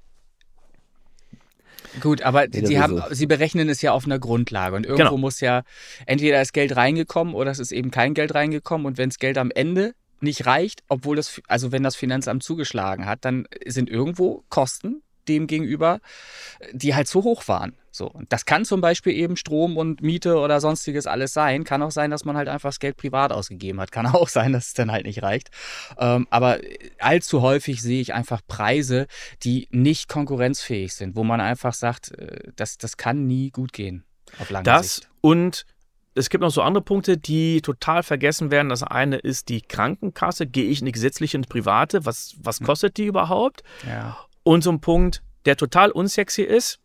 Gut, 2.02 2.20
aber 2.20 2.46
Nee, 2.48 2.66
sie, 2.66 2.78
haben, 2.78 2.98
so. 2.98 3.04
sie 3.14 3.24
berechnen 3.26 3.70
es 3.70 3.80
ja 3.80 3.92
auf 3.92 4.04
einer 4.04 4.18
Grundlage. 4.18 4.76
Und 4.76 4.84
irgendwo 4.84 5.04
Genau. 5.04 5.16
muss 5.16 5.40
ja, 5.40 5.62
entweder 6.04 6.42
ist 6.42 6.52
Geld 6.52 6.76
reingekommen 6.76 7.32
oder 7.32 7.50
es 7.50 7.58
ist 7.58 7.72
eben 7.72 7.90
kein 7.90 8.12
Geld 8.12 8.34
reingekommen. 8.34 8.86
Und 8.86 8.98
wenn 8.98 9.08
das 9.08 9.18
Geld 9.18 9.38
am 9.38 9.50
Ende 9.50 9.94
nicht 10.20 10.44
reicht, 10.44 10.82
obwohl 10.88 11.16
das, 11.16 11.40
also 11.48 11.72
wenn 11.72 11.82
das 11.84 11.96
Finanzamt 11.96 12.42
zugeschlagen 12.42 13.06
hat, 13.06 13.24
dann 13.24 13.48
sind 13.64 13.88
irgendwo 13.88 14.44
Kosten 14.50 15.00
dem 15.28 15.46
gegenüber, 15.46 16.00
die 16.72 16.94
halt 16.94 17.08
zu 17.08 17.22
hoch 17.24 17.46
waren. 17.48 17.76
So. 17.90 18.06
Und 18.08 18.32
das 18.32 18.44
kann 18.44 18.64
zum 18.64 18.80
Beispiel 18.80 19.12
eben 19.12 19.36
Strom 19.36 19.76
und 19.76 20.02
Miete 20.02 20.36
oder 20.38 20.60
sonstiges 20.60 21.06
alles 21.06 21.32
sein. 21.32 21.64
Kann 21.64 21.82
auch 21.82 21.90
sein, 21.90 22.10
dass 22.10 22.24
man 22.24 22.36
halt 22.36 22.48
einfach 22.48 22.68
das 22.68 22.78
Geld 22.78 22.96
privat 22.96 23.32
ausgegeben 23.32 23.80
hat. 23.80 23.90
Kann 23.98 24.06
auch 24.06 24.28
sein, 24.28 24.52
dass 24.52 24.68
es 24.68 24.74
dann 24.74 24.92
halt 24.92 25.04
nicht 25.06 25.22
reicht. 25.22 25.48
Ähm, 25.98 26.26
aber 26.30 26.58
allzu 26.98 27.42
häufig 27.42 27.82
sehe 27.82 28.00
ich 28.00 28.14
einfach 28.14 28.40
Preise, 28.46 29.06
die 29.42 29.66
nicht 29.70 30.08
konkurrenzfähig 30.08 30.94
sind, 30.94 31.16
wo 31.16 31.24
man 31.24 31.40
einfach 31.40 31.74
sagt, 31.74 32.12
äh, 32.16 32.52
das, 32.56 32.78
das 32.78 32.96
kann 32.96 33.26
nie 33.26 33.50
gut 33.50 33.72
gehen. 33.72 34.04
Auf 34.38 34.50
lange 34.50 34.64
Das 34.64 34.96
Sicht. 34.96 35.08
und 35.20 35.64
es 36.14 36.30
gibt 36.30 36.42
noch 36.42 36.50
so 36.50 36.62
andere 36.62 36.82
Punkte, 36.82 37.16
die 37.16 37.62
total 37.62 38.02
vergessen 38.02 38.50
werden. 38.50 38.68
Das 38.70 38.82
eine 38.82 39.16
ist 39.18 39.48
die 39.48 39.60
Krankenkasse. 39.60 40.46
Gehe 40.48 40.64
ich 40.68 40.80
in 40.80 40.86
die 40.86 40.92
gesetzliche, 40.92 41.36
ins 41.36 41.46
private? 41.46 42.04
Was, 42.06 42.32
Hm. 42.32 42.40
was 42.42 42.60
kostet 42.60 42.96
die 42.96 43.06
überhaupt? 43.06 43.62
Ja. 43.86 44.18
Und 44.48 44.64
so 44.64 44.70
ein 44.70 44.80
Punkt, 44.80 45.22
der 45.44 45.56
total 45.58 45.90
unsexy 45.90 46.40
ist, 46.40 46.80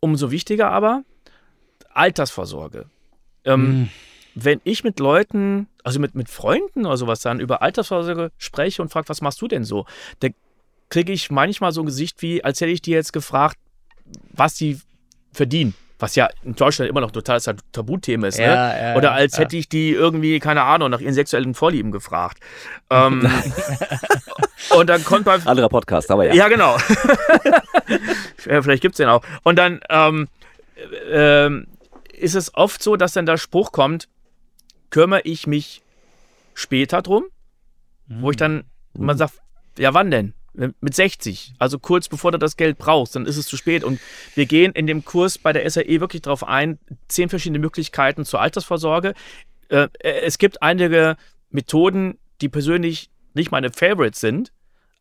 umso 0.00 0.30
wichtiger 0.30 0.70
aber, 0.70 1.04
Altersvorsorge. 1.92 2.86
Ähm, 3.44 3.66
Hm. 3.66 3.88
Wenn 4.34 4.60
ich 4.64 4.82
mit 4.82 4.98
Leuten, 4.98 5.68
also 5.84 6.00
mit, 6.00 6.14
mit 6.14 6.30
Freunden 6.30 6.86
oder 6.86 6.96
sowas 6.96 7.20
dann 7.20 7.38
über 7.38 7.60
Altersvorsorge 7.60 8.32
spreche 8.38 8.80
und 8.80 8.88
frage, 8.88 9.10
was 9.10 9.20
machst 9.20 9.42
du 9.42 9.46
denn 9.46 9.64
so? 9.64 9.84
Da 10.20 10.28
kriege 10.88 11.12
ich 11.12 11.30
manchmal 11.30 11.72
so 11.72 11.82
ein 11.82 11.86
Gesicht 11.86 12.22
wie, 12.22 12.42
als 12.42 12.62
hätte 12.62 12.72
ich 12.72 12.80
die 12.80 12.92
jetzt 12.92 13.12
gefragt, 13.12 13.58
was 14.32 14.56
sie 14.56 14.80
verdienen. 15.34 15.74
Was 16.00 16.16
ja 16.16 16.28
in 16.42 16.54
Deutschland 16.54 16.90
immer 16.90 17.00
noch 17.00 17.10
total 17.10 17.38
das 17.40 17.54
Tabuthema 17.72 18.26
ist. 18.26 18.38
ne? 18.38 18.46
Ja, 18.46 18.76
ja, 18.76 18.96
Oder 18.96 19.12
als 19.12 19.34
ja. 19.34 19.40
hätte 19.40 19.56
ich 19.56 19.68
die 19.68 19.90
irgendwie, 19.90 20.40
keine 20.40 20.62
Ahnung, 20.62 20.90
nach 20.90 21.00
ihren 21.00 21.14
sexuellen 21.14 21.54
Vorlieben 21.54 21.92
gefragt. 21.92 22.38
Ähm, 22.88 23.30
und 24.70 24.88
dann 24.88 25.04
kommt 25.04 25.26
bei, 25.26 25.34
Anderer 25.44 25.68
Podcast, 25.68 26.10
aber 26.10 26.26
ja. 26.26 26.34
ja, 26.34 26.48
genau. 26.48 26.76
Vielleicht 28.36 28.82
gibt 28.82 28.94
es 28.94 28.96
den 28.96 29.08
auch. 29.08 29.22
Und 29.42 29.56
dann 29.56 29.80
ähm, 29.90 30.28
äh, 31.10 31.44
ähm, 31.46 31.66
ist 32.18 32.34
es 32.34 32.54
oft 32.54 32.82
so, 32.82 32.96
dass 32.96 33.12
dann 33.12 33.26
der 33.26 33.36
Spruch 33.36 33.70
kommt, 33.70 34.08
kümmere 34.90 35.22
ich 35.24 35.46
mich 35.46 35.82
später 36.54 37.02
drum, 37.02 37.24
wo 38.08 38.30
ich 38.30 38.36
dann 38.36 38.64
man 38.94 39.16
sagt, 39.16 39.34
ja 39.78 39.94
wann 39.94 40.10
denn? 40.10 40.34
Mit 40.52 40.94
60, 40.94 41.54
also 41.58 41.78
kurz 41.78 42.08
bevor 42.08 42.32
du 42.32 42.38
das 42.38 42.56
Geld 42.56 42.76
brauchst, 42.76 43.14
dann 43.14 43.24
ist 43.24 43.36
es 43.36 43.46
zu 43.46 43.56
spät. 43.56 43.84
Und 43.84 44.00
wir 44.34 44.46
gehen 44.46 44.72
in 44.72 44.86
dem 44.86 45.04
Kurs 45.04 45.38
bei 45.38 45.52
der 45.52 45.68
SAE 45.70 46.00
wirklich 46.00 46.22
darauf 46.22 46.46
ein, 46.46 46.78
zehn 47.06 47.28
verschiedene 47.28 47.60
Möglichkeiten 47.60 48.24
zur 48.24 48.40
Altersvorsorge. 48.40 49.14
Äh, 49.68 49.88
es 50.02 50.38
gibt 50.38 50.60
einige 50.62 51.16
Methoden, 51.50 52.18
die 52.40 52.48
persönlich 52.48 53.10
nicht 53.34 53.52
meine 53.52 53.70
Favorites 53.70 54.20
sind, 54.20 54.52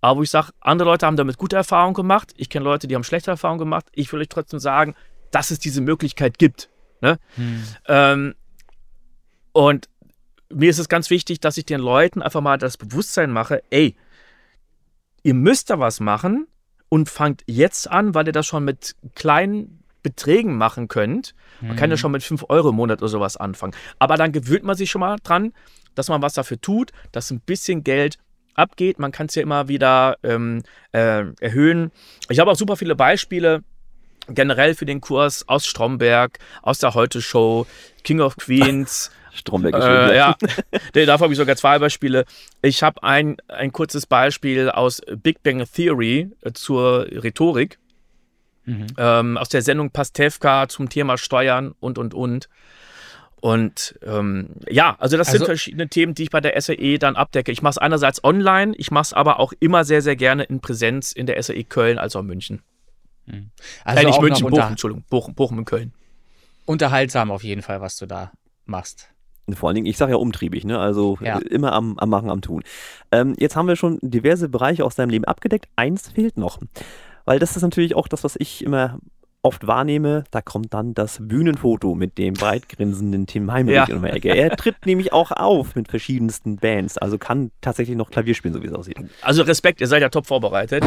aber 0.02 0.20
wo 0.20 0.24
ich 0.24 0.30
sage, 0.30 0.52
andere 0.60 0.89
Leute 0.89 1.06
haben 1.06 1.18
damit 1.18 1.38
gute 1.38 1.56
Erfahrungen 1.56 1.95
gemacht. 1.95 2.34
Ich 2.38 2.50
kenne 2.50 2.64
Leute, 2.64 2.88
die 2.88 2.95
haben 2.95 3.04
schlechte 3.04 3.32
Erfahrungen 3.32 3.60
gemacht. 3.60 3.88
Ich 3.93 4.12
will 4.14 4.22
euch 4.22 4.30
trotzdem 4.30 4.60
sagen, 4.60 4.95
dass 5.32 5.52
es 5.52 5.60
diese 5.60 5.82
Möglichkeit 5.82 6.38
gibt. 6.38 6.70
Ne? 7.02 7.20
Ähm, 7.88 8.36
und 9.52 9.89
mir 10.52 10.70
ist 10.70 10.80
es 10.80 10.89
ganz 10.89 11.10
wichtig, 11.10 11.39
dass 11.39 11.58
ich 11.58 11.66
den 11.66 11.80
Leuten 11.80 12.22
einfach 12.22 12.41
mal 12.41 12.58
das 12.58 12.78
Bewusstsein 12.78 13.32
mache, 13.32 13.62
ey, 13.70 13.95
ihr 15.24 15.34
müsst 15.34 15.70
da 15.70 15.80
was 15.80 15.99
machen 15.99 16.47
und 16.89 17.09
fangt 17.09 17.43
jetzt 17.45 17.89
an, 17.89 18.15
weil 18.15 18.28
ihr 18.28 18.34
das 18.34 18.47
schon 18.47 18.65
mit 18.65 18.95
kleinen 19.15 19.84
Beträgen 20.01 20.57
machen 20.57 20.88
könnt. 20.88 21.36
Man 21.61 21.76
kann 21.76 21.89
ja 21.89 21.97
schon 21.97 22.11
mit 22.11 22.24
5 22.24 22.45
Euro 22.49 22.70
im 22.70 22.76
Monat 22.76 23.01
oder 23.01 23.09
sowas 23.09 23.36
anfangen. 23.36 23.76
Aber 23.99 24.15
dann 24.15 24.32
gewöhnt 24.32 24.63
man 24.63 24.78
sich 24.78 24.89
schon 24.89 25.01
mal 25.01 25.17
dran, 25.24 25.51
dass 25.95 26.07
man 26.07 26.22
was 26.22 26.34
dafür 26.34 26.61
tut, 26.61 26.91
dass 27.11 27.32
ein 27.32 27.41
bisschen 27.41 27.84
Geld 27.84 28.17
abgeht. 28.55 28.99
Man 28.99 29.11
kann 29.11 29.28
es 29.28 29.36
ja 29.36 29.41
immer 29.41 29.67
wieder 29.67 30.17
ähm, 30.24 30.63
äh, 30.93 31.26
erhöhen. 31.39 31.91
Ich 32.30 32.39
habe 32.39 32.51
auch 32.51 32.55
super 32.55 32.78
viele 32.78 32.95
Beispiele 32.95 33.63
generell 34.30 34.76
für 34.76 34.86
den 34.86 35.02
Kurs 35.02 35.48
aus 35.48 35.66
Stromberg, 35.66 36.40
aus 36.62 36.80
der 36.80 36.94
Heute-Show, 36.94 37.66
King 38.04 38.22
of 38.22 38.38
Queens. 38.38 39.12
Stromberg 39.34 39.76
ist 39.76 39.84
Äh, 39.86 40.16
ja, 40.18 40.36
davon 41.06 41.26
habe 41.26 41.34
ich 41.34 41.38
sogar 41.38 41.56
zwei 41.56 41.80
Beispiele. 41.80 42.26
Ich 42.62 42.84
habe 42.84 43.02
ein, 43.04 43.38
ein 43.48 43.72
kurzes 43.72 44.06
Beispiel 44.06 44.70
aus 44.70 45.02
Big 45.24 45.44
Bang 45.44 45.64
Theory 45.74 46.30
äh, 46.42 46.52
zur 46.54 47.06
Rhetorik, 47.12 47.78
Mhm. 48.66 48.88
ähm, 48.98 49.38
aus 49.38 49.50
der 49.50 49.62
Sendung 49.64 49.90
Pastewka 49.90 50.68
zum 50.68 50.90
Thema 50.90 51.18
Steuern 51.18 51.74
und, 51.80 51.98
und, 51.98 52.14
und. 52.14 52.50
Und 53.42 53.98
ähm, 54.06 54.50
ja, 54.70 54.96
also 55.00 55.16
das 55.18 55.28
sind 55.28 55.36
Also- 55.42 55.46
verschiedene 55.46 55.88
Themen, 55.88 56.14
die 56.14 56.24
ich 56.24 56.30
bei 56.30 56.42
der 56.42 56.60
SAE 56.60 56.98
dann 57.00 57.16
abdecke. 57.16 57.52
Ich 57.52 57.62
mache 57.62 57.72
es 57.72 57.78
einerseits 57.78 58.24
online, 58.24 58.74
ich 58.78 58.92
mache 58.92 59.04
es 59.04 59.14
aber 59.14 59.40
auch 59.40 59.54
immer 59.60 59.86
sehr, 59.86 60.02
sehr 60.02 60.18
gerne 60.18 60.44
in 60.44 60.60
Präsenz 60.60 61.14
in 61.14 61.26
der 61.26 61.42
SAE 61.42 61.64
Köln 61.64 61.98
als 61.98 62.16
auch 62.18 62.22
München. 62.22 62.62
Also 63.84 64.02
äh, 64.02 64.06
nicht 64.06 64.16
auch 64.18 64.22
München, 64.22 64.44
noch 64.46 64.52
Bochum, 64.52 64.70
Entschuldigung, 64.72 65.04
Bochum, 65.10 65.34
Bochum 65.36 65.58
und 65.60 65.66
Köln. 65.66 65.94
unterhaltsam 66.66 67.32
auf 67.32 67.44
jeden 67.44 67.62
Fall, 67.62 67.82
was 67.82 67.98
du 67.98 68.06
da 68.06 68.32
machst. 68.66 69.10
Vor 69.54 69.70
allen 69.70 69.76
Dingen, 69.76 69.88
ich 69.88 69.98
sage 69.98 70.12
ja 70.12 70.18
umtriebig, 70.18 70.64
ne? 70.64 70.78
also 70.78 71.18
Ja. 71.22 71.40
äh, 71.40 71.42
immer 71.48 71.74
am, 71.74 71.98
am 71.98 72.10
Machen, 72.10 72.30
am 72.30 72.42
Tun. 72.42 72.62
Ähm, 73.12 73.34
jetzt 73.40 73.56
haben 73.56 73.68
wir 73.68 73.76
schon 73.76 73.98
diverse 74.04 74.48
Bereiche 74.48 74.86
aus 74.86 74.94
deinem 74.96 75.10
Leben 75.10 75.26
abgedeckt. 75.26 75.68
Eins 75.76 76.10
fehlt 76.10 76.38
noch, 76.38 76.60
weil 77.26 77.40
das 77.40 77.56
ist 77.56 77.64
natürlich 77.64 77.96
auch 77.96 78.08
das, 78.08 78.24
was 78.24 78.36
ich 78.38 78.64
immer 78.64 79.00
oft 79.42 79.66
wahrnehme. 79.66 80.26
Da 80.30 80.42
kommt 80.44 80.74
dann 80.76 80.94
das 80.94 81.18
Bühnenfoto 81.20 81.96
mit 81.96 82.20
dem 82.20 82.36
breit 82.36 82.70
grinsenden 82.70 83.26
Tim 83.26 83.52
Heimlich 83.52 83.76
Ja. 83.78 83.86
in 83.86 84.02
der 84.04 84.14
Ecke. 84.14 84.30
Er 84.36 84.56
tritt 84.56 84.86
nämlich 84.86 85.14
auch 85.14 85.32
auf 85.32 85.74
mit 85.76 85.88
verschiedensten 85.88 86.58
Bands, 86.58 87.00
also 87.00 87.18
kann 87.18 87.50
tatsächlich 87.62 87.98
noch 87.98 88.12
Klavier 88.12 88.36
spielen, 88.36 88.54
so 88.54 88.62
wie 88.62 88.68
es 88.68 88.74
aussieht. 88.74 88.98
Also 89.24 89.42
Respekt, 89.42 89.82
ihr 89.82 89.88
seid 89.88 90.04
ja 90.04 90.10
top 90.10 90.28
vorbereitet. 90.28 90.84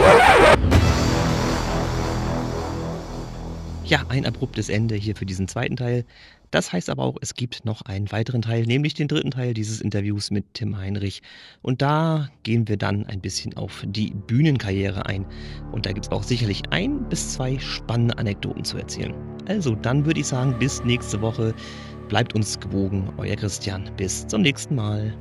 Ja, 3.85 4.05
ein 4.09 4.27
abruptes 4.27 4.69
Ende 4.69 4.95
hier 4.95 5.17
für 5.17 5.27
diesen 5.27 5.49
zweiten 5.49 5.77
Teil. 5.77 6.05
Das 6.53 6.71
heißt 6.71 6.91
aber 6.91 7.03
auch, 7.03 7.17
es 7.23 7.35
gibt 7.35 7.65
noch 7.65 7.83
einen 7.83 8.13
weiteren 8.13 8.43
Teil, 8.43 8.65
nämlich 8.65 8.93
den 8.93 9.09
dritten 9.09 9.31
Teil 9.31 9.55
dieses 9.55 9.81
Interviews 9.81 10.31
mit 10.31 10.45
Tim 10.53 10.77
Heinrich. 10.77 11.23
Und 11.63 11.81
da 11.81 12.29
gehen 12.43 12.69
wir 12.69 12.77
dann 12.77 13.07
ein 13.07 13.21
bisschen 13.21 13.57
auf 13.57 13.83
die 13.87 14.11
Bühnenkarriere 14.11 15.07
ein. 15.07 15.25
Und 15.73 15.87
da 15.87 15.93
gibt 15.93 16.07
es 16.07 16.13
auch 16.13 16.23
sicherlich 16.23 16.63
ein 16.71 17.09
bis 17.09 17.33
zwei 17.33 17.59
spannende 17.59 18.19
Anekdoten 18.19 18.65
zu 18.65 18.77
erzählen. 18.77 19.15
Also, 19.47 19.75
dann 19.75 20.05
würde 20.05 20.21
ich 20.21 20.27
sagen, 20.27 20.55
bis 20.59 20.85
nächste 20.85 21.21
Woche. 21.21 21.55
Bleibt 22.09 22.35
uns 22.35 22.61
gewogen, 22.61 23.11
euer 23.17 23.37
Christian. 23.37 23.91
Bis 23.97 24.27
zum 24.27 24.43
nächsten 24.43 24.75
Mal. 24.75 25.15